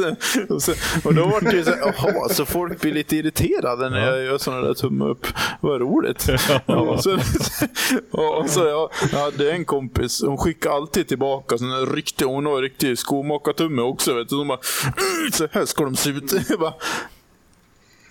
[0.49, 3.89] och, sen, och då var det ju så här, jaha, så folk blir lite irriterade
[3.89, 5.27] när jag gör sådana där tummar upp.
[5.61, 6.27] Vad roligt.
[6.65, 7.13] Ja, och så,
[8.11, 12.45] och så jag, jag hade en kompis, hon skickade alltid tillbaka sån där riktig, hon
[12.45, 14.13] har en riktig skomakartumme också.
[14.13, 14.35] Vet du.
[14.35, 16.33] Så, bara, "Mm, så här ska de se ut.
[16.49, 16.73] Jag bara,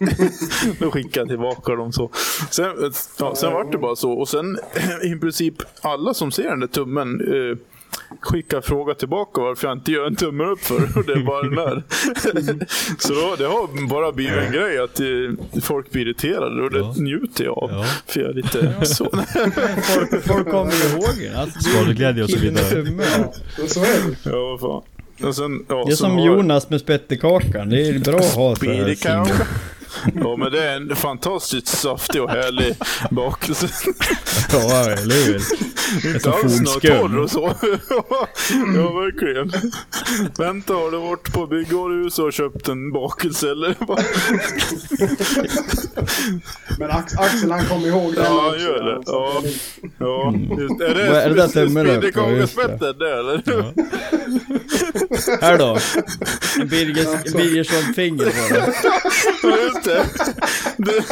[0.79, 2.11] då skickade jag tillbaka dem så.
[2.51, 4.13] Sen, ja, sen var det bara så.
[4.13, 4.59] Och sen
[5.03, 7.57] i princip alla som ser den där tummen eh,
[8.21, 10.99] skickar fråga tillbaka varför jag inte gör en tumme upp för.
[10.99, 11.83] Och det är bara den där.
[12.99, 16.79] så då, det har bara blivit en grej att eh, folk blir irriterade och det
[16.79, 16.95] Ja.
[16.97, 17.71] njuter jag av.
[17.73, 17.85] Ja.
[18.07, 19.05] För jag är lite så.
[19.83, 21.35] Folk, folk kommer ju ihåg.
[21.37, 22.65] Alltså, Skadeglädje och så vidare.
[23.67, 24.31] så är det.
[24.31, 24.83] ja, vad fan.
[25.29, 27.69] Och sen, ja, Det är som har- Jonas med spettekakan.
[27.71, 29.37] Det är bra att ha så här.
[30.15, 32.77] Ja, men det är en fantastiskt saftig och härlig
[33.11, 33.69] bakelse.
[34.53, 35.43] Ja, eller hur?
[36.15, 37.55] Inte alls något torr och så.
[38.77, 39.53] ja, verkligen.
[40.39, 43.75] Vänta, har du varit på byggvaruhus och köpt en bakelse eller?
[43.79, 44.05] vad?
[46.79, 49.03] Men Ax Axel han kommer ihåg den Ja, han gör det.
[49.07, 49.43] Ja.
[49.43, 49.55] det är-
[49.99, 52.93] Ja, just, är det, Vad är det där just det.
[52.93, 53.43] Det eller?
[53.47, 53.73] Ja.
[55.41, 55.79] Här då.
[56.61, 58.73] En Birgers- Birgersson-finger på det.
[59.95, 60.05] Ja,
[60.77, 61.05] det.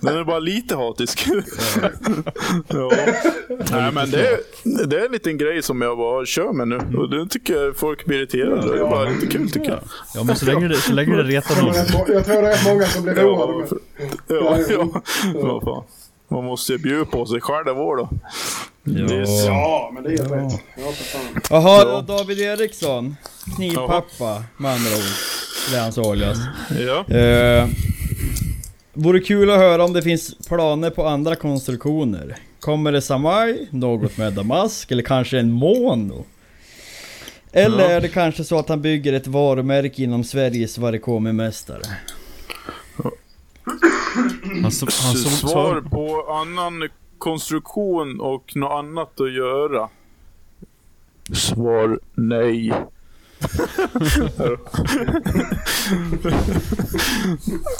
[0.00, 1.26] Den är bara lite hatisk.
[2.68, 2.90] ja.
[3.70, 4.38] Nej, men det är,
[4.86, 6.98] det är en liten grej som jag bara kör med nu.
[6.98, 8.72] Och det tycker jag folk blir irriterade.
[8.74, 9.80] Det är bara lite kul tycker jag.
[10.14, 11.74] Ja men så länge det, så länge det retar Jag tror någon.
[11.74, 13.66] det är må- Jag tror det är många som blir roade
[14.28, 15.02] Ja, ja, ja.
[15.34, 15.84] Vad fan.
[16.30, 18.08] Man måste ju bjuda på sig själv då.
[18.86, 19.44] Yes.
[19.46, 20.60] Ja, men det är rätt.
[20.76, 21.40] Ja, fan.
[21.50, 22.02] Jaha, Ja.
[22.06, 23.16] då David Eriksson.
[23.56, 25.02] Knivpappa, med andra ord.
[25.70, 26.38] Det är hans alias.
[26.86, 27.14] Ja.
[27.16, 27.68] Eh,
[29.02, 32.36] vore kul att höra om det finns planer på andra konstruktioner.
[32.60, 36.24] Kommer det Samaj, något med damask eller kanske en mono?
[37.52, 37.90] Eller Ja.
[37.90, 41.82] är det kanske så att han bygger ett varumärke inom Sveriges varikomimästare?
[44.62, 45.80] Han, som, han som Svar svar.
[45.80, 46.88] på annan
[47.18, 49.88] konstruktion och något annat att göra.
[51.32, 52.72] Svar nej.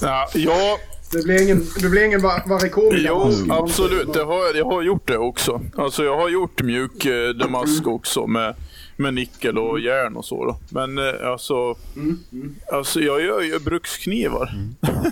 [0.02, 0.78] ja, ja,
[1.12, 2.88] Det blir ingen, det blir ingen va- varikomi.
[3.08, 4.12] jo, absolut.
[4.12, 5.60] Det har, jag- jag har gjort det också.
[5.76, 8.54] Alltså jag har gjort mjuk eh, damask också med,
[8.96, 10.44] med nickel och järn och så.
[10.44, 10.58] Då.
[10.70, 11.74] Men eh, alltså,
[12.72, 14.50] alltså, jag gör ju bruksknivar.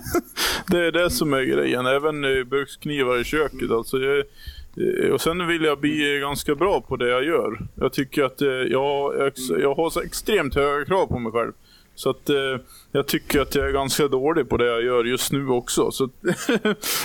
[0.67, 1.85] det är det som är grejen.
[1.85, 3.71] Även eh, bruksknivar i köket.
[3.71, 7.59] Alltså, jag, eh, och sen vill jag bli ganska bra på det jag gör.
[7.75, 9.13] Jag tycker att eh, jag,
[9.61, 11.51] jag har så extremt höga krav på mig själv.
[11.97, 12.57] Så att eh,
[12.91, 15.91] jag tycker att jag är ganska dålig på det jag gör just nu också.
[15.91, 16.09] Så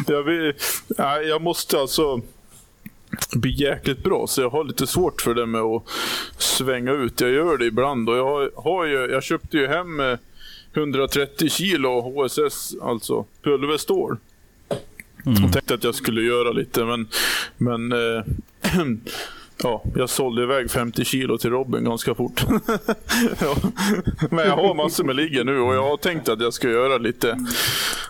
[0.07, 0.55] jag, vill,
[0.89, 2.21] nej, jag måste alltså
[3.33, 4.27] bli jäkligt bra.
[4.27, 5.83] Så jag har lite svårt för det med att
[6.39, 7.21] svänga ut.
[7.21, 10.19] Jag gör det ibland och jag har, har ju, jag köpte ju hem eh,
[10.75, 14.17] 130 kilo HSS, alltså pulverstål.
[15.45, 17.09] Och tänkte att jag skulle göra lite men,
[17.57, 18.25] men eh,
[19.63, 22.45] ja, jag sålde iväg 50 kilo till Robin ganska fort.
[23.41, 23.57] ja.
[24.31, 26.99] Men jag har massor med ligger nu och jag har tänkt att jag ska göra
[26.99, 27.39] lite,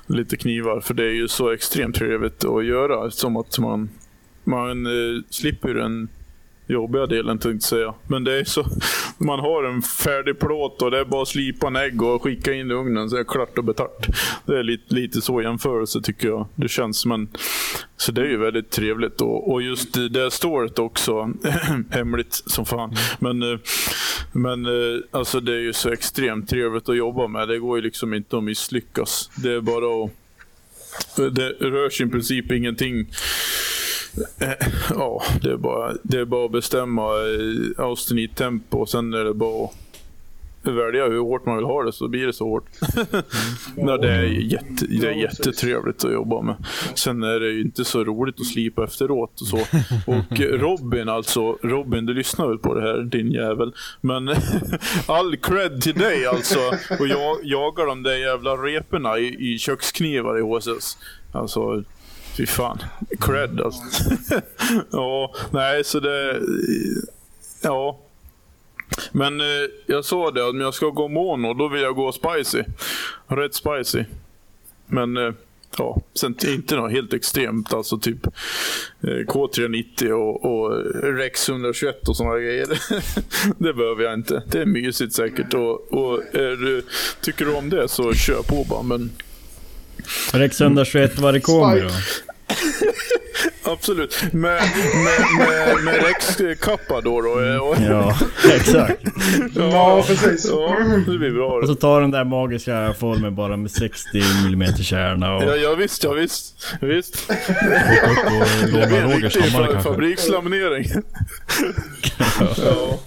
[0.06, 3.90] lite knivar för det är ju så extremt trevligt att göra som att man,
[4.44, 6.08] man eh, slipper den
[6.66, 7.94] jobbiga delen tänkte säga.
[8.06, 8.64] Men det är så,
[9.18, 12.52] man har en färdig plåt och det är bara att slipa en ägg och skicka
[12.52, 14.06] in i ugnen så är det klart och betart.
[14.46, 16.46] Det är lite, lite så jämförelse tycker jag.
[16.54, 17.28] Det känns men
[17.96, 21.32] Så det är ju väldigt trevligt och, och just det där ståret också,
[21.90, 22.96] hemligt som fan.
[23.18, 23.58] Men, eh,
[24.32, 27.48] men eh, alltså det är ju så extremt trevligt att jobba med.
[27.48, 29.30] Det går ju liksom inte att misslyckas.
[29.36, 33.06] Det är bara att det rörs i princip ingenting.
[34.40, 39.24] Eh, Ja, det är bara, det är bara att bestämma eh, austenittempo och sen är
[39.24, 39.74] det bara att
[40.64, 42.64] välja hur hårt man vill ha det så blir det så hårt.
[43.76, 46.54] Nej, det är, jätte, det är jättetrevligt att jobba med.
[46.94, 49.56] Sen är det ju inte så roligt att slipa efteråt och så.
[50.06, 53.72] Och eh, Robin alltså, Robin du lyssnar väl på det här din jävel.
[54.00, 54.28] Men
[55.06, 56.58] all cred till dig alltså.
[57.00, 60.98] Och jag jagar de där jävla reporna i, i köksknivar i HSS.
[61.32, 61.84] Alltså,
[62.36, 62.78] fy fan.
[63.20, 63.82] Cred alltså.
[64.90, 66.40] ja, nej så det...
[67.62, 67.98] Ja.
[69.12, 69.46] Men eh,
[69.86, 72.62] jag sa det, om jag ska gå mono, då vill jag gå spicy.
[73.26, 74.04] Rätt spicy.
[74.86, 75.32] Men eh,
[75.78, 77.72] ja, sen inte något helt extremt.
[77.72, 78.26] Alltså typ
[79.00, 82.66] eh, K390 och, och Rex 121 och sådana grejer.
[83.58, 84.42] det behöver jag inte.
[84.50, 85.54] Det är mysigt säkert.
[85.54, 86.84] Och, och är, du-
[87.20, 88.82] tycker du om det så kör på bara.
[88.82, 89.10] Men
[90.32, 91.90] Rex 121 varikomi då?
[93.64, 94.32] absolut.
[94.32, 94.62] Med,
[94.94, 97.20] med, med, med Rex-kappa då.
[97.20, 98.18] då eh, och, Ja,
[98.54, 99.02] exakt.
[99.54, 100.46] Ja, precis.
[100.50, 100.76] Ja,
[101.06, 101.48] det blir bra.
[101.48, 105.42] Och så tar den där magiska formen bara med 60 mm kärna och...
[105.42, 106.66] Ja, ja visst, ja visst.
[106.80, 107.30] Visst.
[107.30, 107.36] Och
[108.72, 110.84] Det blir en riktig fabrikslaminering.
[112.56, 112.98] ja.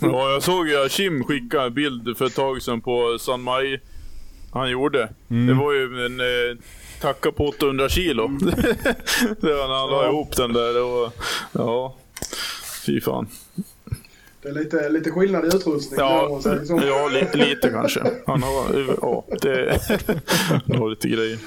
[0.00, 3.42] ja, jag såg ju att Kim skickade en bild för ett tag sedan på San
[3.42, 3.80] Mai.
[4.52, 5.08] Han gjorde.
[5.28, 6.56] Det var ju en eh,
[7.00, 8.28] tacka på 800 kilo.
[9.40, 10.82] det var när han la ihop den där.
[10.82, 11.12] Och,
[11.52, 11.96] ja,
[12.86, 13.28] fy fan.
[14.42, 16.00] Det är lite, lite skillnad i utrustning.
[16.00, 16.80] Ja, om man säger så.
[16.86, 18.00] ja li, lite kanske.
[18.26, 19.80] Han har, ja, det,
[20.66, 21.38] han har lite grejer.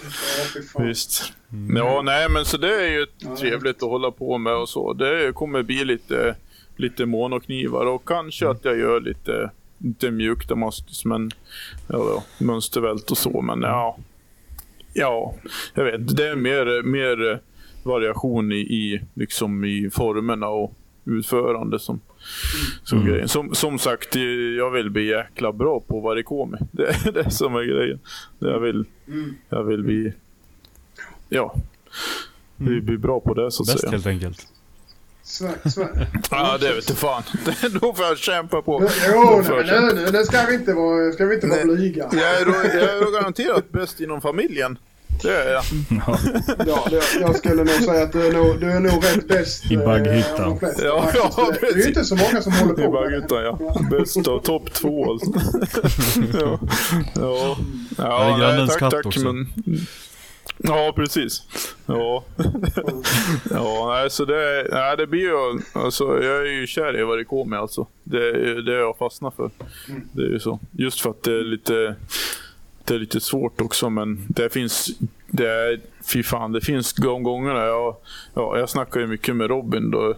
[0.73, 0.83] Ja.
[0.83, 1.33] Visst.
[1.75, 3.05] Ja, nej men så det är ju
[3.37, 4.93] trevligt att hålla på med och så.
[4.93, 6.35] Det kommer bli lite,
[6.75, 9.51] lite monoknivar och kanske att jag gör lite
[9.83, 11.31] inte mjuk Damaskus, men
[11.87, 13.41] ja, mönstervält och så.
[13.41, 13.97] Men ja,
[14.93, 15.35] ja,
[15.73, 16.15] jag vet.
[16.17, 17.39] Det är mer, mer
[17.83, 20.73] variation i, i, liksom i formerna och
[21.05, 21.99] utförande som,
[22.83, 23.09] som Mm.
[23.11, 23.27] grejen.
[23.27, 24.21] Som, som sagt, eh,
[24.57, 26.57] jag vill bli jäkla bra på varikomi.
[26.71, 27.99] Det är det som är grejen.
[28.39, 29.33] Jag vill, Mm.
[29.49, 30.13] jag vill bli,
[31.29, 31.55] ja,
[32.57, 33.91] vi blir bra på det så att Bäst säga.
[33.91, 34.47] helt enkelt.
[36.31, 37.23] Ja, det vet du fan.
[37.81, 38.89] Då får jag kämpa på.
[39.07, 41.75] Jo, nej, nu ska vi inte vara, ska vi inte vara Nej.
[41.75, 42.09] blyga.
[42.11, 44.77] Jag är, då- jag är då garanterat bäst inom familjen.
[45.21, 45.63] Det är jag.
[46.67, 49.71] Ja, det, jag skulle nog säga att du är nog, du är nog rätt bäst.
[49.71, 50.59] I eh, bagghyttan.
[50.59, 52.91] flesta Ja, ja, det, det är ju inte så många som håller på I med
[52.91, 53.75] baggyttan ja.
[53.91, 55.31] Bäst av topp två alltså.
[56.39, 56.59] ja.
[57.15, 57.57] Ja.
[57.97, 59.05] Ja, det är Ja, grannens katt tack.
[59.05, 59.19] också.
[59.19, 59.47] Men...
[60.57, 61.43] Ja, precis.
[61.85, 62.23] Ja.
[63.51, 65.59] ja, nej, så det, nej, det blir ju...
[65.73, 67.87] Alltså, jag är ju kär i vad det går med alltså.
[68.03, 69.49] Det det är jag fastnat för.
[70.11, 70.59] Det är ju så.
[70.71, 71.95] Just för att det är lite...
[72.83, 74.89] Det är lite svårt också, men det finns...
[75.27, 75.79] Det är,
[76.13, 77.95] fy fan, det finns de gångerna jag...
[78.33, 80.13] Ja, jag snackar ju mycket med Robin då.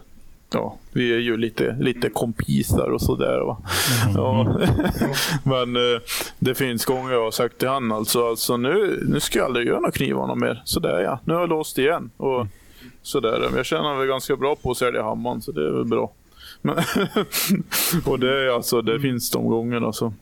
[0.52, 3.58] Ja, vi är ju lite, lite kompisar och sådär va.
[4.14, 4.58] Ja.
[5.44, 6.00] Men eh,
[6.38, 9.66] det finns gånger jag har sagt till han alltså, alltså nu, nu ska jag aldrig
[9.66, 10.62] göra några knivarna mer.
[10.64, 12.10] Sådär ja, nu har jag låst igen.
[12.16, 12.46] Och
[13.02, 13.40] sådär.
[13.40, 16.12] Men jag känner mig ganska bra på att sälja hammaren så det är väl bra.
[18.06, 20.12] Och det är alltså, det finns de gångerna så.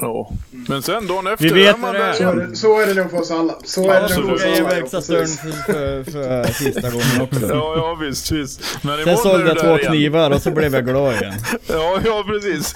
[0.00, 0.30] Ja.
[0.50, 2.12] Men sen dagen efter Vi vet är man det är.
[2.12, 3.54] Så det, så är det nog för oss alla.
[3.64, 4.68] Så är det nog för oss Såg jag alla.
[4.68, 7.46] verkstadsdörren för, för, för sista gången också.
[7.48, 8.62] Ja, ja visst, visst.
[8.82, 9.92] Men Sen sålde jag två igen.
[9.92, 11.34] knivar och så blev jag glad igen.
[11.66, 12.74] Ja, ja precis.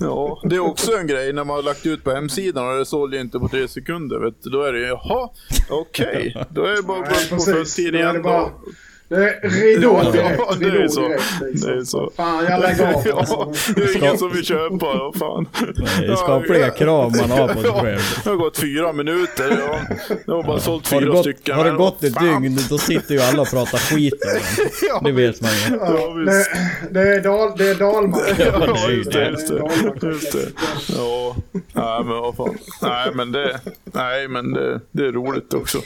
[0.00, 2.86] Ja, det är också en grej när man har lagt ut på hemsidan och det
[2.86, 4.18] sålde inte på tre sekunder.
[4.18, 5.28] Vet du, då är det jaha,
[5.70, 6.44] okej.
[6.50, 7.78] Då är det bara att gå på precis.
[9.16, 10.38] Är ridå Ja, direkt.
[10.60, 11.00] det är så.
[11.00, 11.70] direkt liksom.
[11.72, 12.12] Det är så.
[12.16, 13.02] Fan, jag lägger av.
[13.06, 14.86] Ja, det är ingen som vill köpa.
[14.86, 15.48] Ja, fan.
[16.00, 18.00] Det är skapliga krav man har på sig Ja, själv.
[18.24, 19.58] Det har gått fyra minuter.
[19.68, 19.94] Ja.
[20.26, 21.54] Jag har bara sålt fyra gått, stycken.
[21.56, 22.42] har det gått ett fan.
[22.42, 24.68] dygn, då sitter ju alla och pratar skit om en.
[24.88, 25.76] Ja, Det vet man ju.
[25.76, 26.46] Ja, Ja, det,
[26.90, 28.22] det är dal, det är Dalmark.
[28.38, 29.28] Ja, Ja, det är ju just det.
[29.30, 29.48] Just
[30.00, 30.06] det.
[30.08, 30.48] Just det.
[30.96, 31.36] Ja,
[31.72, 32.58] nej men vad fan.
[32.82, 35.78] Nej men det, nej, men det, det är roligt också.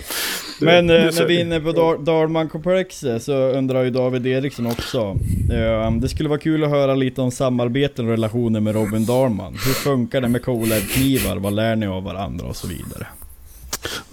[0.60, 4.26] Det, Men det eh, när vi är inne på Dal- Dalmankomplexet så undrar ju David
[4.26, 5.16] Eriksson också.
[5.52, 9.52] Eh, det skulle vara kul att höra lite om samarbeten och relationer med Robin Dahlman.
[9.52, 11.36] Hur funkar det med Colab-knivar?
[11.36, 13.06] Vad lär ni av varandra och så vidare?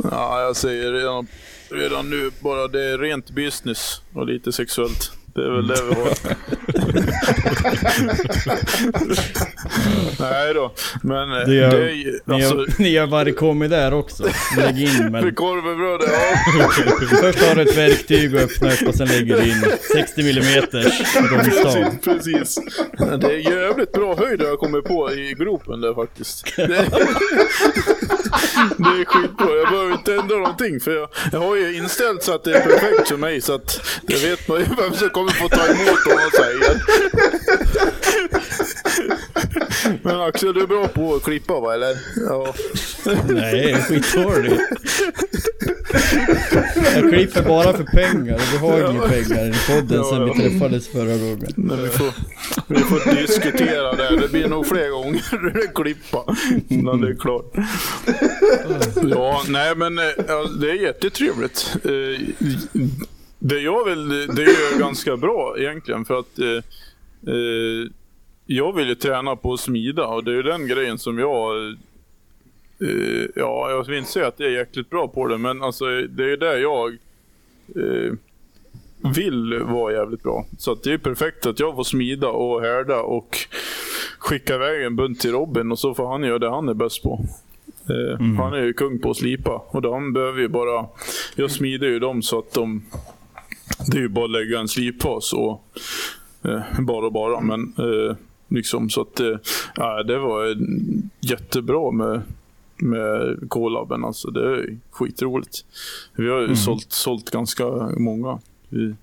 [0.03, 1.27] Ja, jag säger redan,
[1.69, 5.11] redan nu bara det är rent business och lite sexuellt.
[5.33, 6.11] Det är väl det vi har.
[10.19, 13.67] Nej då, men eh, Det gör- det är ju- Ni alltså, gör, ni gör varikomi
[13.67, 14.23] där också.
[14.57, 15.11] Lägg in men...
[15.25, 16.69] med korvbröd, ja.
[17.21, 19.63] Först har du ett verktyg och öppnar upp och sen lägger du in
[19.95, 20.43] 60 mm.
[21.43, 22.59] Precis, precis.
[23.19, 26.55] Det är jävligt bra höjd jag kommer på i gropen där faktiskt.
[26.55, 26.67] Det,
[28.77, 29.55] det är skitbra.
[29.57, 32.61] Jag behöver inte ändra någonting för jag, jag har ju inställt så att det är
[32.61, 36.07] perfekt för mig så att det vet man ju vem som kommer få ta emot
[36.07, 36.81] om man säger.
[40.03, 41.97] Men Axel, du är bra på att klippa va eller?
[42.29, 42.53] Ja.
[43.29, 44.61] Nej, skitdåligt.
[46.95, 50.29] Jag klipper bara för pengar vi har ju inga pengar i podden Ja, sen vi
[50.29, 50.49] ja.
[50.49, 51.53] träffades förra gången.
[51.55, 52.13] Men vi får,
[52.67, 54.21] vi får diskutera det.
[54.21, 56.35] Det blir nog fler gånger det klippa
[56.67, 57.53] innan det är klart.
[59.09, 61.75] Ja, nej men eh, ja, det är jättetrevligt.
[63.43, 66.63] Det jag vill, det är ju ganska bra egentligen för att eh,
[67.33, 67.87] eh,
[68.45, 71.67] jag vill ju träna på att smida och det är ju den grejen som jag
[71.67, 75.85] eh, Ja, jag vill inte säga att jag är jäkligt bra på det men alltså
[75.85, 76.97] det är ju där jag
[77.75, 78.13] eh,
[79.15, 80.45] vill vara jävligt bra.
[80.57, 83.37] Så att det är perfekt att jag får smida och härda och
[84.19, 87.03] skicka iväg en bunt till Robin och så får han göra det han är bäst
[87.03, 87.25] på.
[87.89, 90.85] Eh, Han är ju kung på att slipa och de behöver ju bara...
[91.35, 92.85] Jag smider ju dem så att de...
[93.87, 95.67] Det är ju bara att lägga en slipfas och...
[96.43, 97.73] Eh, bara och bara men...
[97.77, 98.15] Eh,
[98.47, 99.19] liksom så att...
[99.19, 99.35] Eh,
[100.05, 100.57] det var
[101.21, 102.21] jättebra med
[102.81, 104.05] med K-laben.
[104.05, 105.65] Alltså det är skitroligt.
[106.15, 107.65] Vi har ju sålt, sålt ganska
[107.97, 108.39] många.
[108.69, 108.95] Vi,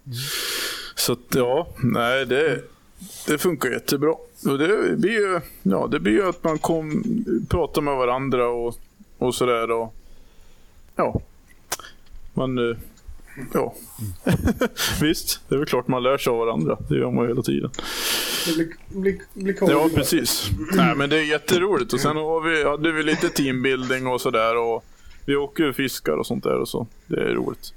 [0.94, 2.60] Så att ja, nej det,
[3.26, 4.14] det funkar jättebra.
[4.46, 7.04] Och det blir ju, ja, det blir ju att man kom,
[7.48, 8.78] pratar med varandra och,
[9.18, 9.70] och sådär.
[9.70, 9.94] Och,
[10.96, 11.20] ja,
[12.34, 12.76] man, eh,
[13.54, 13.74] ja.
[15.00, 16.78] Visst, det är väl klart man lär sig av varandra.
[16.88, 17.70] Det gör man ju hela tiden.
[18.46, 18.68] Det blir,
[19.00, 19.70] blir, blir.
[19.70, 20.50] Ja, precis.
[20.72, 21.92] Nej, men det är jätteroligt.
[21.92, 24.56] Och sen har vi, hade vi lite teambuilding och sådär.
[24.56, 24.84] Och
[25.24, 26.86] vi åker ju och fiskar och sånt där och så.
[27.06, 27.72] Det är roligt.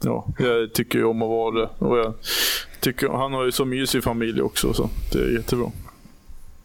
[0.00, 1.68] Ja, jag tycker ju om att vara det.
[1.78, 2.14] Och jag
[2.80, 5.70] tycker, han har ju så mysig familj också, så det är jättebra.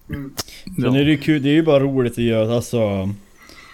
[0.09, 0.33] Mm.
[0.75, 3.09] Sen är det ju kul, det är ju bara roligt att göra alltså,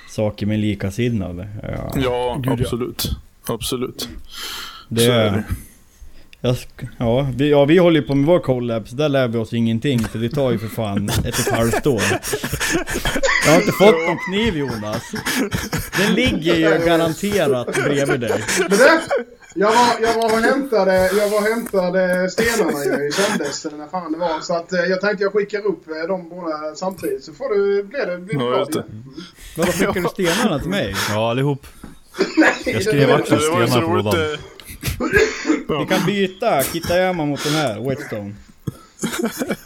[0.09, 1.47] saker med likasinnade.
[1.63, 1.91] Ja.
[2.03, 2.53] Ja, Gud, ja.
[2.63, 3.09] absolut.
[3.47, 4.09] Absolut.
[4.89, 5.43] Det, Så är det.
[6.41, 6.55] Jag
[6.97, 9.53] ja, vi, ja, vi håller ju på med vår collab, så där lär vi oss
[9.53, 9.99] ingenting.
[9.99, 12.01] För det tar ju för fan ett och ett halvt år.
[13.45, 15.03] Jag har inte fått någon kniv Jonas.
[15.97, 18.43] Den ligger ju garanterat bredvid dig.
[19.57, 23.77] Jag, var, jag, var och hämtade, jag var och hämtade stenarna ju i söndags eller
[23.77, 24.39] när fan det var.
[24.41, 27.23] Så att eh, jag tänkte jag skickar upp eh, dem båda samtidigt.
[27.23, 28.83] Så får du, blir det, blir det Ja, bra.
[29.57, 30.95] Vadå skickar du stenarna till mig?
[31.09, 31.67] Ja, allihop.
[32.37, 37.53] Nej, Jag det- skrev också det stenar på eh, Vi kan byta Kitayama mot den
[37.53, 38.35] här, Whetstone.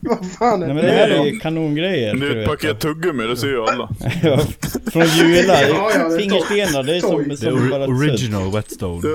[0.00, 2.14] Vad fan är Nej men det här är ju kanongrejer.
[2.14, 3.88] Det är du ett paket tuggummi, det ser ju alla.
[4.92, 5.62] Från Jula.
[5.68, 7.72] Ja, ja, det är Fingerstenar, det är som, Det är som ett sudd.
[7.72, 9.08] original whetstone.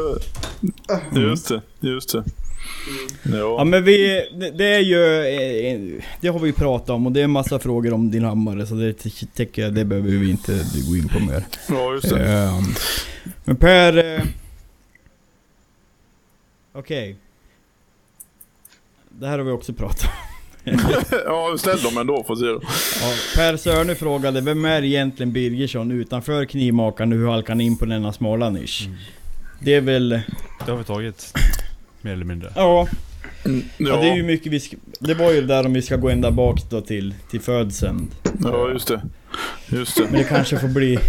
[1.15, 2.23] Just det, just det.
[3.23, 4.25] Ja Ja, men vi,
[4.57, 5.03] det- är ju,
[5.97, 8.23] eh, det har vi ju pratat om och det är en massa frågor om din
[8.23, 11.43] hammare så det ty- tycker jag, det behöver vi inte gå in på mer.
[11.69, 12.25] ja just det.
[12.25, 12.63] Ehm,
[13.45, 13.97] Men Per...
[14.17, 14.23] eh,
[16.73, 17.15] Okej.
[19.09, 20.09] Det här har vi också pratat om.
[21.25, 22.61] Ja, ställ dem ändå får se då.
[23.01, 27.77] Ja, per Sörne frågade vem är egentligen Birgersson utanför knivmakaren och hur halkar han in
[27.77, 28.83] på denna smala nisch?
[28.85, 28.97] Mm.
[29.61, 30.09] Det är väl...
[30.65, 31.33] Det har vi tagit.
[32.01, 32.51] Mer eller mindre.
[32.55, 32.87] Ja,
[33.45, 33.95] Mm, ja.
[34.01, 36.31] det är ju mycket vi ska, Det var ju där om vi ska gå ända
[36.31, 38.11] bak då till, till födseln.
[38.43, 39.01] Ja, just det.
[39.67, 40.03] Just det.
[40.03, 40.99] Men det kanske får bli...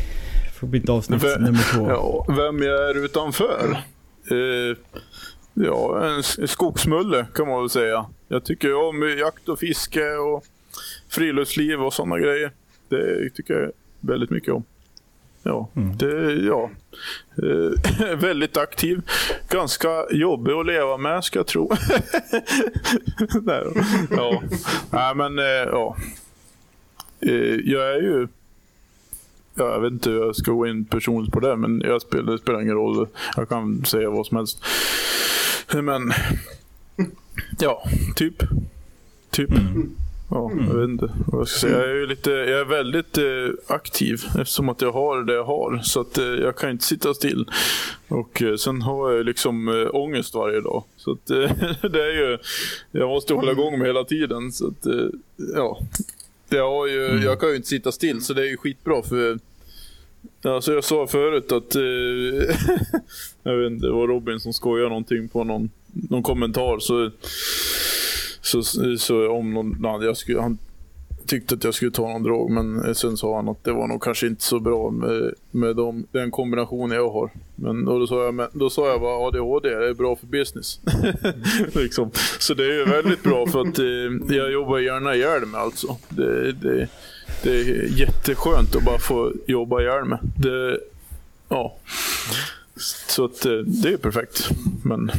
[0.61, 1.89] Får bli ett avsnitt Vem- nummer två.
[1.89, 3.77] Ja, vem jag är utanför?
[4.31, 4.77] Eh,
[5.55, 6.05] ja,
[6.39, 8.07] en skogsmulle kan man väl säga.
[8.29, 10.45] Jag tycker om jakt och fiske och
[11.09, 12.51] friluftsliv och sådana grejer.
[12.89, 14.65] Det tycker jag väldigt mycket om.
[15.43, 15.97] Ja, Mm.
[15.97, 16.71] det, ja.
[17.43, 19.01] Eh, väldigt aktiv.
[19.49, 21.71] Ganska jobbig att leva med ska jag tro.
[23.43, 23.63] Nej
[24.11, 24.43] ja.
[24.91, 25.97] Nej men, eh, ja.
[27.21, 28.29] Eh, jag är ju
[29.55, 32.33] Ja, jag vet inte hur jag ska gå in personligt på det, men jag spelar,
[32.33, 33.07] det spelar ingen roll.
[33.37, 34.65] Jag kan säga vad som helst.
[35.75, 36.13] Men,
[37.59, 37.83] ja,
[38.17, 38.43] typ.
[39.31, 39.51] Typ.
[39.51, 39.97] Mm.
[40.31, 41.79] Ja, jag vet inte vad jag ska säga.
[41.79, 45.45] Jag är, ju lite, jag är väldigt eh, aktiv eftersom att jag har det jag
[45.45, 45.81] har.
[45.83, 47.47] Så att eh, jag kan inte sitta still.
[48.09, 50.85] Och eh, sen har jag liksom eh, ångest varje dag.
[50.97, 51.37] Så att eh,
[51.91, 52.39] det är ju,
[52.91, 54.53] jag måste hålla igång mig hela tiden.
[54.53, 55.07] Så att, eh,
[55.55, 55.79] ja.
[56.49, 57.23] Jag, ju, Mm.
[57.23, 59.39] jag kan ju inte sitta still så det är ju skitbra för
[60.43, 61.83] Alltså jag sa förut att eh,
[63.43, 67.11] Jag vet inte, det var Robin som skojade någonting på någon, någon kommentar så,
[68.41, 68.63] så,
[68.99, 70.59] så om någon, nej, jag skulle, han
[71.31, 74.03] tyckte att jag skulle ta någon drog men sen sa han att det var nog
[74.03, 77.31] kanske inte så bra med, med dem, den kombinationen jag har.
[77.55, 80.27] Men då, då, sa jag, men, då sa jag bara ADHD det är bra för
[80.27, 80.81] business.
[81.75, 82.11] liksom.
[82.39, 85.97] Så det är ju väldigt bra för att eh, jag jobbar gärna ihjäl mig alltså.
[86.09, 86.89] Det, det,
[87.43, 90.19] det är jätteskönt att bara få jobba ihjäl mig.
[90.37, 90.79] Det,
[91.49, 91.77] ja.
[93.09, 94.49] Så att eh, det är perfekt.
[94.85, 95.11] Men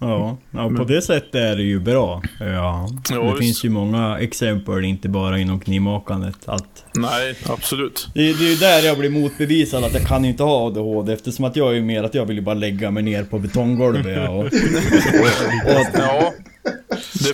[0.00, 2.22] Ja, ja på det sättet är det ju bra.
[2.40, 2.88] Ja.
[3.10, 6.36] Ja, det finns ju många exempel, inte bara inom knivmakandet.
[6.48, 8.08] Att nej, absolut.
[8.14, 11.44] det, det är ju där jag blir motbevisad att jag kan inte ha ADHD eftersom
[11.44, 14.06] att jag är ju mer att jag vill ju bara lägga mig ner på betonggolvet
[14.06, 16.32] ja, och, och, och, Ja.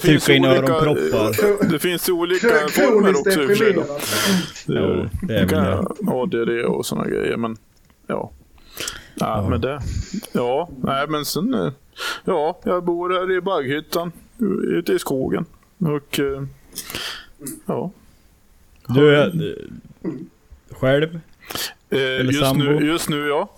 [0.02, 1.68] Det in öronproppar.
[1.70, 3.76] Det finns olika former också i och för sig.
[4.66, 5.86] Ja, det är väl det.
[6.12, 7.56] ADD och sådana grejer, men
[8.06, 8.32] ja.
[9.14, 9.48] Ja, Ja.
[9.48, 9.80] men det.
[10.32, 11.72] Ja, nej men sen.
[11.97, 14.12] eh, Ja, jag bor här i Bagghyttan.
[14.62, 15.44] Ute i skogen.
[15.78, 16.43] Och eh,
[17.66, 17.90] ja.
[18.86, 19.59] Du, är-
[20.70, 21.20] själv?
[21.90, 22.64] Eh, Eller just, sambo?
[22.64, 23.51] nu, just nu ja.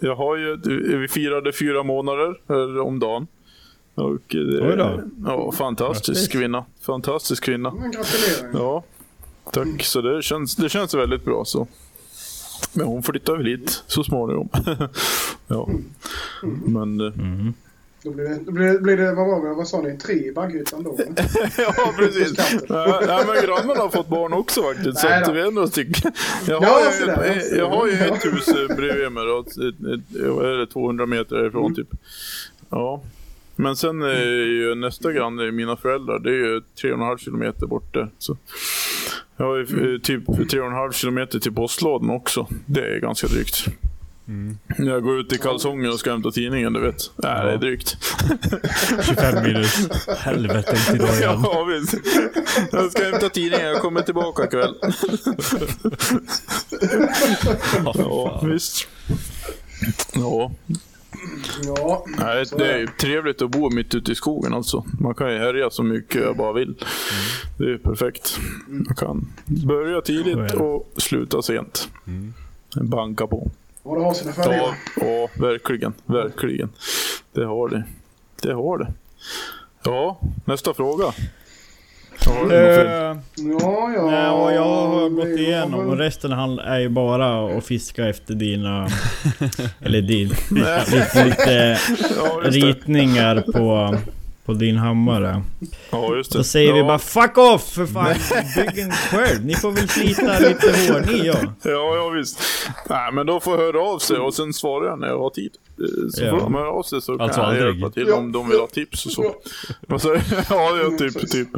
[0.00, 0.56] Jag har ju,
[0.98, 2.34] vi firade fyra månader
[2.80, 3.26] om dagen.
[3.94, 5.02] Och, eh, då.
[5.26, 6.28] Ja, fantastisk Grattis.
[6.40, 6.64] kvinna.
[6.80, 7.72] Fantastisk kvinna.
[8.54, 8.84] Ja,
[9.52, 9.82] tack.
[9.82, 11.66] Så det känns, det känns väldigt bra så.
[12.72, 14.48] Men hon flyttar väl hit så småningom.
[15.46, 15.68] ja.
[16.66, 17.54] Men eh, Mm.
[18.02, 20.32] Då blir det, blir det, blir det vad var det, vad sa ni, tre i
[20.32, 20.98] bagghyttan då?
[21.58, 22.34] ja, precis.
[22.68, 24.98] Ja, ja, men grannarna har fått barn också faktiskt.
[24.98, 26.12] Så att vi är några stycken.
[26.46, 29.24] Jag Ja, har, det, ju, jag jag har ju ett hus eh, bredvid mig.
[29.26, 31.88] Då, ett, ett, ett, vad är det, 200 meter ifrån typ.
[32.70, 33.02] Ja.
[33.56, 36.18] Men sen är ju nästa granne mina föräldrar.
[36.18, 38.08] Det är ju 3,5 kilometer bort där.
[38.18, 38.36] Så.
[39.36, 42.46] Jag har ju eh, typ 3,5 kilometer till postlådan också.
[42.66, 43.64] Det är ganska drygt.
[44.28, 44.58] Mm.
[44.78, 47.10] Jag går ut i kalsongen och ska hämta tidningen, du vet.
[47.16, 47.96] Nej, det är drygt.
[49.06, 49.88] 25 minus.
[50.18, 51.40] Helvete, inte idag igen.
[51.44, 51.94] Ja, visst.
[52.72, 54.74] Jag ska hämta tidningen, jag kommer tillbaka ikväll.
[57.84, 58.88] Ja, visst.
[60.14, 60.52] Ja.
[61.64, 64.84] Ja, Nej, det är trevligt att bo mitt ute i skogen alltså.
[65.00, 66.74] Man kan ju härja så mycket jag bara vill.
[67.58, 68.38] Det är perfekt.
[68.66, 71.88] Man kan börja tidigt och sluta sent.
[72.82, 73.50] Banka på.
[73.86, 74.74] Ja, det har sina Ja, fördelar.
[75.00, 75.92] ja, verkligen.
[76.06, 76.68] Verkligen.
[77.32, 77.82] Det har det.
[78.42, 78.92] Det har det.
[79.84, 81.04] Ja, nästa fråga.
[82.26, 82.54] Har du?
[82.54, 83.16] Eh,
[83.60, 84.10] Ja, ja.
[84.10, 88.88] Nej, och jag har gått igenom och resten är ju bara att fiska efter dina...
[89.80, 90.28] eller din...
[90.50, 91.78] Lite, lite
[92.16, 93.96] Ja, ritningar på,
[94.46, 95.42] på din hammare.
[95.90, 96.38] Ja, just det.
[96.38, 96.74] Så säger ja.
[96.76, 97.62] vi bara 'Fuck off!
[97.72, 98.14] För fan,
[98.56, 99.44] bygg en själv!
[99.46, 101.34] Ni får väl slita lite hår ni ja.
[101.62, 102.38] Ja, ja visst.
[102.90, 105.30] Nej, men då får jag höra av sig och sen svarar jag när jag har
[105.30, 105.50] tid.
[105.80, 106.30] Eh, Så Ja.
[106.30, 107.74] får de höra av sig så Alltså kan jag aldrig.
[107.74, 108.14] hjälpa till Ja.
[108.14, 109.22] om de vill ha tips och så.
[109.22, 109.28] Du?
[110.50, 111.48] Ja, ja, typ, typ.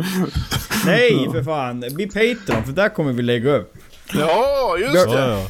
[0.87, 3.75] Nej för fan, bli Patreon för där kommer vi lägga upp.
[4.13, 5.19] Ja, just Ja, det.
[5.19, 5.43] ja.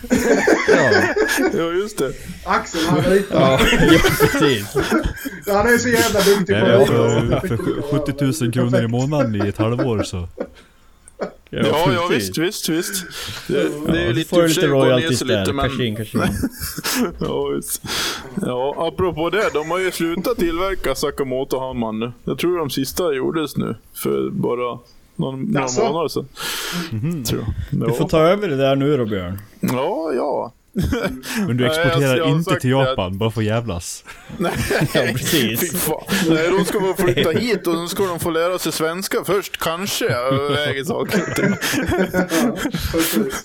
[0.69, 1.15] Ja,
[1.59, 2.13] Ja, just det.
[2.45, 3.41] Axel han ritar.
[3.41, 3.61] ja,
[3.93, 4.75] ja precis.
[5.47, 6.87] Han är så jävla duktig på det.
[6.87, 10.29] för, för 70 000 kronor i månaden i ett halvår så.
[11.51, 11.61] Ja,
[11.93, 12.39] ja, precis.
[12.39, 13.05] visst, visst, visst.
[13.47, 15.69] Det, det är Ja, ju så får lite lite royalties där, lite, men...
[15.71, 16.23] cash in, cash in.
[17.21, 17.83] Ja, visst.
[18.43, 19.51] Ja, apropå det.
[19.53, 22.13] De har ju slutat tillverka Sakamoto-hammaren nu.
[22.25, 23.77] Jag tror de sista gjordes nu.
[23.95, 24.79] För bara
[25.19, 25.85] någon, några Jaså?
[25.85, 26.29] månader sedan.
[27.25, 27.89] Tror jag.
[27.89, 29.39] Du får ta över det där nu då Björn.
[29.61, 30.53] ja, ja.
[31.47, 34.05] Men du exporterar alltså, jag har inte till det Japan, bara för att jävlas.
[34.37, 34.53] Nej,
[34.95, 35.89] Ja, precis.
[36.29, 39.57] Nej, de ska bara flytta hit och sen ska de få lära sig svenska först,
[39.57, 40.05] kanske.
[40.05, 41.23] Jag överväger saker.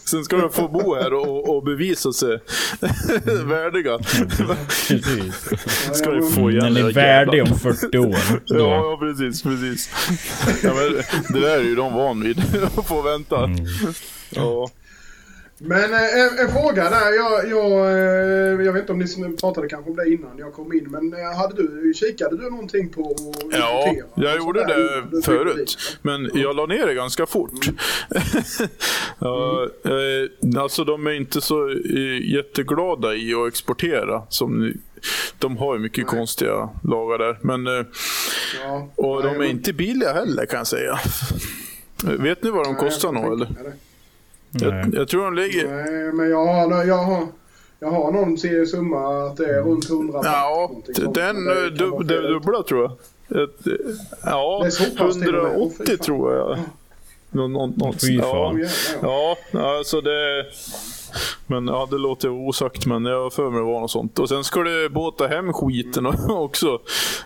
[0.10, 2.30] Sen ska de få bo här och, och bevisa sig
[3.46, 3.98] värdiga.
[4.88, 5.50] Precis.
[5.94, 8.16] Ska de få igen Den det är där värdig jävla- om 40 år.
[8.46, 9.90] Ja, ja, precis, precis.
[10.64, 10.94] Ja, men
[11.34, 12.42] det där är ju de van vid,
[12.78, 13.50] att få vänta.
[14.30, 14.70] Ja.
[15.66, 17.14] Men eh, en, en fråga där.
[17.14, 20.74] Jag, jag, eh, jag vet inte om ni pratade kanske om det innan jag kom
[20.74, 20.88] in.
[20.92, 25.04] Men eh, hade du, kikade du någonting på att Ja, jag Sånt gjorde där?
[25.12, 25.56] det förut.
[25.58, 25.98] dit.
[26.02, 27.52] Men jag la ner det ganska fort.
[29.20, 31.70] ja, eh, alltså de är inte så
[32.22, 34.24] jätteglada i att exportera.
[34.30, 34.74] Som
[35.40, 36.18] de har ju mycket Nej.
[36.18, 37.38] konstiga lagar där.
[37.42, 37.66] Men,
[38.64, 38.90] Ja.
[38.96, 41.00] och Nej, de är men- inte billiga heller kan jag säga.
[42.04, 43.46] Vet ni vad de Nej, kostar nu eller?
[43.46, 43.70] tänka mig det.
[43.70, 43.78] Nej.
[44.54, 45.68] Jag, jag tror de ligger...
[45.68, 47.28] Nej, men jag har, jag har,
[47.80, 50.72] jag har någon summa att det är runt 100 Ja,
[51.14, 51.36] den
[51.78, 52.92] dub, det dubbla tror jag.
[53.44, 53.60] Ett,
[54.26, 55.54] ja, Det är så pass till och med.
[55.58, 55.98] Åh, fy 180 fan.
[55.98, 56.60] tror jag.
[57.32, 58.56] Någon, någon, Fy ja,
[59.02, 59.38] ja.
[59.52, 60.46] Ja, alltså det...
[61.48, 64.20] Men ja, det låter osagt, men jag har för mig det var något sånt.
[64.20, 66.80] Och sen ska du båta hem skiten också.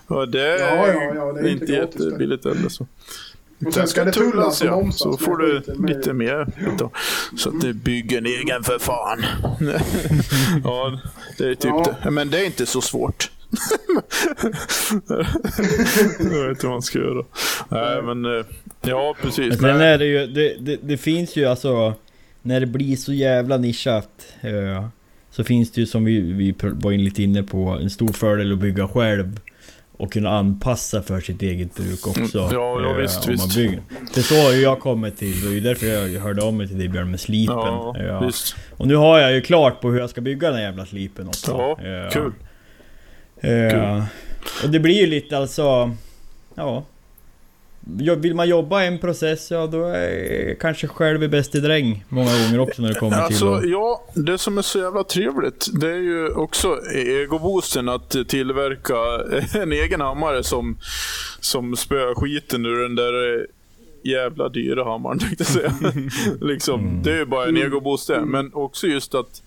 [0.08, 2.70] Ja, det är Ja, ja, ja, det är inte inte jättebilligt heller.
[2.70, 2.86] Så.
[3.66, 4.92] Och sen ska det tullas ja.
[4.92, 6.48] Så får du lite mer.
[6.78, 6.92] Då.
[7.38, 9.26] Så att du bygger en egen för fan.
[10.64, 11.00] ja,
[11.38, 11.96] det är typ Ja.
[12.04, 12.12] det.
[12.12, 13.32] Men det är inte så svårt.
[15.10, 15.18] jag
[16.48, 17.26] vet inte vad man ska göra.
[17.70, 18.46] Nej, men eh,
[18.82, 19.50] ja, precis.
[19.50, 21.94] Men sen är det ju, det, det, det finns ju alltså
[22.42, 24.10] När det blir så jävla nischat
[24.42, 24.88] eh,
[25.32, 28.54] Så finns det ju som vi, vi var in lite inne på En stor fördel
[28.54, 29.40] att bygga själv
[29.98, 33.56] Och kunna anpassa för sitt eget bruk också Mm, ja, ja, eh, visst, om visst.
[33.56, 33.82] Bygger.
[34.14, 36.68] Det så har ju jag kommit till, det är ju därför jag hörde om mig
[36.68, 38.32] till dig Björn med slipen Ja, Ja.
[38.78, 41.28] Och nu har jag ju klart på hur jag ska bygga den här jävla slipen
[41.28, 42.34] också Ja, Eh, kul.
[43.42, 44.04] Eh,
[44.64, 45.92] och det blir ju lite alltså...
[46.56, 46.84] Ja.
[48.18, 52.32] Vill man jobba en process, ja då är kanske själv är bäst i dräng många
[52.32, 55.90] gånger också när det kommer Alltså, till ja, det som är så jävla trevligt, det
[55.90, 58.96] är ju också egoboosten att tillverka
[59.62, 60.78] en egen hammare som,
[61.40, 63.46] som spöar skiten ur den där eh,
[64.04, 65.74] jävla dyra hammaren, tänkte jag säga.
[66.42, 68.26] liksom, Det är ju bara en egoboost det.
[68.26, 69.42] Men också just att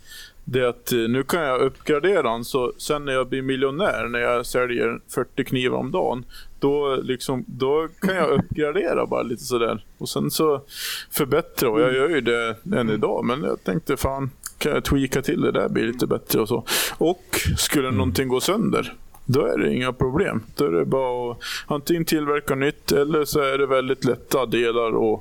[0.44, 4.18] det att eh, nu kan jag uppgradera den så sen när jag blir miljonär, när
[4.18, 6.24] jag säljer 40 knivar om dagen,
[6.60, 9.84] då, liksom, då kan jag uppgradera bara lite sådär.
[9.98, 10.62] Och sen så
[11.10, 13.24] förbättra och jag gör ju det än idag.
[13.24, 16.64] Men jag tänkte fan, kan jag tweaka till det där blir lite bättre och så.
[16.98, 18.94] Och skulle någonting gå sönder,
[19.26, 20.42] då är det inga problem.
[20.54, 25.14] Då är det bara att antingen tillverka nytt eller så är det väldigt lätta delar
[25.14, 25.20] att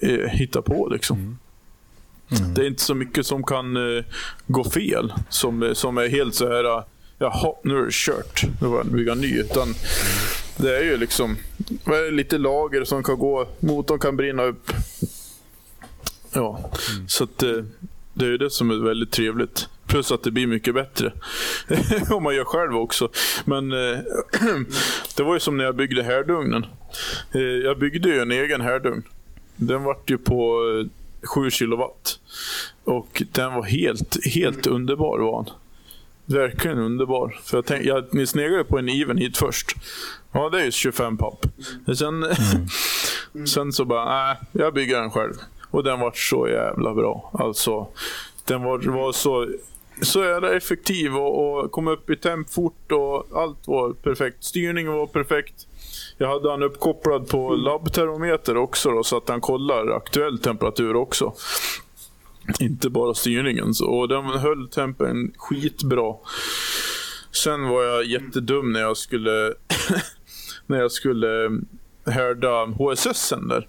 [0.00, 1.38] eh, hitta på liksom.
[2.54, 4.04] Det är inte så mycket som kan eh,
[4.46, 5.12] gå fel.
[5.28, 6.84] Som, som är helt så här.
[7.18, 8.42] Jaha, nu är det kört.
[8.60, 9.38] Nu var jag bygga ny.
[9.38, 9.74] Utan
[10.62, 11.36] det är ju liksom
[11.84, 13.48] är lite lager som kan gå.
[13.60, 14.72] Motorn kan brinna upp.
[16.32, 16.70] Ja,
[17.06, 17.64] så att eh,
[18.14, 19.68] det är det som är väldigt trevligt.
[19.86, 21.12] Plus att det blir mycket bättre.
[22.10, 23.08] Om man gör själv också.
[23.44, 23.98] Men eh,
[25.16, 26.66] det var ju som när jag byggde härdugnen.
[27.32, 29.02] Eh, jag byggde ju en egen härdugn.
[29.56, 30.62] Den vart ju på
[31.22, 32.18] eh, 7 kilowatt.
[32.84, 35.46] Och den var helt, helt underbar var
[36.34, 37.38] verkligen underbar.
[37.44, 39.76] För jag tänkte, jag, ni sneglade på en even hit först.
[40.32, 41.46] Ja, det är ju 25 papp.
[41.96, 42.26] Sen,
[43.46, 45.34] sen så bara, nej, jag bygger den själv.
[45.70, 47.30] Och den var så jävla bra.
[47.34, 47.86] Alltså,
[48.44, 49.48] den var, var så,
[50.02, 54.44] så jävla effektiv och, och kom upp i temp fort och allt var perfekt.
[54.44, 55.66] Styrningen var perfekt.
[56.18, 61.32] Jag hade han uppkopplad på labbtermometer också då, så att han kollar aktuell temperatur också.
[62.60, 63.74] Inte bara styrningen.
[63.74, 66.14] Så, och den höll tempen skitbra.
[67.32, 69.54] Sen var jag jättedum när jag skulle
[70.70, 71.60] när jag skulle
[72.06, 73.68] härda HSS där.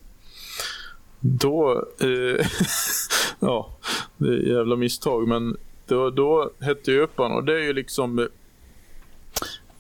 [1.20, 2.46] Då, eh,
[3.40, 3.78] ja,
[4.18, 5.58] det är jävla misstag, men
[5.88, 8.26] då, då hette jag upp han och det är ju liksom, eh,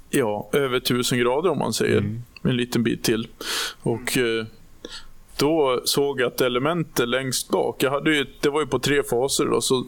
[0.10, 1.98] ja, över tusen grader om man säger.
[1.98, 2.22] Mm.
[2.43, 3.27] En liten bit till.
[3.81, 4.45] Och eh,
[5.41, 9.03] då såg jag att elementet längst bak, jag hade ju, det var ju på tre
[9.03, 9.85] faser då, så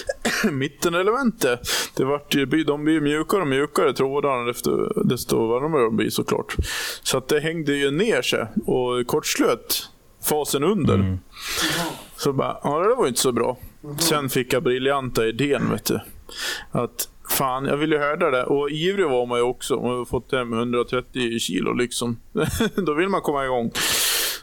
[0.50, 1.60] mittenelementet,
[1.96, 6.10] det vart ju, de blir ju mjukare och mjukare trådarna efter, desto varmare de blir
[6.10, 6.56] såklart.
[7.02, 9.88] Så att det hängde ju ner sig och kortslöt
[10.28, 10.94] fasen under.
[10.94, 11.18] Mm.
[12.16, 13.56] Så bara, ja det var ju inte så bra.
[13.98, 16.00] Sen fick jag briljanta idén vet du.
[16.70, 18.44] Att fan, jag vill ju härda det.
[18.44, 19.76] Och ivrig var man ju också.
[19.76, 22.20] Man har fått hem 130 kilo liksom.
[22.86, 23.72] Då vill man komma igång.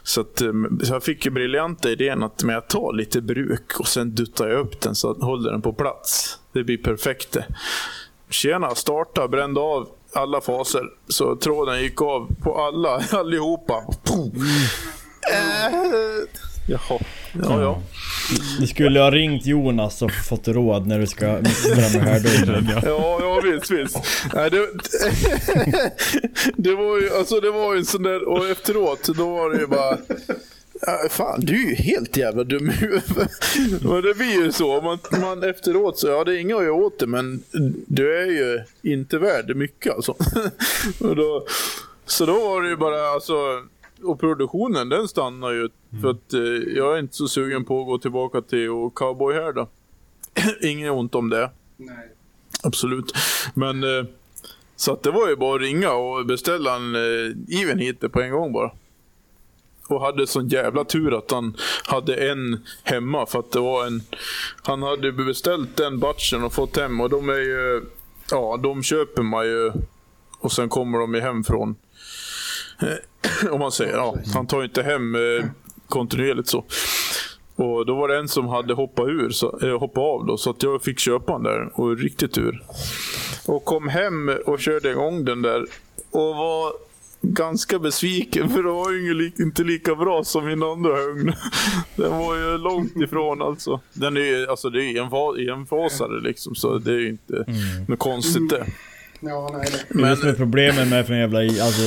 [0.02, 0.52] Så, att, eh,
[0.82, 4.48] så jag fick ju briljanta idén att men jag tar lite bruk och sen duttar
[4.48, 6.38] jag upp den så att håller den på plats.
[6.52, 7.46] Det blir perfekt det.
[8.30, 10.84] Tjena, starta, brände av alla faser.
[11.08, 13.84] Så tråden gick av på alla, allihopa.
[14.04, 14.32] Pum.
[15.32, 17.00] Äh, jaha,
[17.42, 17.82] ja ja.
[18.60, 22.68] Du skulle ha ringt Jonas och fått råd när du ska med härdugnen.
[22.74, 22.80] Ja.
[22.84, 23.98] Ja, ja visst, visst.
[24.34, 24.68] Nej, det,
[26.56, 29.58] det var ju alltså det var ju en sån där, och efteråt då var det
[29.58, 29.98] ju bara
[31.10, 33.30] fan, du är ju helt jävla dum i huvudet.
[33.82, 34.80] Men det blir ju så.
[34.80, 37.42] Man, man efteråt så, ja det är inga att göra åt det, men
[37.86, 40.12] du är ju inte värd mycket alltså.
[41.00, 41.46] Och då,
[42.06, 43.34] så då var det ju bara, alltså,
[44.02, 45.68] och produktionen den stannar ju.
[46.02, 49.66] För att eh, jag är inte så sugen på att gå tillbaka till och cowboyhärda.
[50.62, 51.50] Inget ont om det.
[51.76, 52.08] Nej.
[52.62, 53.12] Absolut.
[53.54, 54.04] Men eh,
[54.76, 58.20] så att det var ju bara att ringa och beställa en eh, even hit på
[58.20, 58.72] en gång bara.
[59.88, 64.02] Och hade sån jävla tur att han hade en hemma för att det var en...
[64.62, 67.82] Han hade beställt den batchen och fått hem och de är ju...
[68.30, 69.72] Ja, de köper man ju
[70.38, 71.76] och sen kommer de ju hem från...
[73.50, 74.16] Om man säger, ja.
[74.34, 75.44] Han tar ju inte hem eh,
[75.88, 76.64] kontinuerligt så.
[77.56, 80.50] Och då var det en som hade hoppat, ur, så, eh, hoppat av då, så
[80.50, 81.70] att jag fick köpa den där.
[81.80, 82.62] Och riktigt tur.
[83.46, 85.64] Och kom hem och körde igång den där.
[86.10, 86.72] Och var
[87.22, 91.32] ganska besviken för det var ju inte lika bra som min andra högn.
[91.96, 93.80] Den var ju långt ifrån alltså.
[93.92, 97.44] Den är ju, alltså det är enfa- enfasare liksom så det är ju inte
[97.88, 98.66] något konstigt det.
[99.22, 99.82] Ja, nej, nej.
[99.88, 101.82] Det är det som är problemet med för en jävla, alltså,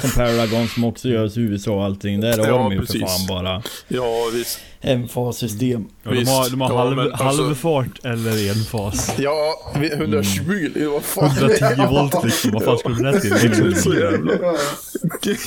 [0.00, 2.20] som Paragon som också görs i USA och allting.
[2.20, 4.58] Där har Ja, de ju för fan bara Ja visst.
[4.80, 5.84] MFA-system.
[6.02, 9.14] Ja, de har, de har Ja, halv, men alltså- halvfart eller enfas.
[9.18, 11.30] Ja, vi- 120 det var fan.
[11.30, 13.30] 110 volt liksom, vad fan skulle det till?
[13.30, 14.32] Det är så jävla...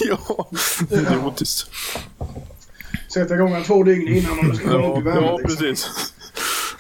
[0.10, 0.48] Ja,
[0.92, 1.70] idiotiskt.
[3.14, 5.58] Sätta igång en två dygn innan om det ska komma upp Ja, i ja liksom.
[5.66, 5.90] precis.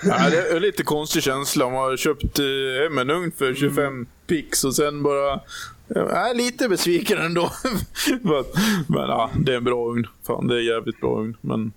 [0.06, 1.66] Ja, det är lite konstig känsla.
[1.66, 2.46] Man har köpt eh,
[2.84, 5.40] hem en ugn för 25 pix och sen bara...
[5.88, 7.52] Jag är lite besviken ändå.
[8.22, 8.44] men
[8.88, 10.08] men ja, det är en bra ugn.
[10.28, 11.38] Fan, det är en jävligt bra ugn.
[11.42, 11.74] Men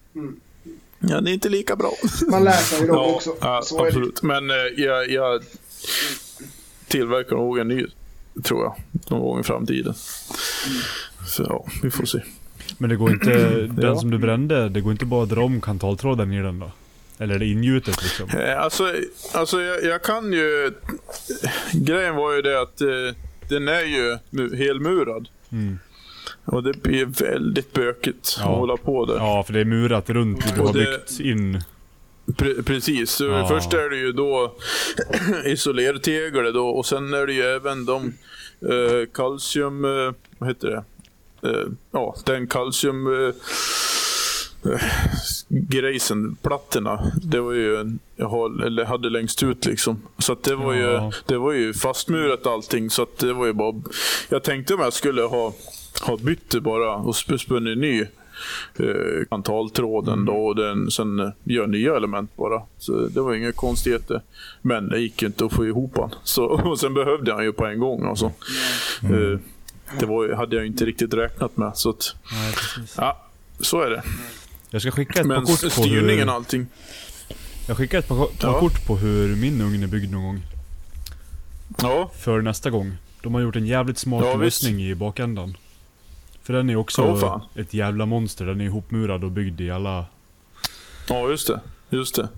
[0.99, 1.93] ja, det är inte lika bra.
[2.31, 3.37] Man lär sig dock Ja, också.
[3.41, 4.23] ja absolut.
[4.23, 5.43] Men eh, jag, jag
[6.89, 7.87] tillverkar nog en ny,
[8.45, 8.77] tror jag,
[9.11, 9.95] någon gång i framtiden.
[11.27, 12.19] Så ja, vi får se.
[12.79, 13.31] Men det går inte,
[13.71, 13.97] den Ja.
[13.97, 16.71] som du brände, det går inte bara att dra om kantaltråden i den då?
[17.19, 18.29] Eller är det ingjutet liksom?
[18.41, 18.93] Eh, Alltså,
[19.35, 20.73] alltså jag, jag kan ju...
[21.73, 22.89] Grejen var ju det att eh,
[23.49, 25.29] den är ju mu- helmurad.
[25.53, 25.79] Mm.
[26.45, 28.43] Och det blir väldigt bökigt Ja.
[28.53, 29.15] att hålla på där.
[29.17, 30.79] Ja, för det är murat runt du har det-
[31.09, 31.63] byggt in.
[32.27, 33.21] Pre- precis.
[33.21, 33.49] Ja.
[33.49, 34.55] Först är det ju då
[35.45, 38.13] isolertegel då och sen är det ju även de
[38.63, 39.85] eh, kalcium...
[39.85, 40.85] Eh, vad heter det?
[41.49, 43.07] Eh, ja, den kalcium...
[43.27, 43.35] Eh,
[44.65, 44.81] eh,
[45.49, 47.13] grejsen, plattorna.
[47.23, 50.03] Det var ju jag eller hade längst ut liksom.
[50.19, 51.05] Så det var Ja.
[51.05, 52.91] ju det var ju fastmurat allting.
[52.91, 53.75] Så att det var ju bara...
[54.29, 55.53] Jag tänkte om jag skulle ha,
[56.03, 58.01] ha bytt det bara och sp- spunnit ny
[58.79, 62.63] eh, kantaltråden då och den, sen eh, gör nya element bara.
[62.79, 64.21] Så det var inga konstigheter.
[64.63, 66.11] Men det gick ju inte att få ihop han.
[66.25, 68.27] Så, och sen behövde han ju på en gång alltså.
[69.03, 69.39] Eh,
[70.01, 71.77] det var, hade jag inte riktigt räknat med.
[71.77, 72.55] Så att, Nej,
[72.97, 73.27] ja,
[73.61, 74.03] så är det.
[74.71, 76.37] Jag ska skicka ett Men par kort på styrningen och hur...
[76.37, 76.67] allting.
[77.69, 78.61] Jag skickar ett par, par Ja.
[78.61, 80.43] kort på hur min ugn är byggd någon gång.
[81.83, 82.97] Ja, för nästa gång.
[83.23, 84.63] De har gjort en jävligt smart Ja, visst.
[84.63, 85.57] lösning i bakändan.
[86.43, 87.41] För den är också fan.
[87.55, 88.47] ett jävla monster.
[88.47, 90.07] Den är ihopmurad och byggd i alla...
[91.09, 91.61] ja just det.
[91.91, 92.29] Just det.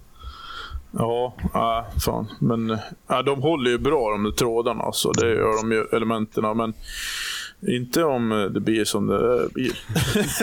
[0.93, 2.29] Ja, äh, fan.
[2.41, 5.13] Men äh, de håller ju bra de där trådarna alltså.
[5.13, 6.57] Det gör de ju, elementen.
[6.57, 6.75] Men
[7.67, 9.73] inte om eh, det blir som det blir.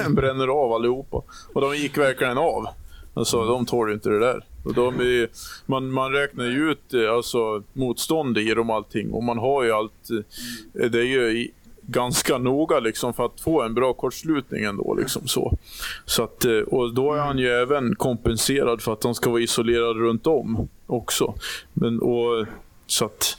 [0.16, 1.22] Bränner av allihopa.
[1.54, 2.68] Och de gick verkligen av.
[3.14, 4.44] Alltså, de tål ju inte det där.
[4.64, 5.30] Och de är,
[5.66, 9.12] man, man räknar ju ut eh, alltså, motstånd i dem allting.
[9.12, 10.10] Och man har ju allt.
[10.80, 14.96] Eh, det är ju i, ganska noga liksom för att få en bra kortslutning ändå.
[14.96, 15.58] Liksom så.
[16.06, 19.98] Så att, och då är han ju även kompenserad för att han ska vara isolerad
[19.98, 21.34] runt om också.
[21.74, 22.46] Men, och,
[22.88, 23.38] så att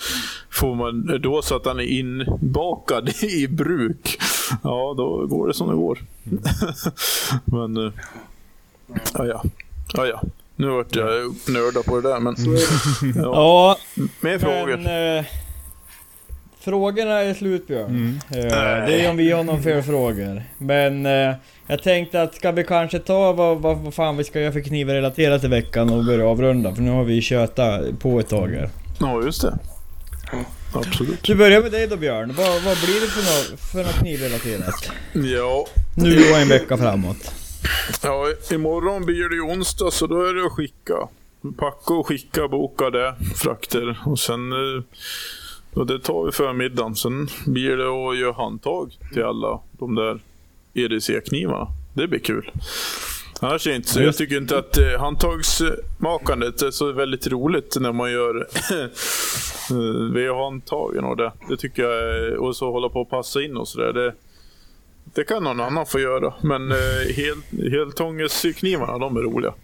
[0.51, 4.19] får man då så att han är inbakad i bruk,
[4.63, 5.99] ja då går det som det går.
[7.45, 7.93] men, eh,
[9.15, 9.43] ja ja.
[9.95, 10.23] ja, ja.
[10.57, 12.37] Nu vart jag nörda på det där men...
[13.23, 13.77] Ja, Ja,
[14.21, 14.77] mer frågor?
[14.77, 15.19] men...
[15.19, 15.25] Eh,
[16.61, 17.87] frågorna är slut Björn.
[17.87, 18.15] Mm.
[18.31, 20.43] Eh, det är om vi har några fler frågor.
[20.59, 21.35] Men eh,
[21.67, 24.61] jag tänkte att ska vi kanske ta vad, vad, vad fan vi ska göra för
[24.61, 26.75] knivrelaterat i veckan och börja avrunda.
[26.75, 28.71] För nu har vi tjötat på ett tag här.
[28.99, 29.59] Ja, just det.
[30.73, 31.29] Absolut.
[31.29, 32.35] Vi börjar med dig då Björn.
[32.37, 33.21] Vad, vad blir det för
[33.53, 34.91] något, för något knivrelaterat?
[35.13, 35.67] Ja,
[35.97, 37.33] Nu och en vecka framåt.
[38.03, 40.95] Ja, imorgon blir det ju onsdag så då är det att skicka.
[41.59, 44.53] Packa och skicka, boka det, frakter och sen...
[44.53, 44.83] eh,
[45.75, 46.95] Och det tar vi förmiddagen.
[46.97, 50.21] Sen blir det att göra handtag till alla de där
[50.75, 51.67] EDC-knivarna.
[51.95, 52.51] Det blir kul.
[53.41, 54.01] Annars är det inte så.
[54.01, 58.37] Ja, Jag tycker inte att eh, handtagsmakandet är så väldigt roligt när man gör
[58.71, 58.89] eh,
[60.13, 61.33] VH-handtagen och det.
[61.49, 63.93] Det tycker jag är, Och så hålla på och passa in och sådär.
[63.93, 64.15] Det,
[65.15, 69.55] det kan någon annan få göra, men eh, hel, heltångesknivarna, de är roliga.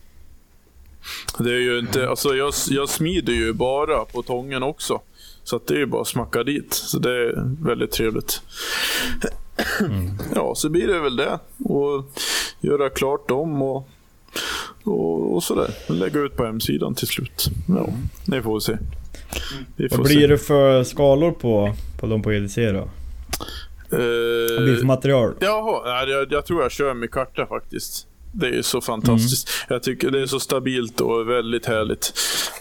[1.38, 5.00] Det är ju inte, alltså jag, jag smider ju bara på tången också.
[5.44, 6.74] Så att det är ju bara att smacka dit.
[6.74, 8.42] Så det är väldigt trevligt.
[10.34, 11.38] Ja, så blir det väl det.
[11.64, 12.04] Och
[12.60, 13.88] göra klart dem och,
[14.84, 15.70] och, och sådär.
[15.86, 17.46] Lägga ut på hemsidan till slut.
[17.68, 17.88] Ja,
[18.26, 18.76] det får vi se.
[19.76, 22.88] Vi får Vad blir det för skalor på, på de på EDC då?
[23.90, 24.54] se.
[24.54, 25.34] Vad blir det för material?
[25.40, 28.06] Jaha, jag, jag tror jag kör med karta faktiskt.
[28.34, 29.50] Det är så fantastiskt.
[29.68, 32.12] Jag tycker det är så stabilt och väldigt härligt.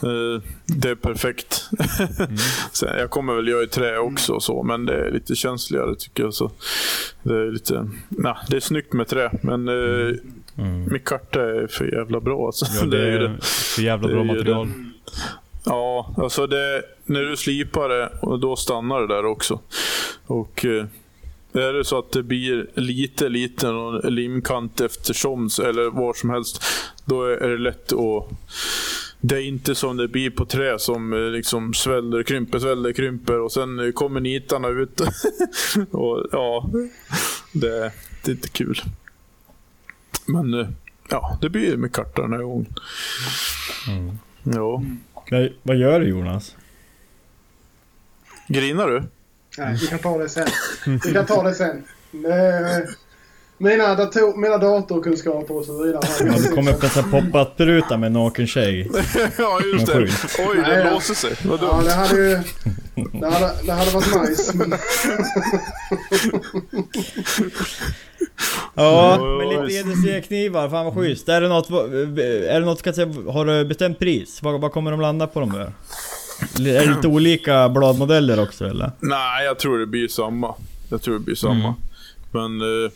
[0.04, 1.70] Eh, det är perfekt.
[2.72, 5.95] Sen, jag kommer väl göra i trä också och så, men det är lite känsligare
[5.95, 6.34] tycker jag.
[6.34, 6.52] Så
[7.24, 10.16] det är lite, nah, det är snyggt med trä, men eh,
[10.58, 10.84] Mm.
[10.84, 12.45] med karta är för jävla bra.
[12.45, 12.66] Alltså.
[12.80, 14.70] Ja, det ju är för jävla Det bra material.
[15.66, 19.60] Ja, alltså det, när du slipar det, och då stannar det där också.
[20.26, 20.86] Och eh,
[21.60, 26.64] är det så att det blir lite, lite någon limkant eftersom, eller var som helst,
[27.06, 28.30] då är det lätt att...
[29.26, 33.40] Det är inte som det blir på trä som eh, liksom sväller, krymper, sväller, krymper
[33.40, 35.02] och sen kommer nitarna ut.
[35.92, 36.70] och ja,
[37.54, 37.92] det,
[38.24, 38.82] det är inte kul.
[40.26, 40.68] Men eh,
[41.10, 42.74] ja, det blir med karta den här gången.
[43.88, 44.18] Mm.
[44.44, 44.84] Ja.
[45.32, 46.56] Nej, vad gör du Jonas?
[48.48, 49.04] Grinar du?
[49.58, 50.48] Nej, vi kan ta det sen.
[51.06, 51.84] Vi kan ta det sen.
[53.58, 56.02] Mina, dator, mina datorkunskaper och så vidare.
[56.20, 58.90] Ja, jag det kom upp en sån här pop-up-ruta med en naken tjej.
[59.38, 59.94] ja, just det.
[59.98, 60.10] Oj,
[60.58, 60.94] Nej, den ja.
[60.94, 61.36] låser sig.
[61.44, 61.84] Vad Ja, dumt.
[61.84, 62.40] det hade ju...
[63.20, 64.54] Det hade, det hade varit nice.
[68.76, 69.80] Ja, Ja, med lite.
[69.90, 71.30] EDC-knivar, fan vad schysst.
[71.30, 74.40] Är det något, är det något, ska jag säga, har du bestämt pris?
[74.44, 75.72] Vad, vad kommer de landa på de där?
[76.60, 78.91] Är det lite olika bladmodeller också eller?
[78.99, 80.56] Nej, jag tror det blir samma.
[80.90, 81.76] Jag tror det blir samma.
[82.34, 82.60] Mm.
[82.60, 82.61] Men...
[82.86, 82.91] eh,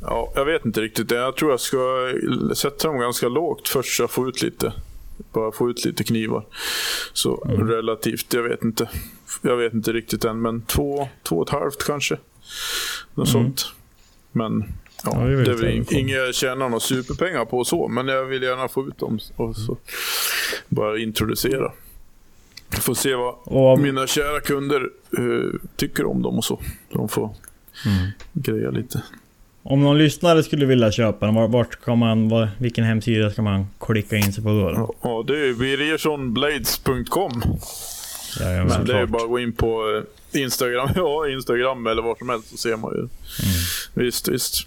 [0.00, 1.10] Ja, jag vet inte riktigt.
[1.10, 1.78] Jag tror jag ska
[2.54, 4.72] sätta dem ganska lågt först så jag får ut lite.
[5.32, 6.44] Bara få ut lite knivar.
[7.12, 7.68] Så Mm.
[7.68, 8.88] relativt, jag vet inte.
[9.42, 12.14] Jag vet inte riktigt än, men två, två och ett halvt kanske.
[13.14, 13.44] Något Mm.
[13.44, 13.66] sånt.
[14.32, 14.64] Men
[15.04, 18.42] ja, Ja, det är väl inget jag tjänar några superpengar på så, men jag vill
[18.42, 19.76] gärna få ut dem och så
[20.68, 21.72] bara introducera.
[22.70, 24.80] Får se vad Och mina kära kunder
[25.18, 26.60] eh, tycker om dem och så.
[26.92, 27.34] De får
[27.86, 28.10] Mm.
[28.32, 29.02] greja lite.
[29.62, 33.42] om någon lyssnare skulle vilja köpa den, var- vart kan man, var, vilken hemsida ska
[33.42, 34.70] man klicka in sig på då?
[34.70, 34.94] då?
[35.02, 37.42] Ja, det är birgerssonblades.com.
[38.40, 40.02] Men det är bara att gå in på
[40.34, 42.98] eh, Instagram, ja, Instagram eller var som helst så ser man ju.
[42.98, 43.10] Mm.
[43.94, 44.66] Visst, visst.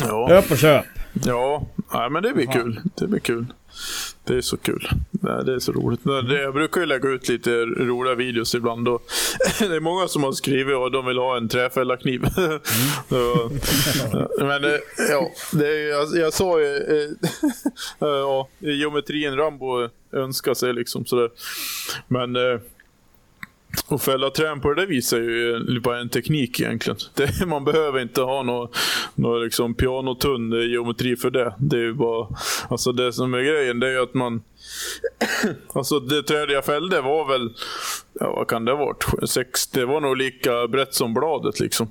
[0.00, 0.84] Ja, Köp och köp!
[1.24, 2.80] ja nej, men det blir kul.
[2.94, 3.46] Det blir kul.
[4.24, 4.88] Det är så kul.
[5.20, 6.00] Det är så roligt.
[6.04, 8.88] Jag brukar ju lägga ut lite roliga videos ibland.
[8.88, 9.02] Och
[9.58, 12.24] det är många som har skrivit att de vill ha en träfällarkniv.
[12.38, 12.60] Mm.
[14.48, 14.80] Men eh,
[15.10, 16.76] ja, det är, jag, jag sa ju...
[16.76, 17.10] Eh,
[17.98, 21.30] ja, geometrin Rambo önskar sig liksom sådär.
[22.08, 22.60] Men eh,
[23.88, 26.98] och fälla trän på det där viset är ju bara en teknik egentligen.
[27.14, 28.68] Det, man behöver inte ha någon
[29.14, 31.54] nå liksom pianotunn geometri för det.
[31.58, 32.28] Det är ju bara...
[32.68, 34.42] Alltså det som är grejen, det är ju att man...
[35.74, 37.52] alltså det träd jag fällde var väl...
[38.20, 39.30] Ja, vad kan det ha varit?
[39.30, 41.90] Sex, det var nog lika brett som bladet liksom.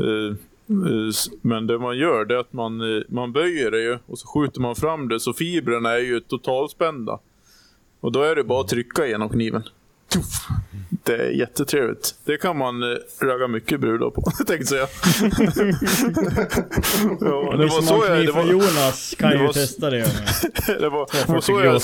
[0.00, 0.34] Uh,
[1.42, 4.26] men det man gör det är att man, eh, man böjer det ju och så
[4.26, 7.18] skjuter man fram det så fibrerna är ju totalspända.
[8.00, 9.62] Och då är det bara att trycka genom kniven.
[11.04, 12.14] Det är jättetrevligt.
[12.24, 14.88] Det kan man eh, ragga mycket brudar på, tänkte jag
[17.20, 18.26] ja, det var så jag...
[18.26, 20.06] Det var, Jonas kan ju var, testa det.
[20.66, 21.82] det var, det var så jag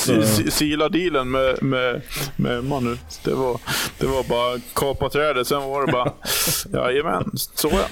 [0.53, 2.03] silade dealen med, med,
[2.37, 2.99] med Emma nu.
[3.25, 3.61] Det var,
[3.99, 6.13] det var bara kapa trädet, sen var det bara...
[6.73, 7.89] Jajamän, så ja.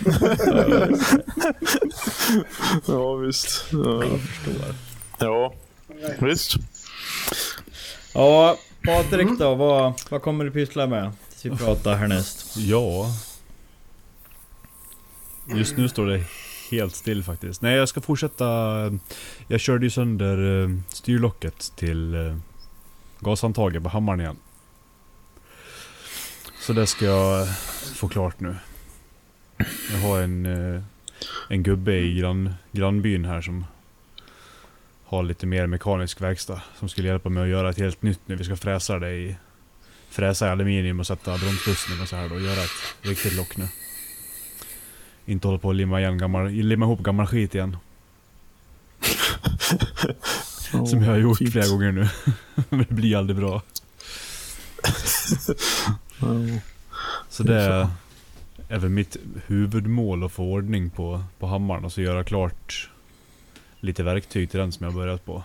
[2.87, 3.65] ja, visst.
[3.73, 4.03] Ja.
[5.19, 5.53] Ja,
[6.21, 6.55] visst.
[8.15, 8.57] Ja,
[8.87, 11.13] Patrik då, vad, vad kommer du pyssla med?
[11.31, 12.57] Tills vi pratar härnäst.
[12.57, 13.07] Ja...
[15.55, 16.25] Just nu står det
[16.71, 17.63] helt still faktiskt.
[17.63, 18.47] Nej, jag ska fortsätta.
[19.49, 22.37] Jag körde ju sönder eh, styrlocket till eh,
[23.21, 24.37] gashandtaget på hammaren igen.
[26.61, 27.49] Så det ska jag
[27.95, 28.57] få klart nu.
[29.93, 30.83] Jag har en, eh,
[31.49, 33.65] en gubbe i grann, grannbyn här som
[35.07, 38.37] ha lite mer mekanisk verkstad som skulle hjälpa mig att göra ett helt nytt nu.
[38.37, 39.37] Vi ska fräsa det i
[40.09, 42.71] fräsa i aluminium och sätta bromsbussning och så här då och göra ett
[43.03, 43.69] riktigt lock nu.
[45.25, 47.77] Inte hålla på och limma, igen gammal, limma ihop gammal skit igen.
[50.87, 51.53] Som jag har gjort fint.
[51.53, 52.09] flera gånger nu.
[52.69, 53.63] Men det blir aldrig bra.
[57.29, 57.89] Så det
[58.69, 59.17] är väl mitt
[59.47, 62.91] huvudmål att få ordning på, på hammaren och så göra klart
[63.87, 65.43] lite verktyg till den som jag börjat på.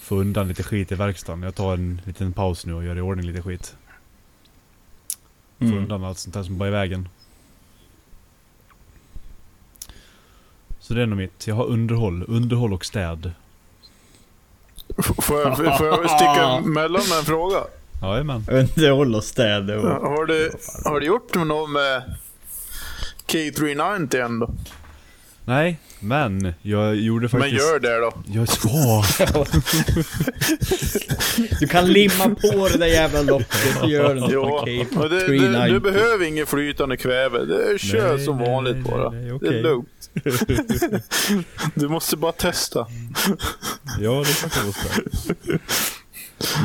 [0.00, 1.42] Få undan lite skit i verkstaden.
[1.42, 3.76] Jag tar en liten paus nu och gör i ordning lite skit.
[5.58, 5.78] Få mm.
[5.78, 7.08] undan allt sånt där som bara är i vägen.
[10.80, 11.46] Så det är nog mitt.
[11.46, 12.24] Jag har underhåll.
[12.28, 13.32] Underhåll och städ.
[15.02, 17.64] Får jag, får jag sticka emellan med en fråga?
[18.02, 18.46] Jajamän.
[18.48, 19.70] Underhåll och städ.
[19.70, 19.82] Och...
[19.82, 20.52] Har, du,
[20.84, 22.02] har du gjort något med
[23.26, 24.50] K390 ändå?
[25.44, 27.52] Nej, men jag gjorde faktiskt...
[27.52, 28.12] Men gör det då.
[28.26, 28.68] Jag ska!
[31.60, 34.86] du kan limma på det där jävla locket så gör du något ja, okej.
[34.92, 37.44] Det, det, du behöver ingen flytande kväve.
[37.44, 39.10] Det kör nej, som vanligt nej, bara.
[39.10, 39.48] Nej, okay.
[39.50, 40.10] Det är lugnt.
[41.74, 42.86] du måste bara testa.
[44.00, 45.02] ja, det är jag måste.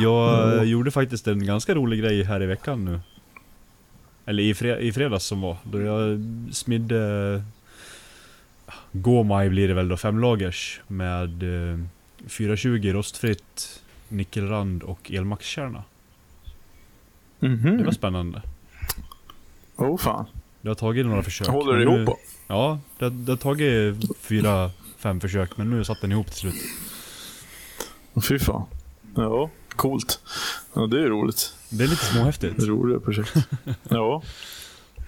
[0.01, 0.67] Jag mm.
[0.67, 2.99] gjorde faktiskt en ganska rolig grej här i veckan nu.
[4.25, 5.57] Eller i, fred i fredags som var.
[5.63, 7.43] Då jag smidde
[9.01, 11.79] Gåmaj blir det väl då, femlagers med eh,
[12.27, 15.83] 420 rostfritt, nickelrand och elmaxkärna.
[17.41, 17.77] Mm -hmm.
[17.77, 18.41] Det var spännande.
[19.75, 20.25] Oh fan.
[20.61, 21.47] Det har tagit några försök.
[21.47, 22.05] Håller det ihop?
[22.05, 22.17] Då?
[22.47, 26.55] Ja, det, det har tagit fyra, fem försök men nu satt den ihop till slut.
[28.27, 28.65] Fy fan.
[29.15, 30.19] Ja, coolt.
[30.73, 31.53] Ja, det är roligt.
[31.69, 32.63] Det är lite småhäftigt.
[32.63, 33.35] Roliga projekt.
[33.89, 34.23] ja.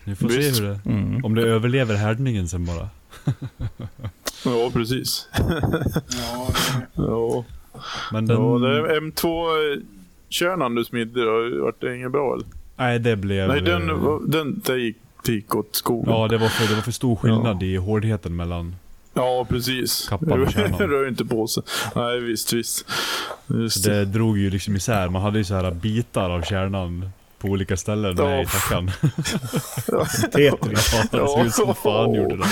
[0.04, 0.56] Vi får Visst.
[0.56, 0.80] se hur det...
[0.86, 1.26] Mm.
[1.26, 2.90] Om det överlever härdningen sen bara.
[4.45, 5.28] ja, precis.
[6.08, 6.48] ja,
[6.94, 7.45] ja.
[8.12, 8.38] Men den...
[8.38, 11.26] ja, det M2-kärnan du smidde,
[11.62, 12.45] vart det inget bra eller?
[12.76, 13.48] Nej, det blev...
[13.48, 13.88] Nej, den,
[14.28, 16.14] den, det gick, det gick åt skogen.
[16.14, 17.66] Ja, det var för, det var för stor skillnad ja.
[17.66, 18.76] i hårdheten mellan
[19.18, 20.08] Ja, precis.
[20.10, 20.80] Kappan och kärnan.
[20.90, 21.64] rör inte på sig.
[21.95, 22.86] Nej, visst, visst.
[23.48, 23.94] Just det.
[23.94, 25.10] det drog ju liksom isär.
[25.10, 27.10] Man hade ju så här bitar av kärnan
[27.40, 28.26] på olika ställen ja.
[28.26, 28.92] med i tackan.
[30.32, 30.94] Tetris.
[30.94, 32.48] ja, det såg ut som fan gjorde det.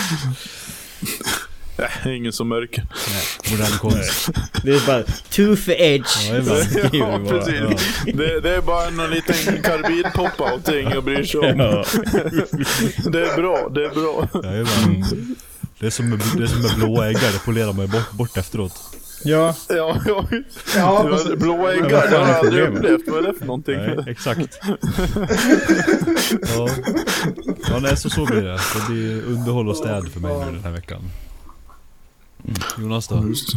[1.78, 2.88] Nej, ingen som märker.
[3.10, 4.30] Nej, modern konst.
[4.64, 6.30] Det är bara tooth edge.
[6.30, 6.36] Ja,
[6.94, 7.56] ja precis.
[8.06, 8.14] Ja.
[8.14, 11.60] Det, det, är bara en liten karbidpoppa och inget bryr sig om.
[11.60, 11.86] Ja.
[13.12, 14.42] Det är bra, det är bra.
[14.44, 15.36] Jajamän.
[15.80, 18.38] Det är som med, det är som med blåa äggar, det polerar man bort, bort
[18.38, 18.74] efteråt.
[19.26, 19.56] Ja.
[19.70, 20.26] Ja, ja.
[20.76, 23.08] ja blå äggar, det har jag aldrig upplevt.
[23.08, 23.78] Vad är det för någonting?
[23.78, 24.60] Nej, exakt.
[26.56, 26.70] ja.
[27.70, 28.52] ja, nej, så så blir det.
[28.52, 31.02] Det blir underhåll och städ för mig nu den här veckan.
[32.44, 32.56] Mm.
[32.78, 33.28] Jonas då?
[33.28, 33.50] Just.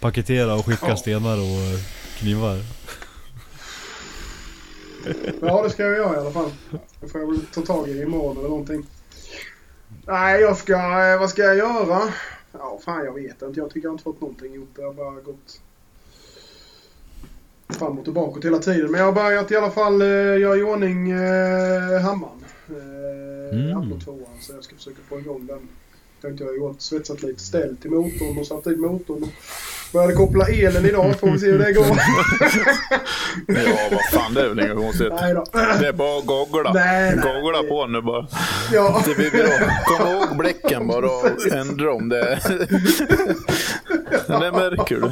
[0.00, 0.96] Paketera och skicka ja.
[0.96, 1.80] stenar och
[2.18, 2.58] knivar.
[5.40, 6.50] Ja, det ska jag göra i alla fall.
[7.00, 8.86] Det får jag väl ta tag i imorgon eller någonting.
[10.06, 10.76] Nej, jag ska...
[11.20, 12.02] Vad ska jag göra?
[12.58, 13.60] Ja, fan jag vet inte.
[13.60, 14.76] Jag tycker jag inte fått någonting gjort.
[14.76, 15.60] Det har bara gått
[17.68, 18.90] fram och tillbaka hela tiden.
[18.90, 20.08] Men jag har börjat i alla fall eh,
[20.38, 22.44] göra i ordning eh, hammaren.
[22.68, 23.76] Eh, mm.
[23.76, 25.68] Apple 2 så jag ska försöka få igång den.
[26.22, 29.26] Tänkte jag gjort, svetsat lite ställ till motorn och satt i motorn.
[29.92, 31.84] Började koppla elen idag, får vi se hur det går.
[33.46, 35.18] Ja, vad fan, det är väl inga konstigheter.
[35.20, 35.44] Nej då.
[35.52, 36.72] Det är bara att googla.
[36.72, 37.24] Nej, nej.
[37.42, 38.26] Googla på nu bara.
[38.72, 39.02] Ja.
[39.06, 39.68] Det blir bra.
[39.84, 42.38] Kom ihåg bläcken bara och ändra om det.
[44.26, 45.10] Det märker du.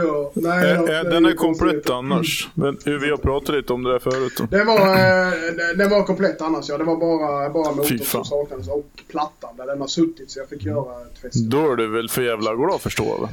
[0.00, 0.30] ja.
[0.34, 1.90] Nej, då, det eh, Den är ju komplett konstigt.
[1.90, 2.48] annars.
[2.54, 4.32] Men vi har pratat lite om det där förut.
[4.38, 4.46] då.
[4.56, 5.32] Den var, eh,
[5.76, 6.78] den- var komplett annars ja.
[6.78, 10.48] Det var bara, bara motorn som saknades och plattan där den har suttit så jag
[10.48, 11.38] fick göra ett fäste.
[11.38, 13.28] Då är du väl för jävla glad förstår jag?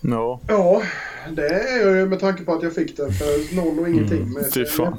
[0.00, 0.40] Ja.
[0.48, 0.82] Ja,
[1.30, 4.22] det är jag ju med tanke på att jag fick det för noll och ingenting.
[4.22, 4.96] Mm, fy fan.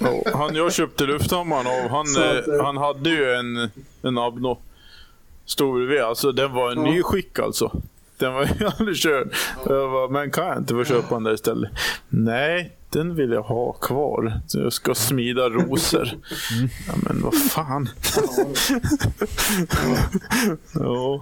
[0.00, 0.22] ja.
[0.34, 3.70] Han jag köpte lufthammaren av, han, att, eh, han hade ju en,
[4.02, 4.58] en Abno
[5.44, 5.98] stor V.
[6.00, 6.90] Alltså den var en Ja.
[6.90, 7.72] ny skick alltså.
[8.18, 9.34] Den var ju aldrig körd.
[9.66, 11.70] Jag bara, men kan jag inte få köpa den där istället?
[12.08, 14.40] Nej, den vill jag ha kvar.
[14.46, 16.08] Så jag ska smida rosor.
[16.88, 17.88] Ja, men vad fan.
[20.74, 21.20] Ja.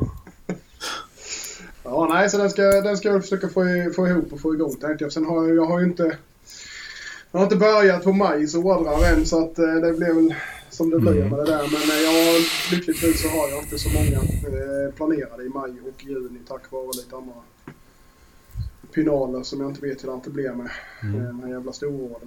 [1.84, 4.54] Ja, nej, så den ska, den ska jag försöka få, i- få ihop och få
[4.54, 5.12] igång tänkte jag.
[5.12, 6.16] Sen har jag, jag har ju inte...
[7.32, 10.34] Jag har inte börjat på majs och ådrar än så att eh, det blir väl
[10.74, 11.64] som det blir med det där.
[11.74, 12.42] Men eh, jag,
[12.72, 14.18] lyckligtvis så har jag inte så många
[14.52, 17.34] eh, planerade i maj och juni tack vare lite andra
[18.94, 20.70] pinaler som jag inte vet hur det blir med.
[21.02, 21.24] Mm.
[21.24, 21.72] Den här jävla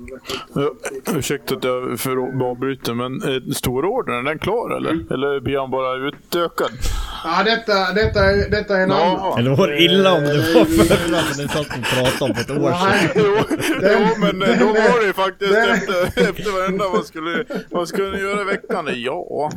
[0.05, 0.47] det skiten.
[0.53, 0.71] Ja,
[1.17, 2.17] ursäkta att jag för
[2.51, 5.13] avbryter, men eh, storordern, är den klar eller?
[5.13, 6.69] Eller blir han bara utökad?
[7.23, 8.95] Ja, detta, detta, är, detta är en Ja.
[9.19, 9.39] annan.
[9.39, 12.41] Eller var det illa om det var förra men den satt och pratade om för
[12.41, 13.09] ett år sedan.
[13.15, 17.03] Jo, Den- jo, men eh, då var det ju faktiskt den- efter, efter varenda man
[17.03, 18.89] skulle, vad skulle ni göra i veckan?
[18.95, 19.51] Ja.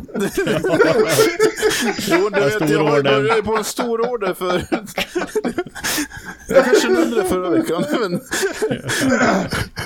[2.10, 3.02] Jo, du Ja, vet, jag storordern.
[3.04, 4.62] börjat ju på en stor order för...
[6.48, 7.84] Jag kanske nämnde det förra veckan.
[8.00, 8.20] Men...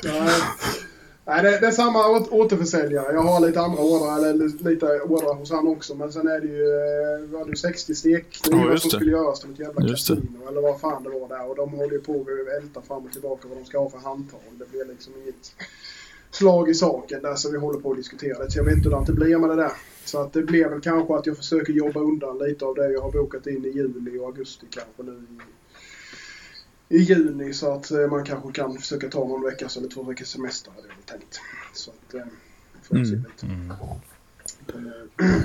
[0.05, 1.43] Nej.
[1.43, 3.13] Det, det är samma åt, återförsäljare.
[3.13, 5.95] Jag har lite andra ordrar, eller lite ordrar hos han också.
[5.95, 8.97] Men sen är det ju, eh, vi hade ju 60 stekknivar Ja, som det.
[8.97, 9.89] skulle göras till ett jävla det.
[9.89, 10.49] kasino.
[10.49, 11.51] Eller vad fan det var där.
[11.51, 13.99] Och de håller ju på att älta fram och tillbaka vad de ska ha för
[13.99, 14.41] handtag.
[14.59, 15.53] Det blir liksom inget
[16.31, 18.51] slag i saken där så vi håller på att diskutera det.
[18.51, 19.73] Så jag vet inte hur det blir med det där.
[20.05, 23.01] Så att det blir väl kanske att jag försöker jobba undan lite av det jag
[23.01, 25.27] har bokat in i juli och augusti kanske nu
[26.89, 30.27] i, juni så att eh, man kanske kan försöka ta någon veckas eller två veckors
[30.29, 31.41] semester hade jag väl tänkt.
[31.75, 32.23] Så att, eh,
[32.83, 33.73] får vi se Mm.
[34.67, 35.27] Men, eh,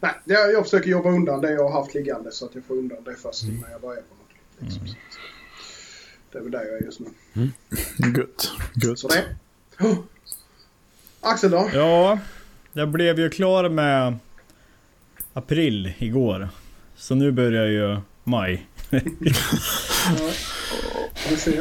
[0.00, 2.74] Nej, jag, jag försöker jobba undan det jag har haft liggande så att jag får
[2.74, 4.28] undan det först innan jag börjar på något.
[4.58, 4.82] Liksom.
[4.82, 4.96] Att,
[6.32, 7.06] Det är väl där jag är just nu.
[8.16, 8.50] Gött.
[8.74, 8.98] Gött.
[8.98, 9.24] Så det.
[9.80, 9.98] Oh.
[11.20, 11.70] Axel då?
[11.74, 12.18] Ja,
[12.72, 14.18] jag blev ju klar med
[15.32, 16.48] april igår.
[16.96, 18.66] Så nu börjar ju maj.
[18.90, 19.00] Ja.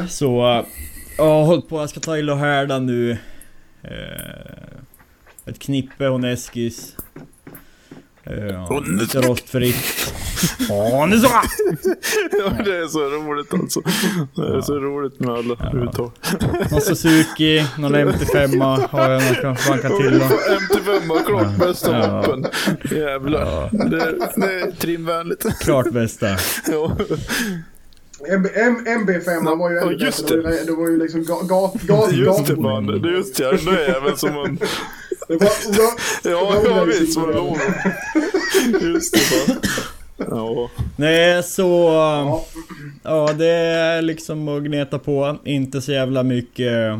[0.08, 0.64] Så
[1.18, 3.18] jag har hållit på, jag ska ta illa och härda nu.
[3.82, 4.80] Eh,
[5.46, 6.96] ett knippe hon Eskis.
[8.30, 10.14] Eh, Hon- lite rostfritt.
[10.70, 11.28] Ja, nu så!
[12.32, 13.82] Ja, det är så roligt alltså.
[14.36, 16.12] Det är så roligt med alla uttag.
[16.72, 18.60] Någon Suzuki, någon MT5
[18.90, 20.20] har jag någon kanske man kan till.
[20.20, 20.26] då.
[20.26, 22.08] MT5 klart bästa Ja.
[22.12, 22.46] vapen.
[22.92, 23.70] Jävlar.
[23.90, 25.46] Det, det är trimvänligt.
[25.60, 26.28] Klart bästa.
[26.72, 26.98] Ja.
[28.30, 30.36] M, M, MB5 var ju Ja, ännu just bättre.
[30.38, 30.42] Det.
[30.44, 31.42] var ju- det var ju liksom gat...
[31.48, 32.86] gat, gat Just det gat- man.
[33.02, 33.52] Det är just det.
[33.52, 34.60] Den där jäveln som man...
[35.34, 35.50] Det var...
[36.24, 37.58] Ja, ja visst vad det låg.
[38.82, 39.58] Just det.
[40.18, 40.70] Ja.
[40.96, 41.92] Nej, så...
[41.94, 42.46] Ja.
[43.04, 45.38] Ja, det är liksom att gneta på.
[45.44, 47.00] Inte så jävla mycket...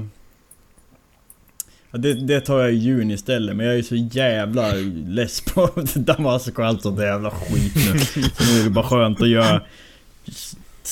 [1.92, 4.74] Ja, det, det tar jag i juni istället, men jag är så jävla
[5.08, 8.00] less på Damasco och allt sånt där jävla skit nu.
[8.00, 9.62] Så nu är det bara skönt att göra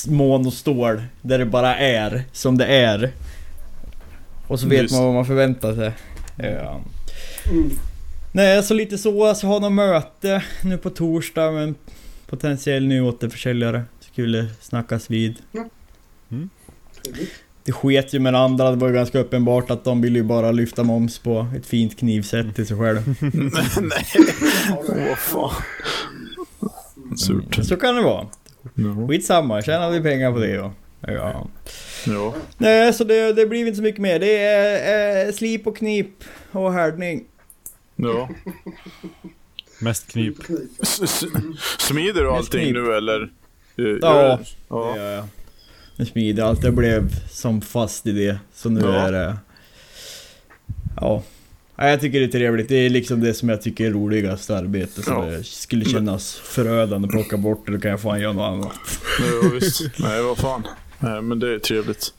[0.08, 3.12] monostål där det bara är som det är.
[4.48, 4.94] Och så vet Just.
[4.96, 5.92] man vad man förväntar sig.
[6.38, 6.82] Ja.
[7.50, 7.70] Mm.
[8.32, 9.36] Nej, så lite så.
[9.36, 11.76] Så har något möte nu på torsdag med en
[12.28, 13.84] potentiell ny återförsäljare.
[14.00, 15.36] Skulle snackas vid.
[17.04, 17.34] Trevligt.
[17.64, 18.72] Det sket ju med den andra.
[18.72, 22.00] Det var ju ganska uppenbart att de ville ju bara lyfta moms på ett fint
[22.00, 23.16] knivsätt till sig själv.
[23.82, 24.06] Nej.
[24.80, 25.52] Åh fan.
[27.18, 27.66] Surt.
[27.66, 28.28] Så kan det vara.
[28.74, 29.08] Ja.
[29.08, 30.72] Skitsamma, tjänar vi pengar på det då.
[31.08, 31.48] Ja.
[32.06, 32.36] Ja.
[32.58, 34.20] Nej, så det, det blir inte så mycket mer.
[34.20, 37.24] Det är eh, slip och knip och härdning.
[37.96, 38.30] Ja.
[39.80, 40.36] Mest knip.
[41.80, 43.22] Smider du allting nu eller?
[43.22, 43.30] Eh,
[44.02, 44.38] Ja.
[44.38, 44.98] Det ja.
[44.98, 45.26] gör jag.
[45.96, 46.64] Nu smider allt.
[46.64, 48.40] Jag blev som fast i det.
[48.54, 48.94] Så nu Ja.
[48.94, 49.38] är det...
[51.02, 51.24] Ja.
[51.78, 52.70] Jag tycker det är trevligt.
[52.70, 55.02] Det är liksom det som jag tycker är roligast arbete.
[55.02, 55.26] Så Ja.
[55.26, 57.72] det skulle kännas förödande att plocka bort det.
[57.72, 58.78] Då kan jag fan göra något annat.
[59.44, 59.82] Ja, visst.
[59.98, 60.68] Nej, vad fan.
[61.00, 62.14] Nej, men det är trevligt.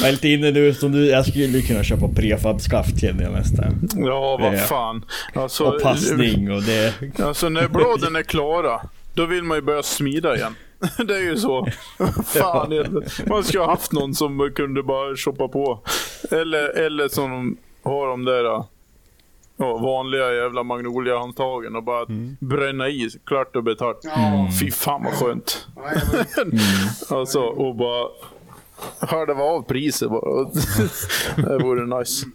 [0.00, 1.06] Jag är lite inne nu som du.
[1.06, 3.88] Jag skulle kunna köpa prefab-skaft känner jag nästan.
[3.96, 5.04] Ja, vad fan.
[5.34, 6.94] Alltså, Och passning och det...
[7.22, 8.80] Alltså när bladen är klara,
[9.14, 10.54] då vill man ju börja smida igen.
[11.06, 11.68] Det är ju så.
[12.26, 15.80] Fan, man skulle ha haft någon som kunde bara shoppa på.
[16.30, 17.56] Eller, eller som de
[17.90, 18.44] har de där
[19.56, 22.06] ja, vanliga jävla Magnolia-handtagen och bara
[22.38, 24.00] bränna i klart och betalt.
[24.02, 24.48] Ja.
[24.60, 25.66] Fy fan vad skönt.
[26.36, 26.58] Men,
[27.18, 28.08] Alltså, och bara
[29.00, 30.50] hörde av priset bara.
[31.36, 32.26] det vore nice.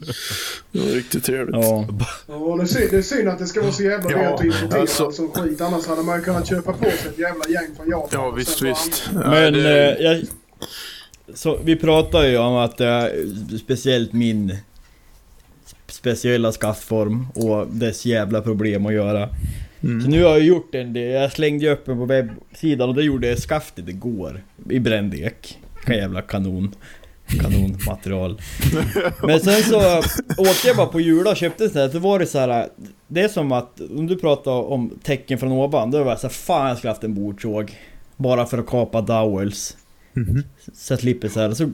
[0.71, 1.55] Det var riktigt trevligt.
[1.55, 1.87] Ja.
[2.27, 4.33] ja, det, är synd, det är synd att det ska vara så jävla Ja, dyrt
[4.39, 5.61] att importera alltså- alltså, skit.
[5.61, 8.09] Annars hade man ju kunnat köpa på sig ett jävla gäng från Japan.
[8.11, 9.09] Ja, och visst, visst.
[9.13, 10.23] Nej, Men det- eh, jag,
[11.33, 14.57] så, vi pratar ju om att det är speciellt min
[15.87, 19.29] speciella skaffform och dess jävla problem att göra.
[19.83, 20.01] Mm.
[20.01, 21.11] Så nu har jag gjort en del.
[21.21, 24.43] Jag slängde ju upp den på webbsidan och det gjorde jag skaftet igår.
[24.69, 25.59] I brännvek.
[25.87, 26.75] Vilken jävla kanon.
[27.41, 28.41] Kanonmaterial.
[29.23, 29.97] Men sen så
[30.37, 31.89] åkte jag bara på Jula och köpte sånt här.
[31.93, 32.67] Då var det så här.
[33.07, 35.91] Det är som att, om du pratar om tecken från ovan.
[35.91, 37.77] Då var jag så här, fan jag skulle haft en bordsåg.
[38.17, 39.77] Bara för att kapa dowels.
[40.13, 40.43] Mhm.
[40.73, 41.51] Så jag slipper så här.
[41.53, 41.69] Så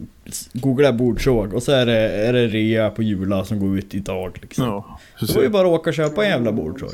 [0.53, 3.95] googlar jag bordsåg och så är det, är det rea på Jula som går ut
[3.95, 4.65] idag liksom.
[4.65, 6.89] Ja, Det var ju bara att åka och köpa en jävla bordsåg.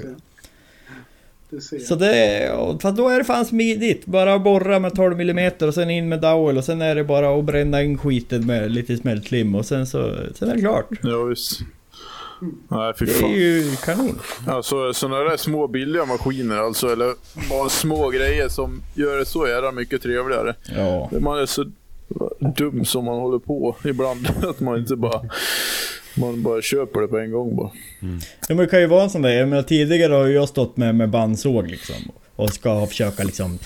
[1.49, 2.51] Det ser Så det,
[2.81, 4.05] för då är det fan smidigt.
[4.05, 7.39] Bara borra med 12 mm och sen in med dowel och sen är det bara
[7.39, 10.87] att bränna in skiten med lite smältlim och sen så, sen är det klart.
[11.03, 11.59] ja visst.
[12.67, 13.31] Nej, fy Det är fan.
[13.31, 14.19] ju kanon.
[14.47, 17.13] Alltså sådana där små billiga maskiner alltså, eller
[17.49, 20.55] bara små grejer som gör det så jävla mycket trevligare.
[20.75, 21.09] Ja.
[21.19, 21.65] Man är så
[22.57, 24.27] dum som man håller på ibland.
[24.49, 25.21] Att man inte bara...
[26.15, 27.71] Man bara köper det på en gång bara.
[28.01, 28.07] ja
[28.47, 30.95] men det kan ju vara en sån där, jag menar tidigare har jag stått med,
[30.95, 31.95] med bandsåg liksom.
[32.35, 33.59] Och ska försöka liksom,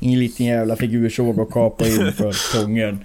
[0.00, 2.98] en liten jävla figursåg och kapa in för tången.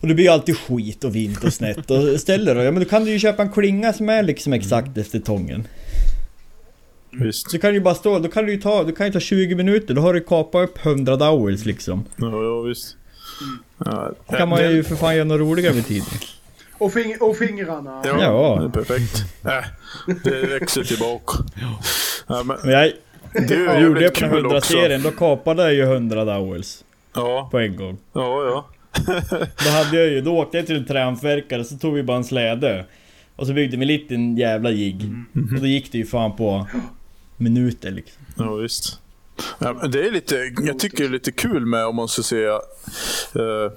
[0.00, 1.90] Och det blir ju alltid skit och vint och snett.
[1.90, 4.52] Och istället då, ja men då kan du ju köpa en klinga som är liksom
[4.52, 5.66] exakt efter tången.
[7.12, 7.50] Visst.
[7.50, 9.20] Så kan du ju bara stå, då kan du ju ta, du kan ju ta
[9.20, 12.04] 20 minuter, då har du kapat upp 100 dowels liksom.
[12.16, 12.96] Ja, ja visst.
[13.84, 16.06] Ja, Då kan man ju för fan göra något roligare med tiden.
[16.80, 18.02] Och, fing och fingrarna.
[18.04, 18.56] Ja, Ja.
[18.60, 19.24] det är perfekt.
[19.44, 19.64] Äh,
[20.24, 21.32] det växer tillbaka.
[22.26, 22.92] Ja, men, Men jag
[23.48, 24.72] det är gjorde det jävligt på den kul 100 också.
[24.72, 26.84] serien, då kapade jag ju 100 dowels
[27.14, 27.98] Ja, på en gång.
[28.12, 28.66] ja, ja.
[29.64, 32.24] Då hade jag ju, då åkte jag till en trähantverkare så tog vi bara en
[32.24, 32.84] släde.
[33.36, 35.02] Och så byggde vi en liten jävla jigg.
[35.32, 35.54] Mhm.
[35.54, 36.66] Och då gick det ju fan på
[37.36, 38.22] minuter liksom.
[38.36, 39.00] Ja, visst.
[39.58, 40.34] Ja, men det är lite,
[40.66, 42.52] jag tycker det är lite kul med, om man ska säga,
[43.34, 43.72] eh,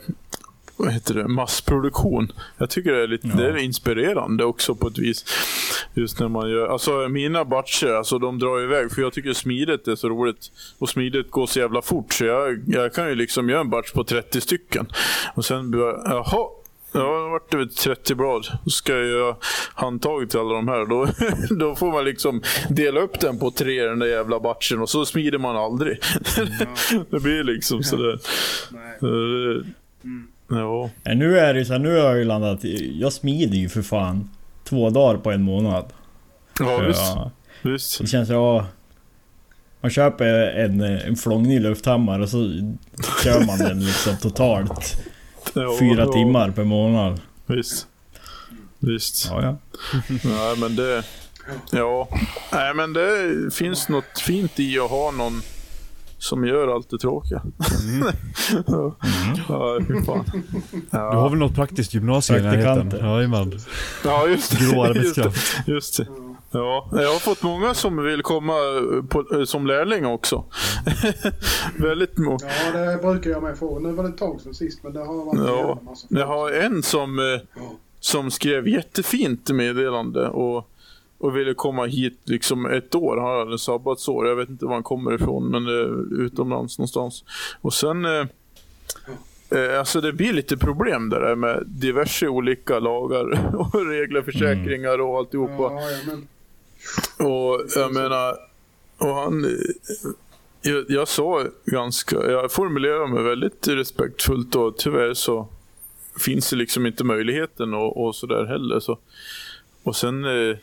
[0.84, 2.32] vad heter det, massproduktion.
[2.58, 3.36] Jag tycker det är lite Ja.
[3.36, 5.26] det är inspirerande också på ett vis.
[5.94, 8.92] Just när man gör, alltså mina batcher, alltså de drar iväg.
[8.92, 10.52] För jag tycker smidigt är så roligt.
[10.80, 12.14] Och smidigt går så jävla fort.
[12.14, 14.88] Så jag, jag kan ju liksom göra en batch på 30 stycken.
[15.36, 16.48] Och sen blir jag, jaha.
[16.96, 18.48] Ja, då vart det väl 30 blad.
[18.64, 19.36] Då ska jag göra
[19.74, 20.86] handtaget till alla de här.
[20.86, 21.08] Då,
[21.56, 24.80] då får man liksom dela upp den på tre, den där jävla batchen.
[24.82, 26.00] Och så smider man aldrig.
[27.10, 28.20] det blir liksom sådär.
[28.72, 29.64] Nej.
[30.54, 30.90] Eh, Ja.
[31.04, 32.60] Ja, nu är det ju så här, nu har jag ju landat
[33.00, 34.30] Jag smider ju för fan
[34.64, 35.86] två dagar på en månad.
[36.60, 37.02] Ja, visst.
[37.02, 37.32] Ja.
[37.62, 38.02] visst.
[38.02, 38.66] Det känns ja...
[39.82, 42.38] Man köper en, en flångning lufthammare och så
[43.24, 44.98] kör man den liksom totalt
[45.54, 47.22] Ja, fyra ja, timmar per månad.
[47.46, 47.88] Visst.
[48.80, 49.28] Visst.
[49.30, 49.58] Ja, ja.
[50.24, 51.04] Nej, men det...
[51.72, 52.08] Ja.
[52.52, 55.42] Nej, men det finns något fint i att ha någon
[56.24, 57.42] som gör allt det tråkiga.
[58.68, 58.96] ja,
[59.50, 60.26] ja, fy fan.
[60.92, 63.00] Du har Ja, väl något praktiskt gymnasium i närheten?
[63.00, 63.52] Jajamän.
[64.06, 64.58] ja just det.
[64.58, 65.22] Grå Just det.
[65.24, 65.68] arbetskraft.
[65.68, 66.08] Just det.
[66.52, 68.54] Ja, jag har fått många som vill komma
[69.10, 70.44] på, som lärling också.
[71.78, 72.40] Väldigt många.
[72.74, 73.80] Ja, det brukar jag med få.
[73.80, 76.08] Nu var det ett tag sedan sist, men det har varit en Ja, jävla massa
[76.10, 77.26] jag har en som, eh,
[78.00, 80.70] som skrev jättefint meddelande och,
[81.24, 83.18] och ville komma hit liksom ett år.
[83.18, 84.28] Han hade sabbatsår.
[84.28, 87.24] Jag vet inte var han kommer ifrån, men eh, utomlands någonstans.
[87.62, 88.06] Och sen...
[88.06, 88.26] Eh,
[89.50, 95.18] eh, alltså det blir lite problem där med diverse olika lagar och regler, försäkringar och
[95.18, 95.54] alltihopa.
[95.64, 96.28] Ja, men,
[97.28, 98.36] Och jag menar,
[98.98, 99.46] och han...
[100.62, 105.48] Jag, jag sa ganska, jag formulerade mig väldigt respektfullt och tyvärr så
[106.20, 108.80] finns det liksom inte möjligheten och, och sådär heller.
[108.80, 109.00] Så.
[109.84, 110.58] Och sen eh,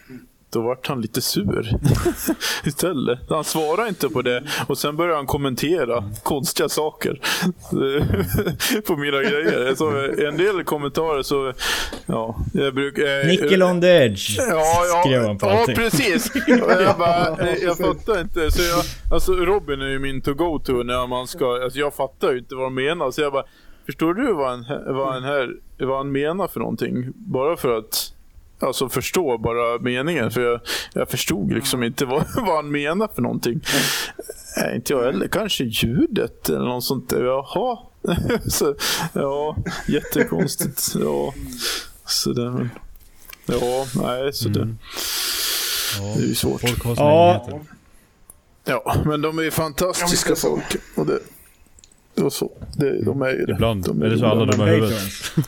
[0.52, 1.76] då vart han lite sur
[2.64, 3.18] istället.
[3.28, 7.20] Han svarade inte på det och sen började han kommentera konstiga saker
[8.86, 9.74] på mina grejer.
[9.74, 9.90] Så
[10.26, 11.52] en del kommentarer så,
[12.06, 13.26] ja, jag brukar...
[13.26, 14.36] Nickel on the edge.
[14.38, 15.76] Ja, ja, skrev han på ja allting.
[15.76, 16.30] precis.
[16.34, 18.50] Och jag, bara, eh, jag fattar inte.
[18.50, 21.62] Så jag, alltså Robin är ju min to-go-to när man ska...
[21.64, 23.10] Alltså jag fattar ju inte vad de menar.
[23.10, 23.44] Så jag bara,
[23.86, 24.64] förstår du vad han,
[24.94, 27.12] vad han, här, vad han menar för någonting?
[27.14, 28.12] Bara för att
[28.60, 30.30] alltså förstå bara meningen.
[30.30, 30.60] För jag,
[30.92, 33.60] jag förstod liksom inte vad, vad han menar för någonting.
[34.56, 35.28] Nej, inte jag heller.
[35.28, 37.24] Kanske ljudet eller något sånt där.
[37.24, 37.78] Jaha.
[38.48, 38.74] så,
[39.12, 39.56] ja,
[39.88, 40.94] jättekonstigt.
[40.94, 41.34] Ja,
[42.04, 42.70] så men,
[43.46, 44.78] ja, nej, så det, Mm.
[45.98, 46.60] Ja, det är ju svårt.
[46.60, 47.60] Folk har sina Ja.
[48.64, 50.76] Ja, men de är ju fantastiska folk.
[50.96, 51.18] Och det,
[52.14, 52.50] det var så.
[52.76, 53.52] Det, de är ju det.
[53.52, 53.84] Ibland.
[53.84, 54.98] De Är det så alla men- i huvudet?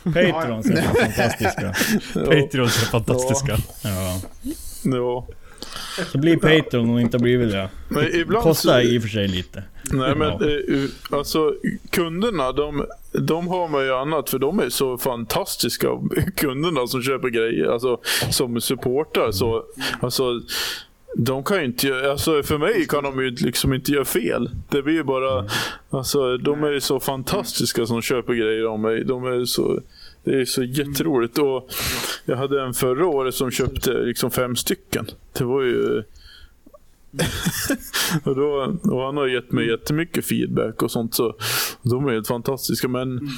[0.03, 0.33] Patrons.
[0.33, 1.73] Patrons är fantastiska.
[2.15, 3.57] Ja, Patreons är fantastiska.
[3.83, 4.21] Ja.
[4.83, 5.27] ja.
[6.11, 7.69] Så blir Patreon och inte blivit det.
[7.89, 9.63] Men ibland Kostar i och för sig lite.
[9.91, 10.49] Nej men Ja.
[10.49, 11.53] eh, alltså
[11.89, 15.87] kunderna de, de har man ju annat för de är så fantastiska
[16.35, 17.65] kunderna som köper grejer.
[17.73, 17.99] Alltså
[18.29, 19.63] som supportar så
[20.01, 20.41] alltså
[21.15, 24.49] de kan ju inte alltså för mig kan de ju liksom inte göra fel.
[24.69, 25.49] Det blir ju bara,
[25.89, 29.03] alltså de är ju så fantastiska som köper grejer av mig.
[29.03, 29.79] De är så,
[30.23, 31.37] det är så jätteroligt.
[31.37, 31.69] Och
[32.25, 35.05] jag hade en förra året som köpte liksom fem stycken.
[35.33, 36.03] Det var ju
[38.23, 41.35] och, då, och han har gett mig jättemycket feedback och sånt så
[41.81, 43.29] de är helt fantastiska men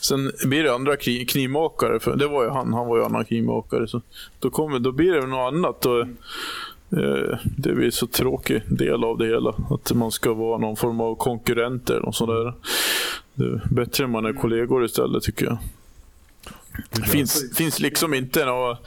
[0.00, 0.96] Sen blir det andra
[1.28, 3.88] knivmakare, för det var ju han, han var ju annan knivmakare.
[3.88, 4.02] Så
[4.40, 5.86] då, kommer, då blir det något annat.
[5.86, 6.06] Och,
[7.42, 9.54] det blir så tråkig del av det hela.
[9.70, 12.54] Att man ska vara någon form av konkurrent eller något sådär.
[13.34, 15.58] Det är bättre om man är kollegor istället tycker jag.
[16.90, 18.78] Det finns, finns liksom inte något,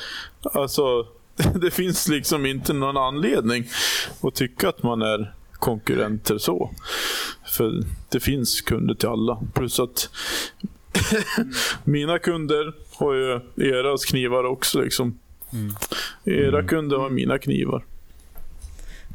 [0.42, 1.08] alltså,
[1.56, 3.68] det finns liksom inte någon anledning
[4.22, 6.72] att tycka att man är konkurrenter så.
[7.46, 9.42] För det finns kunder till alla.
[9.54, 10.10] Plus att
[11.84, 14.82] mina kunder har ju eras knivar också.
[14.82, 15.20] Liksom.
[16.26, 17.84] Era kunder har mina knivar.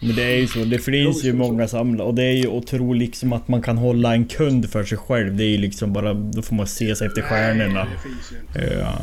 [0.00, 3.08] Men det är ju så, det finns ju många samlare och det är ju otroligt
[3.08, 5.36] liksom att man kan hålla en kund för sig själv.
[5.36, 7.80] Det är ju liksom bara, då får man se sig efter stjärnorna.
[7.84, 8.74] Det finns ju inte.
[8.80, 8.98] Ja.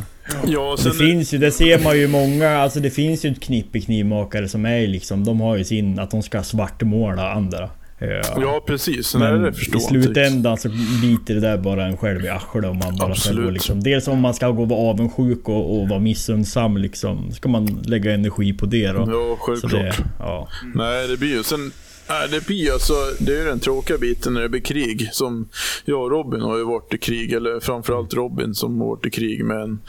[0.47, 3.79] Ja, Det finns ju, det ser man ju många, alltså det finns ju ett knippe
[3.79, 7.69] knivmakare som är liksom, de har ju sin, att de ska svartmåla andra.
[8.01, 8.21] Ja.
[8.41, 9.15] ja precis.
[9.15, 10.69] Nej, Men förstår i slutändan så
[11.01, 13.45] biter det där bara en själv i arslet om man bara ska Absolut.
[13.45, 13.83] gå liksom.
[13.83, 17.31] Dels om man ska gå och vara avundsjuk och, och vara missundsam liksom.
[17.31, 18.99] Ska man lägga energi på det då.
[18.99, 19.71] Ja, Så självklart.
[19.71, 20.47] det, ja.
[20.75, 21.71] Nej, det blir ju sen...
[22.11, 25.09] Nej, det blir alltså, det är den tråkiga biten när det blir krig.
[25.11, 25.49] Som
[25.85, 29.09] jag och Robin har ju varit i krig, eller framförallt Robin som har varit i
[29.09, 29.81] krig med en...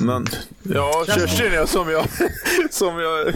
[0.00, 0.26] Men,
[0.62, 2.06] ja, Kerstin ja, som jag,
[2.70, 3.34] som jag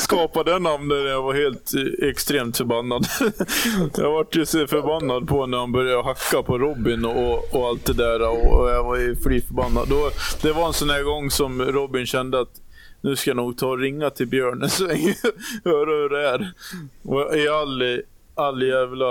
[0.00, 1.72] skapade namnet när jag var helt
[2.02, 3.06] extremt förbannad.
[3.96, 7.84] Jag vart ju så förbannad på när han började hacka på Robin och, och allt
[7.84, 9.88] det där och, och jag var ju fly förbannad.
[9.88, 10.10] Då,
[10.42, 12.67] det var en sån här gång som Robin kände att
[13.00, 15.14] nu ska jag nog ta och ringa till Björn en sväng.
[15.64, 16.52] Höra hur det är.
[17.02, 18.02] Och i all,
[18.34, 19.06] all jävla...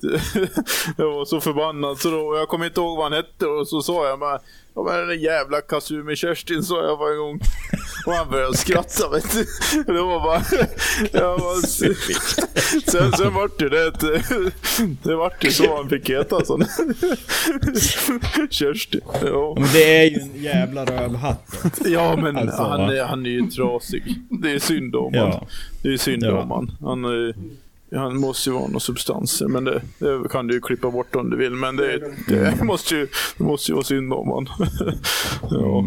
[0.96, 3.68] jag var så förbannad så då, och jag kommer inte ihåg vad han hette och
[3.68, 4.40] så sa jag bara
[4.76, 7.40] Ja men den jävla Kasumi-Kerstin sa jag varje gång.
[8.06, 9.44] Och han började skratta vet du.
[9.92, 10.42] Det var bara...
[11.12, 11.66] Jag var,
[12.90, 13.92] sen, sen vart det det.
[15.02, 16.44] Det vart ju så han fick heta.
[16.44, 16.64] Sån.
[18.50, 19.00] Kerstin.
[19.24, 19.54] Ja.
[19.58, 21.64] Men det är ju en jävla rövhatt.
[21.84, 24.16] Ja men Alltså, han, han är ju trasig.
[24.42, 25.30] Det är synd om Ja.
[25.32, 25.46] han.
[25.82, 26.38] Det är synd Ja.
[26.42, 26.76] om han.
[26.80, 27.34] Han, är,
[27.92, 31.30] han måste ju vara någon substanser men det, det kan du ju klippa bort om
[31.30, 31.54] du vill.
[31.54, 33.08] Men det, det, måste, ju,
[33.38, 34.68] det måste ju vara synd om han.
[35.50, 35.84] ja.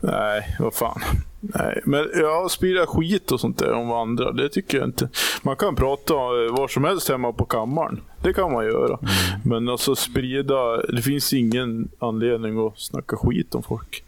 [0.00, 1.00] Nej, vad fan.
[1.40, 5.08] Nej, men ja, sprida skit och sånt där om andra, det tycker jag inte.
[5.42, 8.00] Man kan prata eh, var som helst hemma på kammaren.
[8.22, 8.98] Det kan man göra.
[9.44, 14.04] Men alltså sprida, det finns ingen anledning att snacka skit om folk.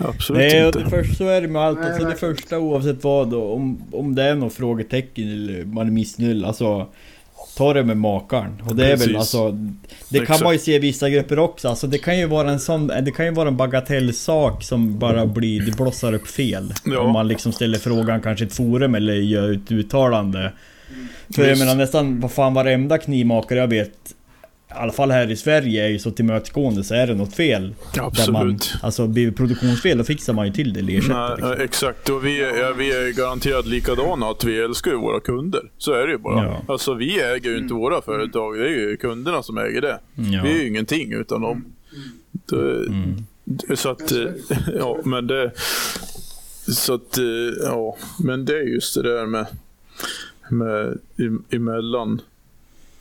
[0.00, 0.78] Absolut Nej, inte.
[0.78, 1.78] det första så är det med allt.
[1.80, 3.52] Alltså det första oavsett vad då.
[3.52, 6.44] Om, om det är något frågetecken eller man är missnöjd.
[6.44, 6.86] Alltså
[7.56, 8.62] Ta det med makaren.
[8.68, 9.50] Och det är väl alltså...
[10.08, 10.42] Det kan Exakt.
[10.42, 11.68] man ju se i vissa grupper också.
[11.68, 12.86] Alltså det kan ju vara en sån...
[12.86, 15.66] Det kan ju vara en bagatellsak som bara blir...
[15.66, 16.74] Det blossar upp fel.
[16.84, 17.00] Ja.
[17.00, 20.52] Om man liksom ställer frågan kanske i ett forum eller gör ett uttalande.
[21.34, 24.14] För jag menar nästan vad fan varenda knivmakare jag vet
[24.70, 27.74] i alla fall här i Sverige är ju så tillmötesgående så är det något fel.
[27.94, 28.32] Där Absolut.
[28.32, 31.64] man, alltså blir produktionsfel då fixar man ju till det eller ersätter liksom.
[31.64, 34.26] exakt, och vi är, ja, vi är garanterat likadana.
[34.26, 35.60] Att vi älskar ju våra kunder.
[35.78, 36.44] Så är det ju bara.
[36.44, 36.62] Ja.
[36.68, 38.58] Alltså vi äger ju inte våra företag.
[38.58, 39.98] Det är ju kunderna som äger det.
[40.14, 40.40] Ja.
[40.42, 41.64] Vi är ju ingenting utan dem.
[42.30, 43.76] Det, Mm.
[43.76, 44.26] Så att, eh,
[44.78, 45.52] ja men det...
[46.66, 47.24] Så att, eh,
[47.62, 47.96] ja.
[48.18, 49.46] Men det är just det där med,
[50.50, 50.98] med
[51.50, 52.20] emellan.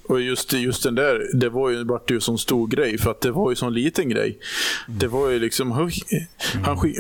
[0.09, 3.21] Och just, just den där, det var ju, vart ju sån stor grej för att
[3.21, 4.39] det var ju sån liten grej.
[4.87, 5.89] Det var ju liksom, han,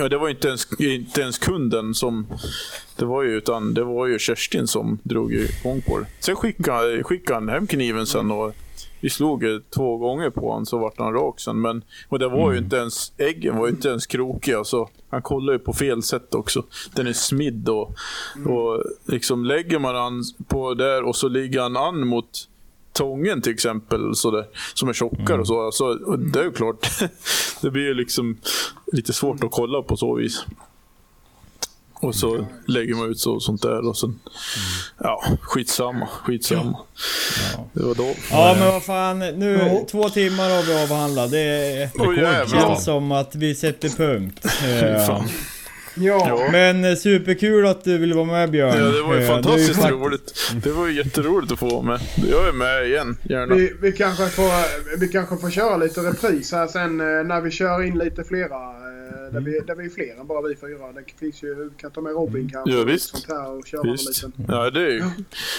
[0.09, 2.27] det var inte ens, inte ens kunden som,
[2.95, 6.05] det var ju, utan det var ju Kerstin som drog igång på det.
[6.19, 8.55] Sen skickade, skickade han hem kniven sen och
[8.99, 9.43] vi slog
[9.75, 11.61] två gånger på honom så vart han rak sen.
[11.61, 14.57] Men, och det var ju inte ens, äggen var ju inte ens krokiga.
[14.57, 16.63] Alltså, han kollade ju på fel sätt också.
[16.95, 17.95] Den är smidd och,
[18.45, 22.49] och liksom lägger man han på där och så ligger han an mot
[22.99, 25.65] tången till exempel, så där, som är tjockare och så.
[25.65, 26.87] Alltså, och det är ju klart,
[27.61, 28.37] det blir ju liksom
[28.91, 30.45] lite svårt att kolla på så vis.
[32.01, 34.19] Och så lägger man ut så, sånt där och sen...
[34.97, 36.07] Ja, skitsamma.
[36.07, 36.79] Skitsamma.
[37.73, 38.13] Det var då.
[38.31, 41.31] Ja men vad fan, nu två timmar har vi avhandlat.
[41.31, 42.45] Det Åh, jävlar.
[42.45, 44.39] känns som att vi sätter punkt.
[45.07, 45.07] Fan.
[45.07, 45.25] Ja.
[45.99, 46.47] Ja.
[46.51, 48.77] Men eh, superkul att du ville vara med Björn.
[48.77, 50.33] Ja, det var ju Eh, fantastiskt ju roligt.
[50.63, 51.99] Det var ju jätteroligt att få vara med.
[52.31, 53.55] Jag är med igen, gärna.
[53.55, 57.51] Vi, vi, kanske får, vi kanske får köra lite repris här sen eh, när vi
[57.51, 58.55] kör in lite flera.
[59.09, 60.91] Eh, Där vi, där vi är fler än bara vi fyra.
[60.91, 62.71] Det finns ju, kan ta med Robin kanske.
[62.75, 63.09] Ja, och visst.
[63.09, 64.23] Sånt här och köra Visst.
[64.23, 64.45] en liten.
[64.55, 65.11] Ja, det är ju Ja,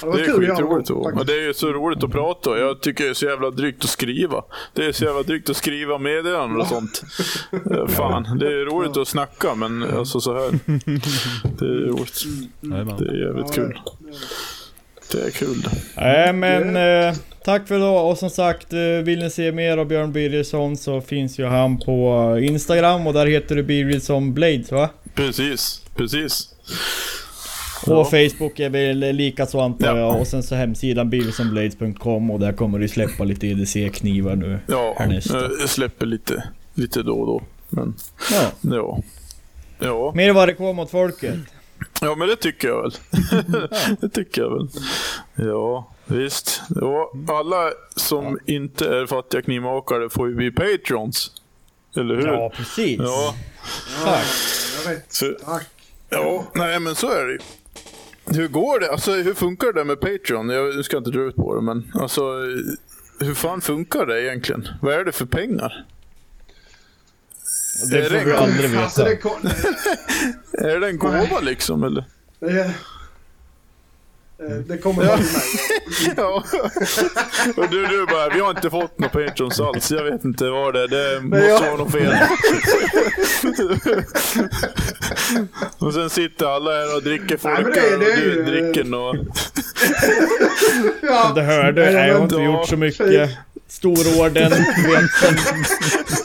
[0.02, 0.90] det var är skitroligt.
[0.90, 2.58] Och det är ju så roligt att prata.
[2.58, 4.44] Jag tycker det är så jävla drygt att skriva.
[4.74, 7.02] Det är så jävla drygt att skriva meddelanden och sånt.
[7.52, 10.50] Eh, Fan, det är roligt att snacka men alltså så här.
[11.58, 12.22] Det är roligt.
[12.60, 12.96] Jajamän.
[12.98, 13.80] Det är jävligt kul.
[15.12, 15.66] Det är kul.
[15.96, 17.14] Nej men eh,
[17.44, 21.00] tack för idag och som sagt eh, vill ni se mer av Björn Birgersson så
[21.00, 24.88] finns ju han på Instagram och där heter du Birgersson Blades va?
[25.14, 26.48] Precis, precis.
[27.84, 28.04] På Ja.
[28.04, 29.98] Facebook är väl lika så antar Ja.
[29.98, 34.94] jag och sen så hemsidan birgerssonblades.com och där kommer du släppa lite EDC-knivar nu Ja,
[34.98, 35.30] härnäst.
[35.60, 36.42] jag släpper lite,
[36.74, 37.42] lite då och då.
[37.68, 37.94] Men
[38.32, 38.50] Ja.
[38.60, 38.98] ja.
[39.78, 40.12] Ja.
[40.14, 41.34] Mer vad det kommer mot folket.
[42.00, 42.92] Ja, men det tycker jag väl.
[44.00, 44.68] det tycker jag väl.
[45.34, 46.62] Ja, visst.
[46.80, 51.32] Ja, alla som inte är fattiga knivmakare får ju bli patrons.
[51.96, 52.26] Eller hur?
[52.26, 53.00] Ja precis.
[53.00, 53.34] Ja,
[54.04, 54.24] Tack.
[54.86, 54.92] Ja.
[55.08, 55.66] Så- Tack.
[56.08, 57.38] ja, nej men så är det ju.
[58.26, 58.90] Hur går det?
[58.92, 60.48] Alltså hur funkar det med Patreon?
[60.48, 62.22] Jag nu ska inte dra ut på det, men alltså
[63.20, 64.68] hur fan funkar det egentligen?
[64.82, 65.84] Vad är det för pengar?
[67.90, 69.10] Det Är får det vi en aldrig Alltså, veta.
[69.10, 69.32] det, kom,
[70.52, 72.04] Är det en gåva liksom eller?
[72.40, 76.14] det, eh, det kommer till mig.
[76.16, 76.44] Ja.
[77.56, 79.90] Och du, du bara, vi har inte fått några patrons alls.
[79.90, 80.88] Jag vet inte vad det är.
[80.88, 82.14] Det måste jag- vara något fel.
[85.78, 89.16] och sen sitter alla här och dricker folköl det- och du dricker nå.
[91.02, 91.32] Ja.
[91.34, 93.30] Det hörde, nej, jag har inte gjort så ja, mycket.
[93.70, 94.50] Stororden,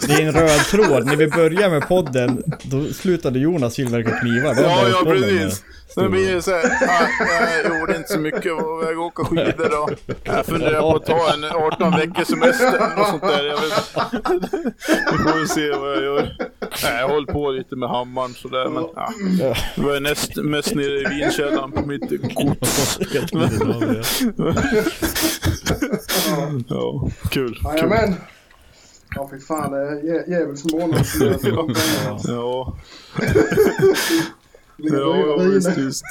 [0.08, 1.06] det är en röd tråd.
[1.06, 4.56] När vi började med podden, då slutade Jonas tillverka knivar.
[4.62, 5.64] Ja, ja precis.
[5.96, 7.08] Sen blir det såhär, ah,
[7.64, 9.90] jag gjorde inte så mycket, jag var iväg och åka skidor då.
[10.24, 13.46] Jag funderar på att ta en 18 veckors semester och sånt där.
[13.46, 13.92] Jag vet.
[15.12, 16.36] Vi får väl se vad jag gör.
[16.84, 19.14] Nej, jag håller på lite med hammaren sådär men ja.
[19.76, 23.00] Det var näst, mest nere i vinkällaren på mitt gods.
[26.70, 27.56] Ja, kul.
[27.56, 27.58] kul.
[27.66, 28.16] Jajamän.
[29.16, 31.06] Ja fy fan, det är djä- djävulskt månad.
[31.06, 32.20] som jag får pengar.
[32.24, 32.78] Ja,
[34.78, 36.06] ja visst, visst.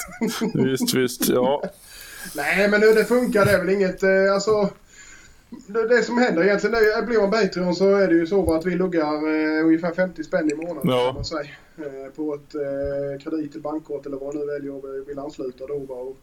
[0.55, 1.29] Visst, visst.
[1.29, 1.63] Ja,
[2.37, 4.69] Nej men hur det funkar det är väl inget, eh, alltså.
[5.67, 8.67] Det, det som händer egentligen är blir man Patreon så är det ju så att
[8.67, 11.05] vi luggar eh, ungefär 50 spänn i månaden Ja.
[11.07, 11.51] kan man säga.
[11.79, 15.75] Eh, på ett eh, kredit, bankort eller vad man nu väljer och vill ansluta då.
[15.75, 16.17] Och,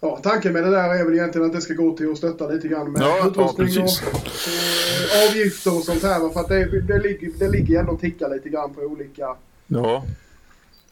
[0.00, 2.48] ja, tanken med det där är väl egentligen att det ska gå till att stötta
[2.48, 4.02] lite grann med Ja, ja, utrustning och precis.
[4.02, 6.28] eh, avgifter och sånt här.
[6.32, 9.22] För att det, det, ligger, det ligger ändå och tickar lite grann på olika
[9.66, 10.04] ja,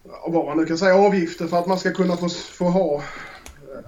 [0.05, 2.95] ja, vad man nu kan säga, avgifter för att man ska kunna få, få ha,
[2.95, 3.01] eh,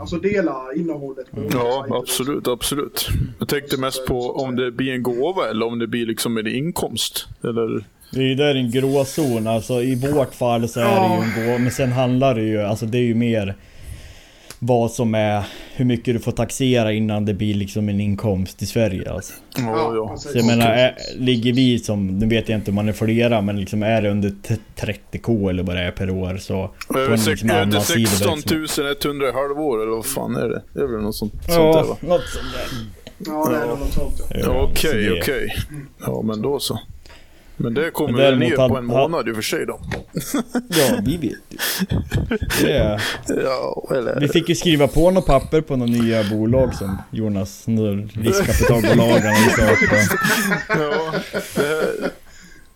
[0.00, 3.08] alltså dela innehållet ja absolut, absolut.
[3.38, 6.46] Jag tänkte mest på om det blir en gåva eller om det blir liksom en
[6.46, 7.26] inkomst.
[7.44, 11.22] Eller, Det är ju där en gråzon, alltså i vårt fall så är det ju
[11.22, 13.56] en gåva, men sen handlar det ju, alltså det är ju mer
[14.58, 15.42] vad som är,
[15.74, 19.32] hur mycket du får taxera innan det blir liksom en inkomst i Sverige alltså.
[19.56, 20.16] ja, ja.
[20.16, 23.40] Så jag menar, är, ligger vi som, nu vet jag inte om man är flera,
[23.40, 24.56] men liksom är det under t-
[25.12, 26.70] 30k eller vad det är per år så...
[26.88, 29.04] på Över en sex- liksom över annan 16 sidoverksamhet.
[29.04, 30.62] 100 i halvår eller vad fan är det?
[30.74, 31.96] Det är väl något sånt, sånt där Ja, va?
[32.00, 32.78] något sånt där.
[33.26, 34.24] Ja, det är nog något sånt ja.
[34.30, 35.54] Ja, Ja, så Okej, det- okej.
[36.06, 36.80] Ja, men då så.
[37.60, 39.66] Men det kommer Men väl ner han- på en han- månad i och för sig
[39.66, 39.80] då.
[40.68, 41.58] Ja, vi vet ju.
[42.60, 43.02] Det är,
[43.44, 44.20] Ja, eller...
[44.20, 49.26] vi fick ju skriva på något papper på några nya bolag som Jonas, några riskkapitalbolagen
[49.34, 50.18] har startat.
[50.68, 51.12] Ja,
[51.56, 52.10] det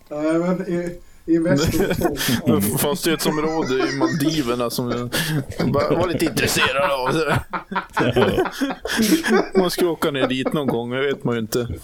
[0.09, 0.65] Nej, men
[1.25, 2.53] i, Investor 2.
[2.53, 4.91] här fastighetsområde i Maldiverna som
[5.57, 7.33] jag bara var lite intresserad av.
[9.59, 11.59] Man ska åka ner dit någon gång, det vet man ju inte.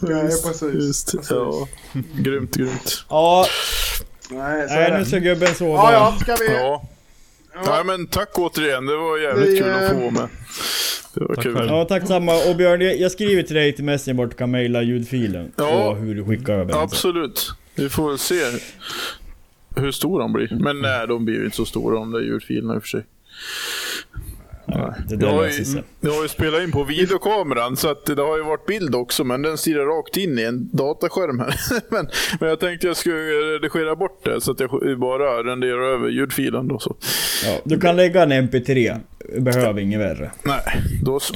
[0.00, 0.74] Ja, precis.
[0.74, 1.68] Just, ja.
[2.14, 3.04] Grymt, grymt.
[3.08, 3.46] Ja,
[4.30, 5.04] Nej, så nej, är nu det.
[5.06, 5.92] ska gubben sova.
[5.92, 6.54] Ja, ja, ska vi...
[6.54, 6.82] Ja.
[7.54, 7.60] Ja.
[7.66, 10.28] Nej men tack återigen, det var jävligt kul att få eh, med.
[11.14, 11.56] Det var Tack kul.
[11.56, 11.68] själv.
[11.70, 12.32] Ja, tack samma.
[12.50, 15.52] Och Björn, jag, skriver till dig till Messenger bort, kan mejla ljudfilen.
[15.56, 15.88] Ja.
[15.88, 16.78] Och hur du skickar över den.
[16.82, 17.50] Absolut.
[17.74, 18.40] Vi får väl se
[19.76, 20.56] hur stor de blir.
[20.60, 23.04] Men nej, de blir ju inte så stora de där ljudfilerna i och för sig.
[24.74, 28.36] Ja, det har, ju, jag har ju spelat in på videokameran så att det har
[28.36, 31.54] ju varit bild också men den stirrar rakt in i en dataskärm här.
[31.90, 32.08] men,
[32.40, 36.68] men jag tänkte jag skulle redigera bort det så att jag bara renderar över ljudfilen
[36.68, 36.96] då så.
[37.44, 39.00] Ja, du kan lägga en MP3.
[39.38, 40.30] Behöver inget värre.
[40.42, 41.34] Nej, då så.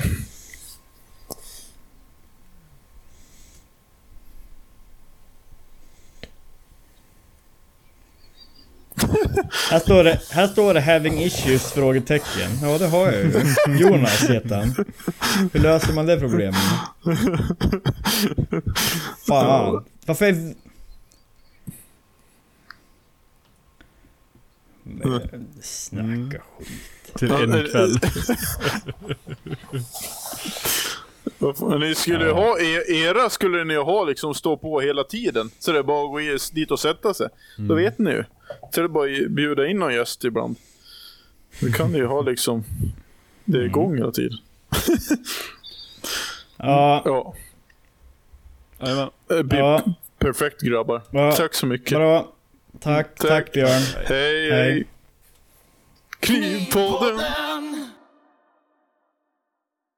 [9.70, 12.50] Här står det, här står det 'having issues?' frågetecken.
[12.62, 13.32] Ja, det har jag ju.
[13.78, 14.74] Jonas heter han.
[15.52, 16.60] Hur löser man det problemet?
[19.28, 19.84] Fan.
[20.06, 20.54] Varför är...
[25.62, 27.14] Snacka skit.
[27.18, 27.98] Till en kväll.
[31.80, 35.50] Ni skulle ju ha, e- era skulle ni ha liksom stå på hela tiden.
[35.58, 37.28] Så det är bara att gå dit och sätta sig.
[37.58, 38.24] Då vet ni ju.
[38.74, 40.56] Så det är bara att bjuda in någon gäst ibland.
[41.60, 42.64] Då kan ni ju ha liksom
[43.44, 44.38] det är igång hela tiden.
[46.56, 47.02] Ja,
[48.78, 49.10] Ja,
[49.50, 49.82] Ja.
[50.18, 51.02] perfekt grabbar.
[51.10, 51.32] Ja.
[51.32, 51.90] Tack så mycket.
[51.98, 52.32] bra.
[52.80, 53.52] Tack, tack, Tack.
[53.52, 53.68] Björn.
[54.06, 54.50] Hej, Hej.
[54.50, 54.86] hej.
[56.20, 57.20] Knivpodden.